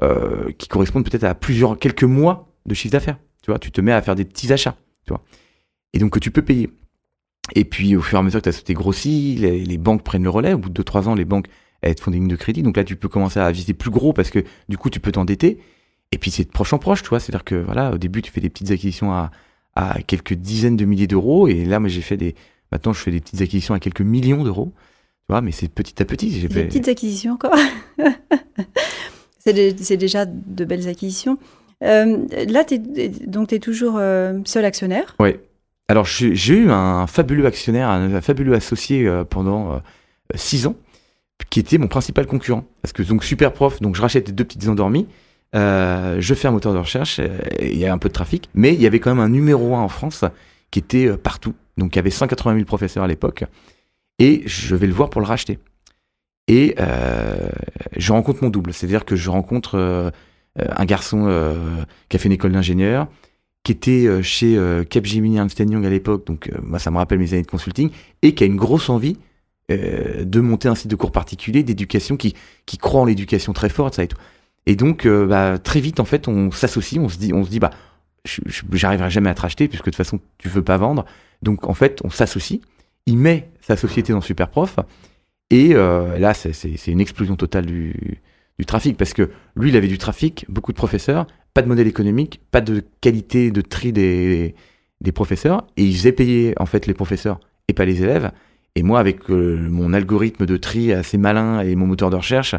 euh, 0.02 0.52
qui 0.58 0.68
correspondent 0.68 1.08
peut-être 1.08 1.24
à 1.24 1.34
plusieurs, 1.34 1.78
quelques 1.78 2.04
mois 2.04 2.52
de 2.66 2.74
chiffre 2.74 2.92
d'affaires. 2.92 3.18
Tu 3.42 3.50
vois, 3.50 3.58
tu 3.58 3.72
te 3.72 3.80
mets 3.80 3.92
à 3.92 4.02
faire 4.02 4.14
des 4.14 4.24
petits 4.24 4.52
achats, 4.52 4.76
tu 5.06 5.14
vois. 5.14 5.22
Et 5.94 5.98
donc, 5.98 6.12
que 6.12 6.18
tu 6.18 6.30
peux 6.30 6.42
payer. 6.42 6.70
Et 7.54 7.64
puis, 7.64 7.96
au 7.96 8.02
fur 8.02 8.18
et 8.18 8.20
à 8.20 8.22
mesure 8.22 8.40
que 8.40 8.44
ta 8.44 8.52
société 8.52 8.74
grossit, 8.74 9.38
les, 9.38 9.64
les 9.64 9.78
banques 9.78 10.02
prennent 10.02 10.22
le 10.22 10.30
relais. 10.30 10.52
Au 10.52 10.58
bout 10.58 10.70
de 10.70 10.82
2-3 10.82 11.08
ans, 11.08 11.14
les 11.14 11.24
banques 11.24 11.48
être 11.82 12.00
font 12.00 12.10
des 12.10 12.18
lignes 12.18 12.28
de 12.28 12.36
crédit. 12.36 12.62
Donc 12.62 12.76
là, 12.76 12.84
tu 12.84 12.96
peux 12.96 13.08
commencer 13.08 13.40
à 13.40 13.50
viser 13.50 13.74
plus 13.74 13.90
gros 13.90 14.12
parce 14.12 14.30
que 14.30 14.44
du 14.68 14.78
coup, 14.78 14.90
tu 14.90 15.00
peux 15.00 15.12
t'endetter. 15.12 15.58
Et 16.12 16.18
puis, 16.18 16.30
c'est 16.30 16.44
de 16.44 16.50
proche 16.50 16.72
en 16.72 16.78
proche, 16.78 17.02
tu 17.02 17.08
vois. 17.08 17.20
C'est-à-dire 17.20 17.44
que 17.44 17.54
voilà, 17.54 17.92
au 17.92 17.98
début, 17.98 18.22
tu 18.22 18.30
fais 18.30 18.40
des 18.40 18.50
petites 18.50 18.70
acquisitions 18.70 19.12
à, 19.12 19.30
à 19.74 20.00
quelques 20.02 20.34
dizaines 20.34 20.76
de 20.76 20.84
milliers 20.84 21.06
d'euros. 21.06 21.48
Et 21.48 21.64
là, 21.64 21.80
moi, 21.80 21.88
j'ai 21.88 22.02
fait 22.02 22.16
des. 22.16 22.34
Maintenant, 22.70 22.92
je 22.92 23.00
fais 23.00 23.10
des 23.10 23.20
petites 23.20 23.40
acquisitions 23.40 23.74
à 23.74 23.80
quelques 23.80 24.00
millions 24.00 24.44
d'euros. 24.44 24.72
Tu 25.26 25.32
vois, 25.32 25.40
mais 25.40 25.52
c'est 25.52 25.68
petit 25.68 26.00
à 26.02 26.04
petit. 26.04 26.30
J'ai 26.30 26.48
fait... 26.48 26.62
Des 26.62 26.64
petites 26.64 26.88
acquisitions 26.88 27.34
encore. 27.34 27.54
c'est 29.38 29.96
déjà 29.96 30.26
de 30.26 30.64
belles 30.64 30.88
acquisitions. 30.88 31.38
Euh, 31.82 32.18
là, 32.48 32.64
es, 32.70 32.78
donc, 33.26 33.48
tu 33.48 33.56
es 33.56 33.58
toujours 33.58 33.96
euh, 33.96 34.38
seul 34.44 34.64
actionnaire 34.64 35.16
Oui. 35.18 35.34
Alors, 35.92 36.06
j'ai 36.06 36.54
eu 36.54 36.70
un 36.70 37.06
fabuleux 37.06 37.44
actionnaire, 37.44 37.90
un, 37.90 38.22
fabuleux 38.22 38.54
associé 38.54 39.06
euh, 39.06 39.24
pendant 39.24 39.82
six 40.34 40.66
ans 40.66 40.74
qui 41.50 41.60
était 41.60 41.76
mon 41.76 41.88
principal 41.88 42.26
concurrent. 42.26 42.64
Parce 42.80 42.92
que 42.92 43.02
donc 43.02 43.24
super 43.24 43.52
prof, 43.52 43.80
donc 43.80 43.94
je 43.94 44.00
rachète 44.00 44.34
deux 44.34 44.44
petites 44.44 44.68
endormies, 44.68 45.06
euh, 45.54 46.16
je 46.18 46.34
fais 46.34 46.48
un 46.48 46.50
moteur 46.50 46.72
de 46.72 46.78
recherche, 46.78 47.18
euh, 47.18 47.38
il 47.60 47.76
y 47.76 47.84
a 47.84 47.92
un 47.92 47.98
peu 47.98 48.08
de 48.08 48.14
trafic, 48.14 48.48
mais 48.54 48.72
il 48.72 48.80
y 48.80 48.86
avait 48.86 49.00
quand 49.00 49.14
même 49.14 49.22
un 49.22 49.28
numéro 49.28 49.74
1 49.74 49.80
en 49.80 49.88
France 49.88 50.24
qui 50.70 50.78
était 50.78 51.08
euh, 51.08 51.16
partout. 51.16 51.54
Donc 51.76 51.94
il 51.94 51.96
y 51.96 52.00
avait 52.00 52.10
180 52.10 52.54
000 52.54 52.64
professeurs 52.64 53.04
à 53.04 53.06
l'époque, 53.06 53.44
et 54.18 54.42
je 54.46 54.74
vais 54.74 54.86
le 54.86 54.94
voir 54.94 55.10
pour 55.10 55.20
le 55.20 55.26
racheter. 55.26 55.58
Et 56.48 56.74
je 57.96 58.12
rencontre 58.12 58.42
mon 58.42 58.50
double, 58.50 58.72
c'est-à-dire 58.72 59.04
que 59.04 59.14
je 59.14 59.30
rencontre 59.30 60.12
un 60.58 60.84
garçon 60.84 61.56
qui 62.08 62.16
a 62.16 62.18
fait 62.18 62.26
une 62.26 62.32
école 62.32 62.52
d'ingénieur, 62.52 63.06
qui 63.62 63.72
était 63.72 64.22
chez 64.22 64.58
Capgemini 64.90 65.36
Ernst 65.36 65.58
Young 65.58 65.86
à 65.86 65.90
l'époque, 65.90 66.26
donc 66.26 66.50
moi 66.62 66.78
ça 66.78 66.90
me 66.90 66.96
rappelle 66.96 67.18
mes 67.18 67.32
années 67.32 67.42
de 67.42 67.46
consulting, 67.46 67.90
et 68.22 68.34
qui 68.34 68.42
a 68.42 68.46
une 68.46 68.56
grosse 68.56 68.88
envie 68.88 69.16
euh, 69.70 70.24
de 70.24 70.40
monter 70.40 70.68
un 70.68 70.74
site 70.74 70.90
de 70.90 70.96
cours 70.96 71.12
particulier 71.12 71.62
d'éducation 71.62 72.16
qui, 72.16 72.34
qui 72.66 72.78
croit 72.78 73.02
en 73.02 73.04
l'éducation 73.04 73.52
très 73.52 73.68
forte, 73.68 73.94
ça 73.94 74.02
et 74.02 74.08
tout. 74.08 74.18
Et 74.66 74.74
donc, 74.74 75.06
euh, 75.06 75.26
bah, 75.26 75.58
très 75.58 75.80
vite, 75.80 76.00
en 76.00 76.04
fait, 76.04 76.26
on 76.26 76.50
s'associe, 76.50 77.00
on 77.00 77.08
se 77.08 77.16
dit, 77.16 77.32
on 77.32 77.44
se 77.44 77.50
dit, 77.50 77.60
bah, 77.60 77.70
j'arriverai 78.72 79.10
jamais 79.10 79.30
à 79.30 79.34
te 79.34 79.40
racheter 79.40 79.68
puisque 79.68 79.84
de 79.84 79.90
toute 79.90 79.96
façon, 79.96 80.20
tu 80.38 80.48
veux 80.48 80.62
pas 80.62 80.76
vendre. 80.78 81.04
Donc, 81.42 81.68
en 81.68 81.74
fait, 81.74 82.00
on 82.04 82.10
s'associe. 82.10 82.60
Il 83.06 83.18
met 83.18 83.50
sa 83.60 83.76
société 83.76 84.12
dans 84.12 84.20
Superprof. 84.20 84.78
Et 85.50 85.74
euh, 85.74 86.18
là, 86.18 86.34
c'est 86.34 86.86
une 86.88 87.00
explosion 87.00 87.36
totale 87.36 87.66
du, 87.66 88.20
du 88.58 88.66
trafic 88.66 88.96
parce 88.96 89.12
que 89.12 89.30
lui, 89.54 89.70
il 89.70 89.76
avait 89.76 89.88
du 89.88 89.98
trafic, 89.98 90.44
beaucoup 90.48 90.72
de 90.72 90.76
professeurs, 90.76 91.26
pas 91.54 91.62
de 91.62 91.68
modèle 91.68 91.86
économique, 91.86 92.40
pas 92.50 92.60
de 92.60 92.82
qualité 93.00 93.50
de 93.50 93.60
tri 93.60 93.92
des, 93.92 94.54
des 95.00 95.12
professeurs. 95.12 95.66
Et 95.76 95.84
il 95.84 95.94
faisait 95.94 96.12
payer, 96.12 96.54
en 96.58 96.66
fait, 96.66 96.86
les 96.86 96.94
professeurs 96.94 97.40
et 97.68 97.72
pas 97.72 97.84
les 97.84 98.02
élèves. 98.02 98.32
Et 98.74 98.82
moi, 98.82 99.00
avec 99.00 99.30
euh, 99.30 99.68
mon 99.68 99.92
algorithme 99.92 100.46
de 100.46 100.56
tri 100.56 100.92
assez 100.92 101.18
malin 101.18 101.60
et 101.60 101.74
mon 101.74 101.86
moteur 101.86 102.10
de 102.10 102.16
recherche 102.16 102.54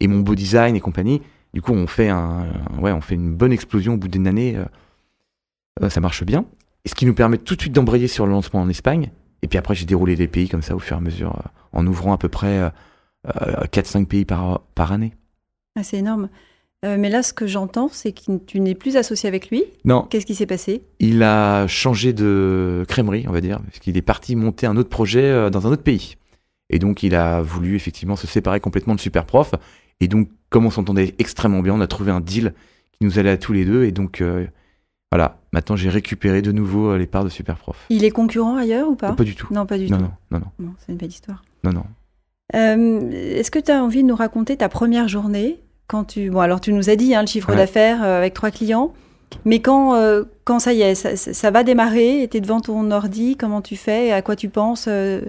et 0.00 0.08
mon 0.08 0.20
beau 0.20 0.34
design 0.34 0.74
et 0.74 0.80
compagnie, 0.80 1.22
du 1.54 1.62
coup, 1.62 1.72
on 1.72 1.86
fait, 1.86 2.08
un, 2.08 2.46
ouais, 2.80 2.92
on 2.92 3.00
fait 3.00 3.14
une 3.14 3.34
bonne 3.34 3.52
explosion 3.52 3.94
au 3.94 3.96
bout 3.96 4.08
d'une 4.08 4.26
année. 4.26 4.56
Euh, 4.56 4.64
euh, 5.82 5.88
ça 5.88 6.00
marche 6.00 6.24
bien. 6.24 6.46
Et 6.84 6.88
ce 6.88 6.94
qui 6.94 7.06
nous 7.06 7.14
permet 7.14 7.38
tout 7.38 7.54
de 7.54 7.60
suite 7.60 7.72
d'embrayer 7.72 8.08
sur 8.08 8.26
le 8.26 8.32
lancement 8.32 8.60
en 8.60 8.68
Espagne. 8.68 9.12
Et 9.42 9.48
puis 9.48 9.58
après, 9.58 9.74
j'ai 9.74 9.86
déroulé 9.86 10.16
des 10.16 10.28
pays 10.28 10.48
comme 10.48 10.62
ça 10.62 10.74
au 10.74 10.78
fur 10.78 10.96
et 10.96 10.98
à 10.98 11.00
mesure, 11.00 11.42
en 11.72 11.86
ouvrant 11.86 12.12
à 12.12 12.18
peu 12.18 12.28
près 12.28 12.70
4-5 13.26 14.06
pays 14.06 14.24
par, 14.24 14.60
par 14.76 14.92
année. 14.92 15.14
Ah, 15.76 15.82
c'est 15.82 15.98
énorme. 15.98 16.28
Euh, 16.84 16.96
mais 16.98 17.10
là, 17.10 17.22
ce 17.22 17.32
que 17.32 17.46
j'entends, 17.46 17.88
c'est 17.88 18.12
que 18.12 18.38
tu 18.38 18.58
n'es 18.58 18.74
plus 18.74 18.96
associé 18.96 19.28
avec 19.28 19.50
lui. 19.50 19.64
Non. 19.84 20.02
Qu'est-ce 20.10 20.26
qui 20.26 20.34
s'est 20.34 20.46
passé? 20.46 20.82
Il 20.98 21.22
a 21.22 21.66
changé 21.68 22.12
de 22.12 22.84
crèmerie, 22.88 23.24
on 23.28 23.32
va 23.32 23.40
dire, 23.40 23.60
parce 23.60 23.78
qu'il 23.78 23.96
est 23.96 24.02
parti 24.02 24.34
monter 24.34 24.66
un 24.66 24.76
autre 24.76 24.88
projet 24.88 25.22
euh, 25.22 25.48
dans 25.48 25.66
un 25.66 25.70
autre 25.70 25.84
pays. 25.84 26.16
Et 26.70 26.80
donc, 26.80 27.04
il 27.04 27.14
a 27.14 27.40
voulu 27.40 27.76
effectivement 27.76 28.16
se 28.16 28.26
séparer 28.26 28.58
complètement 28.58 28.96
de 28.96 29.00
Superprof. 29.00 29.52
Et 30.00 30.08
donc, 30.08 30.28
comme 30.50 30.66
on 30.66 30.70
s'entendait 30.70 31.14
extrêmement 31.20 31.60
bien, 31.60 31.74
on 31.74 31.80
a 31.80 31.86
trouvé 31.86 32.10
un 32.10 32.20
deal 32.20 32.52
qui 32.98 33.04
nous 33.04 33.18
allait 33.18 33.30
à 33.30 33.36
tous 33.36 33.52
les 33.52 33.64
deux. 33.64 33.84
Et 33.84 33.92
donc, 33.92 34.20
euh, 34.20 34.46
voilà, 35.12 35.38
maintenant 35.52 35.76
j'ai 35.76 35.88
récupéré 35.90 36.42
de 36.42 36.50
nouveau 36.50 36.96
les 36.96 37.06
parts 37.06 37.22
de 37.22 37.28
Superprof. 37.28 37.76
Il 37.90 38.02
est 38.04 38.10
concurrent 38.10 38.56
ailleurs 38.56 38.88
ou 38.88 38.96
pas? 38.96 39.12
Pas 39.12 39.24
du 39.24 39.36
tout. 39.36 39.46
Non, 39.52 39.66
pas 39.66 39.78
du 39.78 39.86
tout. 39.86 39.92
Non, 39.92 40.10
non, 40.30 40.40
non. 40.58 40.74
c'est 40.78 40.90
une 40.90 40.98
belle 40.98 41.10
histoire. 41.10 41.44
Non, 41.62 41.72
non. 41.72 41.84
Est-ce 42.54 43.50
que 43.50 43.58
tu 43.58 43.70
as 43.70 43.84
envie 43.84 44.02
de 44.02 44.08
nous 44.08 44.16
raconter 44.16 44.56
ta 44.56 44.68
première 44.68 45.08
journée? 45.08 45.60
Quand 45.92 46.04
tu, 46.04 46.30
bon, 46.30 46.40
alors 46.40 46.58
tu 46.58 46.72
nous 46.72 46.88
as 46.88 46.96
dit 46.96 47.14
hein, 47.14 47.20
le 47.20 47.26
chiffre 47.26 47.54
d'affaires 47.54 48.02
euh, 48.02 48.16
avec 48.16 48.32
trois 48.32 48.50
clients, 48.50 48.94
mais 49.44 49.60
quand, 49.60 49.94
euh, 49.94 50.24
quand 50.44 50.58
ça 50.58 50.72
y 50.72 50.80
est, 50.80 50.94
ça, 50.94 51.50
va 51.50 51.64
démarrer, 51.64 52.26
tu 52.30 52.38
es 52.38 52.40
devant 52.40 52.60
ton 52.60 52.90
ordi, 52.90 53.36
comment 53.36 53.60
tu 53.60 53.76
fais, 53.76 54.10
à 54.10 54.22
quoi 54.22 54.34
tu 54.34 54.48
penses 54.48 54.86
euh? 54.88 55.20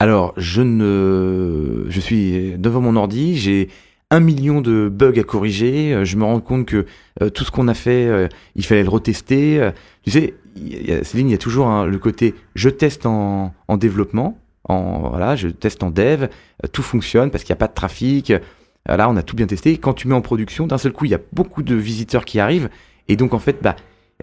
Alors, 0.00 0.34
je 0.36 0.60
ne, 0.60 1.86
je 1.88 1.98
suis 1.98 2.58
devant 2.58 2.82
mon 2.82 2.94
ordi, 2.94 3.38
j'ai 3.38 3.70
un 4.10 4.20
million 4.20 4.60
de 4.60 4.90
bugs 4.90 5.18
à 5.18 5.22
corriger. 5.22 6.04
Je 6.04 6.16
me 6.16 6.24
rends 6.24 6.40
compte 6.40 6.66
que 6.66 6.86
tout 7.30 7.44
ce 7.44 7.50
qu'on 7.50 7.68
a 7.68 7.74
fait, 7.74 8.28
il 8.54 8.64
fallait 8.64 8.84
le 8.84 8.88
retester. 8.90 9.70
tu 10.04 10.10
sais, 10.10 10.34
Céline, 11.02 11.28
il 11.28 11.32
y 11.32 11.34
a 11.34 11.38
toujours 11.38 11.66
hein, 11.66 11.86
le 11.86 11.98
côté 11.98 12.34
je 12.54 12.68
teste 12.68 13.06
en, 13.06 13.52
en 13.66 13.76
développement, 13.76 14.38
en 14.64 15.08
voilà, 15.08 15.34
je 15.34 15.48
teste 15.48 15.82
en 15.82 15.90
dev, 15.90 16.28
tout 16.72 16.82
fonctionne 16.82 17.30
parce 17.30 17.42
qu'il 17.42 17.52
n'y 17.52 17.58
a 17.58 17.60
pas 17.60 17.68
de 17.68 17.74
trafic. 17.74 18.32
Euh, 18.90 18.96
là, 18.96 19.08
on 19.08 19.16
a 19.16 19.22
tout 19.22 19.36
bien 19.36 19.46
testé. 19.46 19.76
Quand 19.78 19.94
tu 19.94 20.08
mets 20.08 20.14
en 20.14 20.20
production, 20.20 20.66
d'un 20.66 20.78
seul 20.78 20.92
coup, 20.92 21.04
il 21.04 21.10
y 21.10 21.14
a 21.14 21.20
beaucoup 21.32 21.62
de 21.62 21.74
visiteurs 21.74 22.24
qui 22.24 22.40
arrivent. 22.40 22.68
Et 23.08 23.16
donc, 23.16 23.34
en 23.34 23.38
fait, 23.38 23.58
bah, 23.62 23.76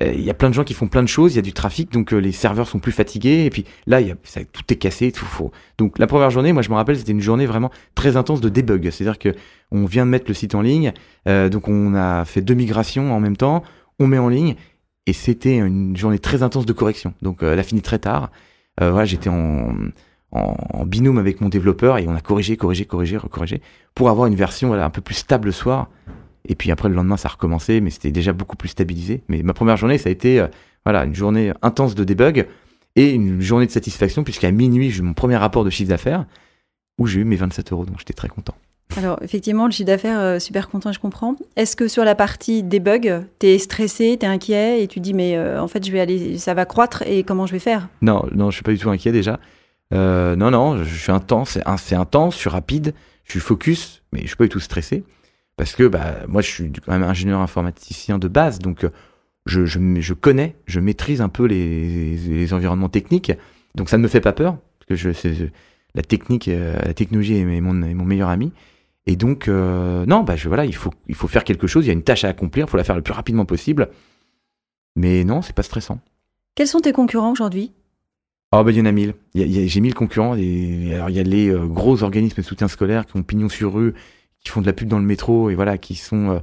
euh, 0.04 0.12
il 0.14 0.22
y 0.22 0.30
a 0.30 0.34
plein 0.34 0.50
de 0.50 0.54
gens 0.54 0.64
qui 0.64 0.74
font 0.74 0.88
plein 0.88 1.04
de 1.04 1.08
choses, 1.08 1.34
il 1.34 1.36
y 1.38 1.40
a 1.40 1.44
du 1.44 1.54
trafic, 1.54 1.92
donc 1.92 2.14
euh, 2.14 2.18
les 2.18 2.32
serveurs 2.32 2.68
sont 2.68 2.80
plus 2.80 2.92
fatigués, 2.92 3.46
et 3.46 3.50
puis 3.50 3.66
là, 3.88 4.02
tout 4.52 4.64
est 4.70 4.76
cassé, 4.76 5.12
tout 5.12 5.26
faux. 5.26 5.52
Donc 5.78 5.98
la 6.00 6.08
première 6.08 6.30
journée, 6.30 6.52
moi 6.52 6.62
je 6.62 6.70
me 6.70 6.76
rappelle, 6.76 6.98
c'était 6.98 7.14
une 7.14 7.22
journée 7.22 7.46
vraiment 7.46 7.72
très 7.96 8.18
intense 8.18 8.42
de 8.42 8.50
debug, 8.50 8.90
c'est-à-dire 8.90 9.18
que 9.18 9.34
on 9.72 9.86
vient 9.86 10.06
de 10.06 10.12
mettre 10.12 10.26
le 10.28 10.34
site 10.34 10.54
en 10.54 10.62
ligne, 10.62 10.92
donc 11.26 11.70
on 11.70 11.96
a 11.96 12.26
fait 12.26 12.42
deux 12.42 12.54
migrations 12.54 13.14
en 13.14 13.22
même 13.22 13.38
temps, 13.38 13.64
on 13.98 14.08
met 14.08 14.18
en 14.18 14.28
ligne, 14.28 14.56
et 15.06 15.14
c'était 15.14 15.58
une 15.58 15.96
journée 15.96 16.20
très 16.20 16.44
intense 16.44 16.66
de 16.66 16.74
correction. 16.74 17.14
Donc 17.22 17.38
elle 17.42 17.58
a 17.58 17.64
fini 17.64 17.82
très 17.82 18.00
tard. 18.00 18.32
voilà, 18.80 19.06
j'étais 19.06 19.30
en, 19.30 19.74
en, 20.36 20.86
binôme 20.86 21.18
avec 21.18 21.42
mon 21.42 21.50
développeur 21.50 21.98
et 21.98 22.08
on 22.08 22.16
a 22.16 22.22
corrigé, 22.22 22.58
corrigé, 22.58 22.86
corrigé, 22.86 23.18
recorrigé 23.18 23.62
pour 23.96 24.10
avoir 24.10 24.28
une 24.28 24.36
version 24.36 24.68
voilà, 24.68 24.86
un 24.86 24.90
peu 24.90 25.02
plus 25.02 25.16
stable 25.16 25.48
le 25.48 25.52
soir. 25.52 25.90
Et 26.48 26.56
puis 26.56 26.72
après, 26.72 26.90
le 26.90 26.96
lendemain, 26.96 27.18
ça 27.18 27.30
a 27.30 27.32
recommencé, 27.32 27.82
mais 27.82 27.90
c'était 27.90 28.12
déjà 28.12 28.34
beaucoup 28.34 28.56
plus 28.56 28.70
stabilisé. 28.70 29.24
Mais 29.30 29.42
ma 29.42 29.54
première 29.54 29.78
journée, 29.78 29.98
ça 29.98 30.10
a 30.10 30.12
été 30.12 30.40
euh, 30.40 30.48
voilà, 30.84 31.06
une 31.06 31.16
journée 31.16 31.52
intense 31.62 31.96
de 31.96 32.04
debug 32.04 32.48
et 32.96 33.12
une 33.12 33.42
journée 33.42 33.66
de 33.66 33.72
satisfaction, 33.72 34.24
puisqu'à 34.24 34.52
minuit, 34.52 34.92
j'ai 34.92 35.00
eu 35.00 35.04
mon 35.04 35.14
premier 35.14 35.38
rapport 35.38 35.64
de 35.64 35.70
chiffre 35.70 35.90
d'affaires 35.90 36.26
où 37.00 37.08
j'ai 37.08 37.22
eu 37.22 37.26
mes 37.26 37.36
27 37.36 37.72
euros, 37.72 37.86
donc 37.86 37.98
j'étais 38.00 38.14
très 38.14 38.30
content. 38.30 38.56
Alors, 38.98 39.18
effectivement, 39.22 39.66
le 39.66 39.72
chiffre 39.72 39.88
d'affaires, 39.88 40.20
euh, 40.20 40.40
super 40.40 40.70
content, 40.70 40.92
je 40.92 41.00
comprends. 41.00 41.36
Est-ce 41.56 41.76
que 41.76 41.88
sur 41.88 42.06
la 42.06 42.16
partie 42.16 42.64
debug, 42.64 43.26
tu 43.40 43.48
es 43.48 43.58
stressé, 43.58 44.16
tu 44.18 44.26
es 44.26 44.30
inquiet 44.30 44.84
et 44.84 44.88
tu 44.88 45.00
dis, 45.00 45.14
mais 45.14 45.36
euh, 45.36 45.62
en 45.62 45.68
fait, 45.68 45.86
je 45.86 45.92
vais 45.92 46.00
aller, 46.00 46.38
ça 46.38 46.54
va 46.54 46.66
croître 46.66 47.04
et 47.06 47.24
comment 47.24 47.46
je 47.46 47.52
vais 47.52 47.60
faire? 47.60 47.90
Non, 48.02 48.26
non, 48.34 48.52
je 48.52 48.56
suis 48.56 48.64
pas 48.64 48.72
du 48.72 48.78
tout 48.78 48.90
inquiet 48.90 49.12
déjà. 49.12 49.40
Euh, 49.94 50.36
non, 50.36 50.52
non, 50.52 50.84
je 50.84 50.96
suis 50.96 51.12
intense, 51.12 51.58
c'est 51.78 51.96
intense, 51.96 52.36
je 52.36 52.40
suis 52.40 52.50
rapide, 52.50 52.94
je 53.24 53.32
suis 53.32 53.40
focus, 53.40 54.04
mais 54.12 54.22
je 54.22 54.28
suis 54.28 54.36
pas 54.36 54.46
du 54.46 54.50
tout 54.50 54.60
stressé. 54.60 55.04
Parce 55.58 55.76
que 55.76 55.88
bah, 55.88 56.26
moi, 56.28 56.42
je 56.42 56.50
suis 56.50 56.72
quand 56.72 56.92
même 56.92 57.04
ingénieur 57.04 57.40
informaticien 57.40 58.18
de 58.20 58.28
base, 58.28 58.60
donc 58.60 58.84
euh, 58.84 58.90
je, 59.46 59.66
je, 59.66 59.80
je 60.00 60.14
connais, 60.14 60.56
je 60.66 60.80
maîtrise 60.80 61.22
un 61.22 61.30
peu 61.30 61.46
les, 61.46 62.18
les, 62.18 62.54
environnements 62.54 62.90
techniques. 62.90 63.32
donc 63.76 63.90
ça 63.90 63.98
ne 63.98 64.04
me 64.04 64.08
fait 64.08 64.22
pas 64.22 64.34
peur, 64.34 64.58
parce 64.88 65.02
que 65.02 65.50
la 65.94 66.02
technique, 66.02 66.48
euh, 66.50 66.78
la 66.84 66.94
technologie 66.94 67.38
est 67.38 67.62
mon, 67.62 67.82
est 67.84 67.94
mon 67.94 68.06
meilleur 68.06 68.30
ami. 68.30 68.52
Et 69.08 69.16
donc, 69.16 69.48
non, 69.48 70.24
bah, 70.24 70.34
voilà, 70.46 70.66
il 70.66 70.76
faut, 70.76 70.92
il 71.08 71.14
faut 71.14 71.28
faire 71.28 71.44
quelque 71.44 71.68
chose, 71.68 71.86
il 71.86 71.90
y 71.90 71.92
a 71.92 71.94
une 71.94 72.04
tâche 72.04 72.24
à 72.24 72.30
accomplir, 72.30 72.66
il 72.66 72.70
faut 72.70 72.78
la 72.78 72.84
faire 72.84 72.96
le 72.96 73.04
plus 73.04 73.14
rapidement 73.14 73.46
possible. 73.46 73.90
Mais 74.96 75.24
non, 75.24 75.44
c'est 75.44 75.54
pas 75.54 75.62
stressant. 75.62 76.00
Quels 76.56 76.68
sont 76.68 76.80
tes 76.80 76.92
concurrents 76.92 77.32
aujourd'hui? 77.32 77.72
Oh, 78.58 78.64
bah, 78.64 78.72
il 78.72 78.78
y 78.78 78.82
en 78.82 78.86
a 78.86 78.92
mille. 78.94 79.16
J'ai 79.34 79.82
mille 79.82 79.94
concurrents. 79.94 80.36
Et, 80.38 80.94
alors, 80.94 81.10
il 81.10 81.16
y 81.18 81.20
a 81.20 81.24
les 81.24 81.50
euh, 81.50 81.66
gros 81.66 82.04
organismes 82.04 82.38
de 82.38 82.42
soutien 82.42 82.70
scolaire 82.70 83.06
qui 83.06 83.18
ont 83.18 83.24
pignon 83.24 83.50
sur 83.50 83.74
rue, 83.74 83.94
qui 84.40 84.50
font 84.50 84.62
de 84.62 84.66
la 84.66 84.72
pub 84.72 84.88
dans 84.88 85.00
le 85.00 85.04
métro 85.04 85.50
et 85.50 85.56
voilà, 85.56 85.78
qui 85.78 85.96
sont 85.96 86.30
euh, 86.30 86.40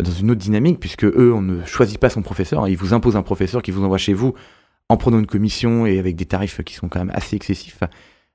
dans 0.00 0.12
une 0.12 0.30
autre 0.30 0.40
dynamique, 0.40 0.78
puisque 0.78 1.04
eux, 1.04 1.32
on 1.34 1.42
ne 1.42 1.64
choisit 1.64 1.98
pas 1.98 2.08
son 2.08 2.22
professeur. 2.22 2.62
hein. 2.62 2.68
Ils 2.68 2.76
vous 2.76 2.94
imposent 2.94 3.16
un 3.16 3.22
professeur 3.22 3.62
qui 3.62 3.72
vous 3.72 3.82
envoie 3.82 3.98
chez 3.98 4.12
vous 4.14 4.34
en 4.88 4.96
prenant 4.96 5.18
une 5.18 5.26
commission 5.26 5.86
et 5.86 5.98
avec 5.98 6.14
des 6.14 6.26
tarifs 6.26 6.62
qui 6.62 6.74
sont 6.74 6.88
quand 6.88 7.00
même 7.00 7.10
assez 7.12 7.34
excessifs. 7.34 7.80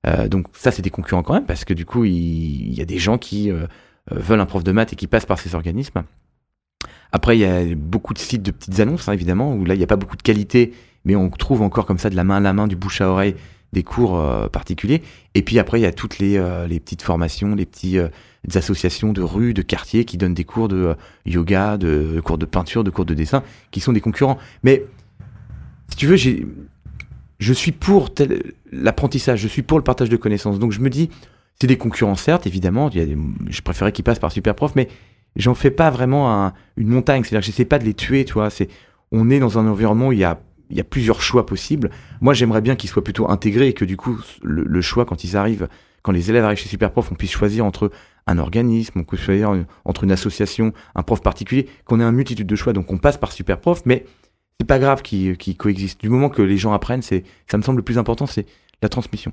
Euh, 0.07 0.27
donc, 0.27 0.47
ça, 0.51 0.71
c'est 0.71 0.81
des 0.81 0.89
concurrents 0.89 1.23
quand 1.23 1.33
même, 1.33 1.45
parce 1.45 1.63
que 1.63 1.73
du 1.73 1.85
coup, 1.85 2.03
il, 2.03 2.73
y 2.73 2.81
a 2.81 2.85
des 2.85 2.97
gens 2.97 3.17
qui 3.17 3.49
veulent 4.09 4.41
un 4.41 4.45
prof 4.45 4.65
de 4.65 4.73
maths 4.73 4.91
et 4.91 4.97
qui 4.97 5.07
passent 5.07 5.25
par 5.25 5.39
ces 5.39 5.55
organismes. 5.55 6.03
Après, 7.13 7.37
il 7.37 7.39
y 7.39 7.45
a 7.45 7.63
beaucoup 7.75 8.13
de 8.13 8.19
sites 8.19 8.43
de 8.43 8.51
petites 8.51 8.81
annonces, 8.81 9.07
hein, 9.07 9.13
évidemment, 9.13 9.53
où 9.53 9.63
là, 9.63 9.73
il 9.73 9.77
n'y 9.77 9.85
a 9.85 9.87
pas 9.87 9.95
beaucoup 9.95 10.17
de 10.17 10.21
qualité, 10.21 10.73
mais 11.05 11.15
on 11.15 11.29
trouve 11.29 11.61
encore 11.61 11.85
comme 11.85 11.97
ça 11.99 12.09
de 12.09 12.15
la 12.15 12.23
main 12.23 12.37
à 12.37 12.39
la 12.39 12.53
main, 12.53 12.67
du 12.67 12.75
bouche 12.75 13.01
à 13.01 13.09
oreille, 13.09 13.35
des 13.73 13.83
cours 13.83 14.19
euh, 14.19 14.47
particuliers. 14.47 15.01
Et 15.33 15.41
puis 15.41 15.57
après, 15.59 15.79
il 15.79 15.83
y 15.83 15.85
a 15.85 15.93
toutes 15.93 16.19
les, 16.19 16.37
euh, 16.37 16.67
petites 16.67 17.01
formations, 17.01 17.55
les 17.55 17.65
petits 17.65 17.97
euh, 17.97 18.09
associations 18.53 19.13
de 19.13 19.21
rue, 19.21 19.53
de 19.53 19.61
quartier 19.61 20.03
qui 20.05 20.17
donnent 20.17 20.33
des 20.33 20.43
cours 20.43 20.67
de 20.67 20.75
euh, 20.75 20.93
yoga, 21.25 21.77
de, 21.77 22.21
cours 22.23 22.37
de 22.37 22.45
peinture, 22.45 22.83
de 22.83 22.89
cours 22.89 23.05
de 23.05 23.13
dessin, 23.13 23.43
qui 23.71 23.79
sont 23.79 23.93
des 23.93 24.01
concurrents. 24.01 24.37
Mais 24.63 24.83
si 25.89 25.95
tu 25.95 26.07
veux, 26.07 26.17
je 26.17 27.53
suis 27.53 27.71
pour 27.71 28.09
l'apprentissage, 28.71 29.39
je 29.39 29.47
suis 29.47 29.61
pour 29.61 29.77
le 29.77 29.83
partage 29.83 30.09
de 30.09 30.17
connaissances. 30.17 30.59
Donc 30.59 30.71
je 30.71 30.79
me 30.81 30.89
dis, 30.89 31.09
c'est 31.59 31.67
des 31.67 31.77
concurrents 31.77 32.15
certes, 32.15 32.47
évidemment. 32.47 32.89
Je 32.91 33.61
préférais 33.61 33.91
qu'ils 33.91 34.03
passent 34.03 34.19
par 34.19 34.31
Superprof, 34.31 34.73
mais 34.75 34.89
j'en 35.35 35.53
fais 35.53 35.71
pas 35.71 35.89
vraiment 35.89 36.31
un- 36.45 36.53
une 36.75 36.87
montagne. 36.89 37.23
C'est-à-dire 37.23 37.39
que 37.39 37.45
j'essaie 37.45 37.65
pas 37.65 37.79
de 37.79 37.85
les 37.85 37.93
tuer, 37.93 38.25
tu 38.25 38.33
vois. 38.33 38.49
C'est, 38.49 38.67
on 39.11 39.29
est 39.29 39.39
dans 39.39 39.57
un 39.59 39.67
environnement 39.67 40.07
où 40.07 40.11
il 40.11 40.19
y 40.19 40.23
a, 40.23 40.39
il 40.71 40.77
y 40.77 40.81
a 40.81 40.83
plusieurs 40.83 41.21
choix 41.21 41.45
possibles. 41.45 41.91
Moi, 42.21 42.33
j'aimerais 42.33 42.61
bien 42.61 42.75
qu'ils 42.75 42.89
soient 42.89 43.03
plutôt 43.03 43.29
intégrés 43.29 43.67
et 43.67 43.73
que 43.73 43.85
du 43.85 43.97
coup, 43.97 44.19
le, 44.41 44.63
le 44.63 44.81
choix, 44.81 45.05
quand 45.05 45.23
ils 45.23 45.37
arrivent, 45.37 45.67
quand 46.01 46.11
les 46.11 46.29
élèves 46.29 46.43
arrivent 46.45 46.57
chez 46.57 46.69
Superprof, 46.69 47.11
on 47.11 47.15
puisse 47.15 47.31
choisir 47.31 47.65
entre 47.65 47.91
un 48.27 48.37
organisme, 48.39 48.99
on 48.99 49.03
peut 49.03 49.17
choisir 49.17 49.53
entre 49.85 50.03
une 50.03 50.11
association, 50.11 50.73
un 50.95 51.03
prof 51.03 51.21
particulier, 51.21 51.67
qu'on 51.85 51.99
ait 51.99 52.03
une 52.03 52.11
multitude 52.11 52.47
de 52.47 52.55
choix. 52.55 52.73
Donc 52.73 52.91
on 52.91 52.97
passe 52.97 53.17
par 53.17 53.31
Superprof, 53.31 53.81
mais 53.85 54.05
c'est 54.59 54.67
pas 54.67 54.79
grave 54.79 55.01
qu'ils 55.01 55.37
coexistent. 55.57 56.01
Du 56.01 56.09
moment 56.09 56.29
que 56.29 56.41
les 56.41 56.57
gens 56.57 56.73
apprennent, 56.73 57.01
c'est, 57.01 57.23
ça 57.49 57.57
me 57.57 57.63
semble 57.63 57.77
le 57.77 57.83
plus 57.83 57.97
important, 57.97 58.25
c'est 58.25 58.45
la 58.81 58.89
transmission. 58.89 59.31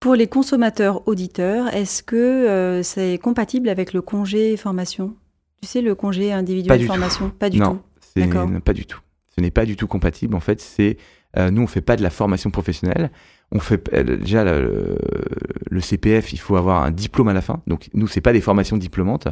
Pour 0.00 0.14
les 0.14 0.26
consommateurs 0.26 1.06
auditeurs, 1.08 1.68
est-ce 1.74 2.02
que 2.02 2.16
euh, 2.16 2.82
c'est 2.82 3.18
compatible 3.18 3.68
avec 3.70 3.92
le 3.94 4.02
congé 4.02 4.56
formation? 4.58 5.14
Tu 5.62 5.68
sais, 5.68 5.80
le 5.80 5.94
congé 5.94 6.28
Pas 6.30 6.36
individuel 6.36 6.78
du 6.78 6.84
tout. 6.84 6.92
formation? 6.92 7.30
Pas 7.30 7.48
du 7.48 7.58
non, 7.58 7.76
tout. 7.76 7.80
D'accord. 8.20 8.48
non, 8.48 8.60
pas 8.60 8.74
du 8.74 8.84
tout. 8.84 9.00
Ce 9.34 9.40
n'est 9.40 9.50
pas 9.50 9.64
du 9.64 9.76
tout 9.76 9.86
compatible. 9.86 10.34
En 10.34 10.40
fait, 10.40 10.60
c'est 10.60 10.96
euh, 11.36 11.50
nous 11.50 11.62
on 11.62 11.66
fait 11.66 11.80
pas 11.80 11.96
de 11.96 12.02
la 12.02 12.10
formation 12.10 12.50
professionnelle. 12.50 13.10
On 13.50 13.60
fait 13.60 13.92
euh, 13.92 14.16
déjà 14.16 14.44
le, 14.44 15.80
CPF, 15.80 16.32
il 16.32 16.38
faut 16.38 16.56
avoir 16.56 16.82
un 16.84 16.90
diplôme 16.90 17.28
à 17.28 17.32
la 17.32 17.40
fin. 17.40 17.62
Donc 17.66 17.90
nous 17.94 18.06
c'est 18.06 18.20
pas 18.20 18.32
des 18.32 18.40
formations 18.40 18.76
diplômantes. 18.76 19.28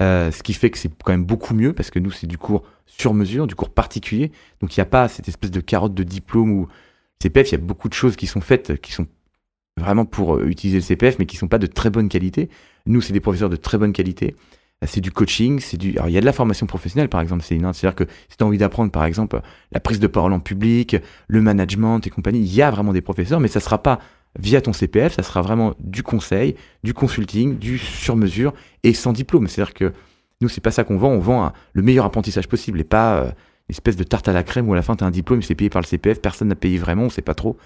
Euh, 0.00 0.30
ce 0.30 0.42
qui 0.42 0.52
fait 0.52 0.70
que 0.70 0.78
c'est 0.78 0.90
quand 1.02 1.12
même 1.12 1.24
beaucoup 1.24 1.54
mieux 1.54 1.72
parce 1.72 1.90
que 1.90 1.98
nous 1.98 2.10
c'est 2.10 2.26
du 2.26 2.38
cours 2.38 2.62
sur 2.86 3.14
mesure, 3.14 3.46
du 3.46 3.54
cours 3.54 3.70
particulier. 3.70 4.30
Donc 4.60 4.76
il 4.76 4.80
n'y 4.80 4.82
a 4.82 4.86
pas 4.86 5.08
cette 5.08 5.28
espèce 5.28 5.50
de 5.50 5.60
carotte 5.60 5.94
de 5.94 6.02
diplôme 6.02 6.52
ou 6.52 6.68
CPF. 7.22 7.50
Il 7.50 7.52
y 7.52 7.54
a 7.56 7.58
beaucoup 7.58 7.88
de 7.88 7.94
choses 7.94 8.16
qui 8.16 8.26
sont 8.26 8.40
faites 8.40 8.80
qui 8.80 8.92
sont 8.92 9.06
vraiment 9.78 10.04
pour 10.04 10.40
utiliser 10.40 10.78
le 10.78 10.84
CPF, 10.84 11.18
mais 11.18 11.26
qui 11.26 11.36
sont 11.36 11.48
pas 11.48 11.58
de 11.58 11.66
très 11.66 11.88
bonne 11.88 12.08
qualité. 12.08 12.50
Nous 12.86 13.00
c'est 13.00 13.14
des 13.14 13.20
professeurs 13.20 13.50
de 13.50 13.56
très 13.56 13.78
bonne 13.78 13.92
qualité. 13.92 14.36
C'est 14.86 15.02
du 15.02 15.10
coaching, 15.10 15.60
c'est 15.60 15.76
du. 15.76 15.90
Alors, 15.98 16.08
il 16.08 16.12
y 16.12 16.16
a 16.16 16.20
de 16.20 16.26
la 16.26 16.32
formation 16.32 16.66
professionnelle, 16.66 17.10
par 17.10 17.20
exemple, 17.20 17.42
c'est 17.44 17.54
une. 17.54 17.70
C'est-à-dire 17.74 17.94
que 17.94 18.04
si 18.30 18.38
tu 18.38 18.44
as 18.44 18.46
envie 18.46 18.56
d'apprendre, 18.56 18.90
par 18.90 19.04
exemple, 19.04 19.40
la 19.72 19.80
prise 19.80 20.00
de 20.00 20.06
parole 20.06 20.32
en 20.32 20.40
public, 20.40 20.96
le 21.28 21.42
management 21.42 22.00
et 22.06 22.10
compagnie, 22.10 22.40
il 22.40 22.54
y 22.54 22.62
a 22.62 22.70
vraiment 22.70 22.94
des 22.94 23.02
professeurs, 23.02 23.40
mais 23.40 23.48
ça 23.48 23.60
sera 23.60 23.82
pas 23.82 23.98
via 24.38 24.60
ton 24.62 24.72
CPF, 24.72 25.14
ça 25.14 25.22
sera 25.22 25.42
vraiment 25.42 25.74
du 25.80 26.02
conseil, 26.02 26.54
du 26.82 26.94
consulting, 26.94 27.58
du 27.58 27.76
sur-mesure 27.76 28.54
et 28.82 28.94
sans 28.94 29.12
diplôme. 29.12 29.48
C'est-à-dire 29.48 29.74
que 29.74 29.92
nous, 30.40 30.48
c'est 30.48 30.62
pas 30.62 30.70
ça 30.70 30.84
qu'on 30.84 30.96
vend, 30.96 31.10
on 31.10 31.18
vend 31.18 31.52
le 31.72 31.82
meilleur 31.82 32.06
apprentissage 32.06 32.48
possible 32.48 32.80
et 32.80 32.84
pas 32.84 33.18
euh, 33.18 33.24
une 33.26 33.72
espèce 33.72 33.96
de 33.96 34.04
tarte 34.04 34.28
à 34.28 34.32
la 34.32 34.42
crème 34.42 34.68
où 34.68 34.72
à 34.72 34.76
la 34.76 34.82
fin 34.82 34.96
tu 34.96 35.04
as 35.04 35.06
un 35.06 35.10
diplôme, 35.10 35.42
c'est 35.42 35.54
payé 35.54 35.68
par 35.68 35.82
le 35.82 35.86
CPF, 35.86 36.22
personne 36.22 36.48
n'a 36.48 36.54
payé 36.54 36.78
vraiment, 36.78 37.04
on 37.04 37.10
sait 37.10 37.22
pas 37.22 37.34
trop. 37.34 37.58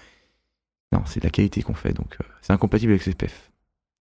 Non, 0.91 1.01
c'est 1.05 1.21
de 1.21 1.25
la 1.25 1.31
qualité 1.31 1.61
qu'on 1.61 1.73
fait, 1.73 1.93
donc 1.93 2.17
euh, 2.19 2.25
c'est 2.41 2.51
incompatible 2.51 2.91
avec 2.91 3.05
le 3.05 3.11
CPF. 3.11 3.51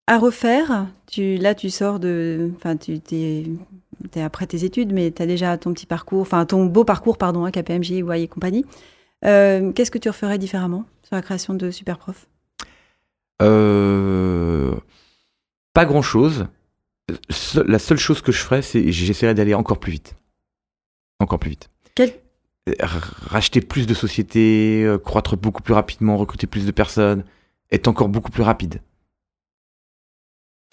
À 0.07 0.19
refaire, 0.19 0.87
tu, 1.07 1.37
là 1.37 1.55
tu 1.55 1.71
sors 1.71 1.99
de. 1.99 2.51
Enfin, 2.57 2.77
tu 2.77 3.01
t'es 3.01 3.47
es 4.15 4.21
après 4.21 4.47
tes 4.47 4.65
études, 4.65 4.93
mais 4.93 5.11
tu 5.11 5.23
as 5.23 5.27
déjà 5.27 5.57
ton 5.57 5.73
petit 5.73 5.87
parcours, 5.87 6.21
enfin 6.21 6.45
ton 6.45 6.67
beau 6.67 6.85
parcours, 6.85 7.17
pardon, 7.17 7.45
à 7.45 7.51
KPMG, 7.51 7.91
Y 8.01 8.23
et 8.23 8.29
compagnie. 8.29 8.67
Euh, 9.25 9.73
Qu'est-ce 9.73 9.91
que 9.91 9.97
tu 9.99 10.09
referais 10.11 10.37
différemment 10.39 10.85
sur 11.05 11.17
la 11.17 11.23
création 11.23 11.55
de 11.55 11.71
Superprof? 11.71 12.27
Euh, 13.41 14.75
pas 15.73 15.87
grand 15.87 16.03
chose. 16.03 16.47
La 17.67 17.79
seule 17.79 17.99
chose 17.99 18.21
que 18.21 18.31
je 18.33 18.39
ferais, 18.39 18.61
c'est 18.63 18.93
j'essaierais 18.93 19.35
d'aller 19.35 19.55
encore 19.55 19.81
plus 19.81 19.93
vite. 19.93 20.15
Encore 21.19 21.39
plus 21.39 21.51
vite. 21.51 21.71
Quel- 21.95 22.13
Euh, 22.69 22.73
Racheter 23.27 23.61
plus 23.61 23.87
de 23.87 23.93
sociétés, 23.95 24.85
euh, 24.85 24.99
croître 24.99 25.37
beaucoup 25.37 25.63
plus 25.63 25.75
rapidement, 25.75 26.17
recruter 26.17 26.47
plus 26.47 26.65
de 26.67 26.71
personnes, 26.71 27.25
être 27.73 27.89
encore 27.89 28.09
beaucoup 28.09 28.31
plus 28.31 28.43
rapide. 28.43 28.81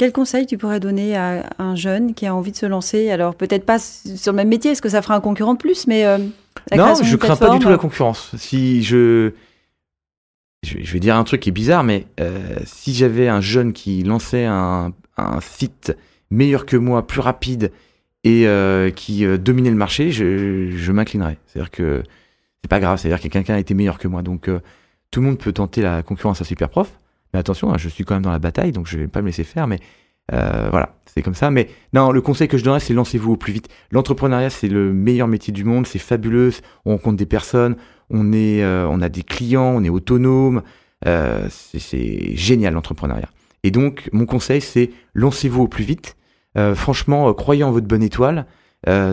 Quel 0.01 0.11
conseil 0.11 0.47
tu 0.47 0.57
pourrais 0.57 0.79
donner 0.79 1.15
à 1.15 1.43
un 1.59 1.75
jeune 1.75 2.15
qui 2.15 2.25
a 2.25 2.33
envie 2.33 2.49
de 2.51 2.55
se 2.55 2.65
lancer? 2.65 3.11
Alors 3.11 3.35
peut-être 3.35 3.67
pas 3.67 3.77
sur 3.77 4.31
le 4.31 4.35
même 4.35 4.47
métier, 4.47 4.71
est-ce 4.71 4.81
que 4.81 4.89
ça 4.89 5.03
fera 5.03 5.13
un 5.15 5.19
concurrent 5.21 5.53
de 5.53 5.59
plus, 5.59 5.85
mais 5.85 6.07
euh, 6.07 6.17
la 6.71 6.77
non, 6.77 6.95
je 7.03 7.15
crains 7.17 7.35
pas 7.35 7.51
du 7.51 7.59
tout 7.59 7.69
la 7.69 7.77
concurrence. 7.77 8.31
Si 8.35 8.81
je, 8.81 9.29
je, 10.63 10.73
vais- 10.79 10.83
je 10.83 10.93
vais 10.93 10.99
dire 10.99 11.15
un 11.15 11.23
truc 11.23 11.41
qui 11.41 11.49
est 11.49 11.51
bizarre, 11.51 11.83
mais 11.83 12.07
euh, 12.19 12.39
si 12.65 12.95
j'avais 12.95 13.27
un 13.27 13.41
jeune 13.41 13.73
qui 13.73 14.01
lançait 14.01 14.45
un, 14.45 14.91
un 15.17 15.39
site 15.39 15.95
meilleur 16.31 16.65
que 16.65 16.77
moi, 16.77 17.05
plus 17.05 17.21
rapide 17.21 17.71
et 18.23 18.47
euh, 18.47 18.89
qui 18.89 19.23
euh, 19.23 19.37
dominait 19.37 19.69
le 19.69 19.75
marché, 19.75 20.09
je, 20.11 20.71
je 20.75 20.91
m'inclinerais. 20.91 21.37
C'est-à-dire 21.45 21.69
que 21.69 22.01
c'est 22.63 22.69
pas 22.69 22.79
grave, 22.79 22.97
c'est-à-dire 22.97 23.21
que 23.21 23.27
quelqu'un 23.27 23.53
a 23.53 23.59
été 23.59 23.75
meilleur 23.75 23.99
que 23.99 24.07
moi. 24.07 24.23
Donc 24.23 24.49
euh, 24.49 24.61
tout 25.11 25.19
le 25.19 25.27
monde 25.27 25.37
peut 25.37 25.53
tenter 25.53 25.83
la 25.83 26.01
concurrence 26.01 26.41
à 26.41 26.43
Superprof, 26.43 26.89
mais 27.33 27.39
attention, 27.39 27.71
hein, 27.73 27.77
je 27.77 27.89
suis 27.89 28.03
quand 28.03 28.15
même 28.15 28.23
dans 28.23 28.31
la 28.31 28.39
bataille, 28.39 28.71
donc 28.71 28.87
je 28.87 28.97
vais 28.97 29.07
pas 29.07 29.21
me 29.21 29.27
laisser 29.27 29.43
faire. 29.43 29.67
Mais 29.67 29.79
euh, 30.33 30.67
voilà, 30.69 30.95
c'est 31.05 31.21
comme 31.21 31.33
ça. 31.35 31.51
Mais 31.51 31.69
non, 31.93 32.11
le 32.11 32.21
conseil 32.21 32.47
que 32.47 32.57
je 32.57 32.63
donnerais, 32.63 32.79
c'est 32.79 32.93
lancez-vous 32.93 33.33
au 33.33 33.37
plus 33.37 33.53
vite. 33.53 33.67
L'entrepreneuriat, 33.91 34.49
c'est 34.49 34.67
le 34.67 34.93
meilleur 34.93 35.27
métier 35.27 35.51
du 35.53 35.63
monde, 35.63 35.85
c'est 35.87 35.99
fabuleux. 35.99 36.51
On 36.85 36.91
rencontre 36.91 37.17
des 37.17 37.25
personnes, 37.25 37.75
on 38.09 38.31
est, 38.33 38.63
euh, 38.63 38.89
a 39.01 39.09
des 39.09 39.23
clients, 39.23 39.73
on 39.75 39.83
est 39.83 39.89
autonome. 39.89 40.61
Euh, 41.07 41.47
c'est- 41.49 42.35
génial 42.35 42.73
l'entrepreneuriat. 42.75 43.29
Et 43.63 43.71
donc, 43.71 44.09
mon 44.13 44.25
conseil, 44.25 44.61
c'est 44.61 44.91
lancez-vous 45.13 45.63
au 45.63 45.67
plus 45.67 45.83
vite. 45.83 46.15
Franchement, 46.75 47.33
croyez 47.33 47.63
en 47.63 47.71
votre 47.71 47.87
bonne 47.87 48.03
étoile. 48.03 48.45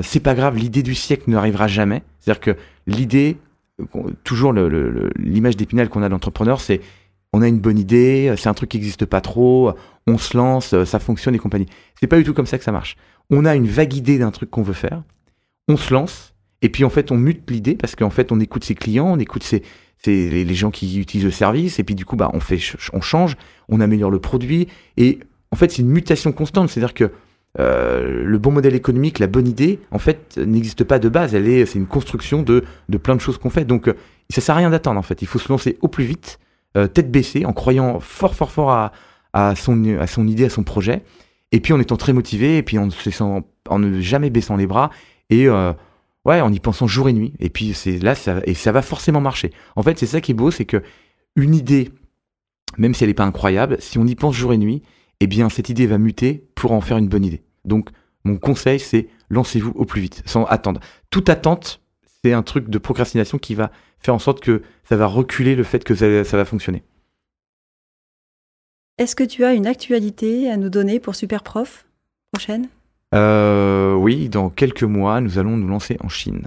C'est 0.02 0.20
pas 0.20 0.35
grave, 0.35 0.57
l'idée 0.57 0.83
du 0.83 0.94
siècle 0.94 1.31
n'arrivera 1.31 1.66
jamais. 1.68 2.02
C'est-à-dire 2.20 2.40
que 2.40 2.57
l'idée, 2.87 3.37
toujours 4.24 4.52
le- 4.52 4.68
le- 4.68 5.11
l'image 5.16 5.57
d'épinal 5.57 5.88
qu'on 5.88 6.02
a 6.02 6.09
de 6.09 6.12
l'entrepreneur, 6.12 6.61
c'est 6.61 6.81
on 7.33 7.43
a 7.43 7.49
une 7.49 7.59
bonne 7.59 7.79
idée, 7.79 8.35
c'est 8.37 8.49
un 8.49 8.55
truc 8.55 8.71
qui 8.71 8.79
n'existe 8.79 9.05
pas 9.05 9.21
trop, 9.21 9.73
on 10.07 10.19
se 10.19 10.37
lance, 10.37 10.73
euh, 10.73 10.85
ça 10.85 10.99
fonctionne 10.99 11.35
et 11.35 11.38
compagnie. 11.38 11.67
C'est 12.01 12.07
pas 12.07 12.17
du 12.17 12.25
tout 12.25 12.35
comme 12.35 12.47
ça 12.47 12.59
que 12.59 12.64
ça 12.64 12.73
marche. 12.73 12.97
On 13.31 13.45
a 13.45 13.55
une 13.55 13.67
vague 13.67 13.95
idée 13.95 14.19
d'un 14.19 14.31
truc 14.31 14.51
qu'on 14.51 14.62
veut 14.62 14.73
faire, 14.73 15.03
on 15.69 15.77
se 15.77 15.93
lance, 15.93 16.35
et 16.62 16.71
puis 16.71 16.85
en 16.85 16.91
fait 16.91 17.12
on 17.12 17.17
mute 17.17 17.49
l'idée 17.51 17.75
parce 17.75 17.95
qu'en 17.95 18.11
fait 18.11 18.33
on 18.33 18.41
écoute 18.41 18.65
ses 18.65 18.75
clients, 18.75 19.13
on 19.13 19.19
écoute 19.19 19.44
les, 20.07 20.55
gens 20.55 20.71
qui 20.71 20.98
utilisent 20.98 21.27
le 21.27 21.31
service, 21.31 21.79
et 21.79 21.85
puis 21.85 21.94
du 21.94 22.05
coup 22.05 22.17
bah 22.17 22.33
on 22.33 23.00
change, 23.00 23.37
on 23.69 23.81
améliore 23.81 24.11
le 24.11 24.21
produit, 24.21 24.69
et 24.96 25.19
en 25.50 25.57
fait 25.57 25.71
c'est 25.71 25.83
une 25.83 25.90
mutation 25.90 26.33
constante, 26.33 26.71
c'est-à-dire 26.71 26.94
que 26.94 27.13
euh, 27.59 28.25
le 28.25 28.38
bon 28.38 28.52
modèle 28.52 28.75
économique, 28.75 29.19
la 29.19 29.27
bonne 29.27 29.48
idée, 29.48 29.81
en 29.90 29.98
fait, 29.98 30.37
n'existe 30.37 30.85
pas 30.85 30.98
de 30.98 31.09
base. 31.09 31.35
Elle 31.35 31.48
est, 31.48 31.67
c'est 31.67 31.79
une 31.79 31.87
construction 31.87 32.42
de, 32.42 32.63
de 32.88 32.98
plein 32.98 33.17
de 33.17 33.21
choses 33.21 33.38
qu'on 33.38 33.50
fait. 33.50 33.65
Donc, 33.65 33.88
euh, 33.88 33.94
ça 34.31 34.40
sert 34.40 34.55
à 34.55 34.59
rien 34.59 34.71
d'attendre. 34.71 34.98
En 34.98 35.02
fait, 35.02 35.23
il 35.23 35.27
faut 35.27 35.38
se 35.38 35.48
lancer 35.48 35.79
au 35.81 35.88
plus 35.88 36.05
vite, 36.05 36.38
euh, 36.77 36.87
tête 36.87 37.10
baissée, 37.10 37.44
en 37.46 37.52
croyant 37.52 38.00
fort, 38.00 38.35
fort, 38.35 38.50
fort 38.50 38.71
à, 38.71 39.54
son, 39.56 39.98
à 39.98 40.06
son 40.06 40.27
idée, 40.27 40.44
à 40.44 40.50
son 40.50 40.64
projet, 40.64 41.02
et 41.52 41.60
puis 41.60 41.73
en 41.73 41.81
étant 41.81 41.96
très 41.96 42.12
motivé, 42.12 42.58
et 42.58 42.62
puis 42.62 42.79
en 42.79 42.88
ne 43.79 44.00
jamais 44.00 44.31
baissant 44.31 44.56
les 44.56 44.66
bras, 44.66 44.90
et 45.31 45.48
euh, 45.48 45.73
ouais, 46.25 46.40
en 46.40 46.52
y 46.52 46.60
pensant 46.60 46.87
jour 46.87 47.08
et 47.08 47.12
nuit. 47.12 47.35
Et 47.40 47.48
puis 47.48 47.75
c'est 47.75 47.98
là, 47.98 48.14
ça, 48.14 48.40
et 48.44 48.54
ça 48.54 48.73
va 48.73 48.83
forcément 48.83 49.21
marcher. 49.21 49.52
En 49.77 49.83
fait, 49.83 49.98
c'est 49.98 50.06
ça 50.06 50.21
qui 50.21 50.33
est 50.33 50.35
beau, 50.35 50.50
c'est 50.50 50.64
que 50.64 50.83
une 51.37 51.54
idée, 51.54 51.90
même 52.77 52.94
si 52.94 53.04
elle 53.04 53.10
n'est 53.10 53.14
pas 53.14 53.25
incroyable, 53.25 53.77
si 53.81 53.98
on 53.98 54.06
y 54.06 54.14
pense 54.14 54.35
jour 54.35 54.52
et 54.52 54.58
nuit, 54.58 54.83
eh 55.21 55.27
bien 55.27 55.48
cette 55.48 55.69
idée 55.69 55.87
va 55.87 55.98
muter 55.98 56.48
pour 56.54 56.73
en 56.73 56.81
faire 56.81 56.98
une 56.98 57.08
bonne 57.08 57.25
idée. 57.25 57.42
Donc 57.64 57.90
mon 58.25 58.37
conseil, 58.37 58.81
c'est 58.81 59.08
lancez-vous 59.31 59.73
au 59.75 59.85
plus 59.85 60.00
vite, 60.00 60.23
sans 60.27 60.44
attendre. 60.44 60.81
Toute 61.10 61.29
attente, 61.29 61.81
c'est 62.23 62.33
un 62.33 62.42
truc 62.42 62.69
de 62.69 62.79
procrastination 62.79 63.38
qui 63.38 63.54
va 63.54 63.71
faire 64.01 64.15
en 64.15 64.19
sorte 64.19 64.40
que 64.40 64.63
ça 64.85 64.96
va 64.96 65.07
reculer 65.07 65.55
le 65.55 65.65
fait 65.65 65.85
que 65.85 65.94
ça, 65.94 66.25
ça 66.25 66.37
va 66.37 66.44
fonctionner. 66.44 66.83
Est-ce 68.99 69.15
que 69.15 69.25
tu 69.25 69.44
as 69.44 69.53
une 69.53 69.67
actualité 69.67 70.51
à 70.51 70.57
nous 70.57 70.71
donner 70.71 70.99
pour 70.99 71.15
Superprof 71.15 71.87
prochaine? 72.33 72.69
Euh, 73.15 73.94
Oui, 73.94 74.29
dans 74.29 74.51
quelques 74.51 74.83
mois, 74.83 75.21
nous 75.21 75.38
allons 75.38 75.57
nous 75.57 75.69
lancer 75.69 75.96
en 76.01 76.09
Chine. 76.09 76.46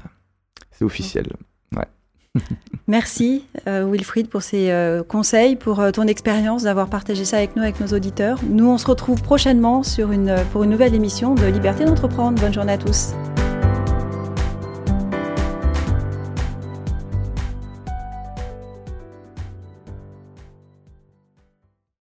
C'est 0.72 0.84
officiel. 0.84 1.28
Ouais. 1.76 1.88
Merci 2.88 3.45
euh, 3.68 3.88
Wilfried 3.89 4.28
pour 4.28 4.41
ces 4.41 4.70
euh, 4.72 5.04
conseils, 5.04 5.56
pour 5.56 5.80
euh, 5.80 5.91
ton 5.91 6.08
expérience, 6.08 6.64
d'avoir 6.64 6.89
partagé 6.89 7.24
ça 7.24 7.38
avec 7.38 7.56
nous, 7.56 7.64
avec 7.64 7.80
nos 7.80 7.88
auditeurs. 7.88 8.39
Nous, 8.49 8.68
on 8.68 8.78
se 8.78 8.88
retrouve 8.88 9.22
prochainement 9.22 9.84
sur 9.84 10.12
une, 10.12 10.36
pour 10.52 10.64
une 10.64 10.72
nouvelle 10.72 10.93
émission 10.93 11.36
de 11.36 11.45
Liberté 11.45 11.86
d'entreprendre. 11.86 12.41
Bonne 12.41 12.54
journée 12.54 12.74
à 12.74 12.78
tous. 12.78 13.14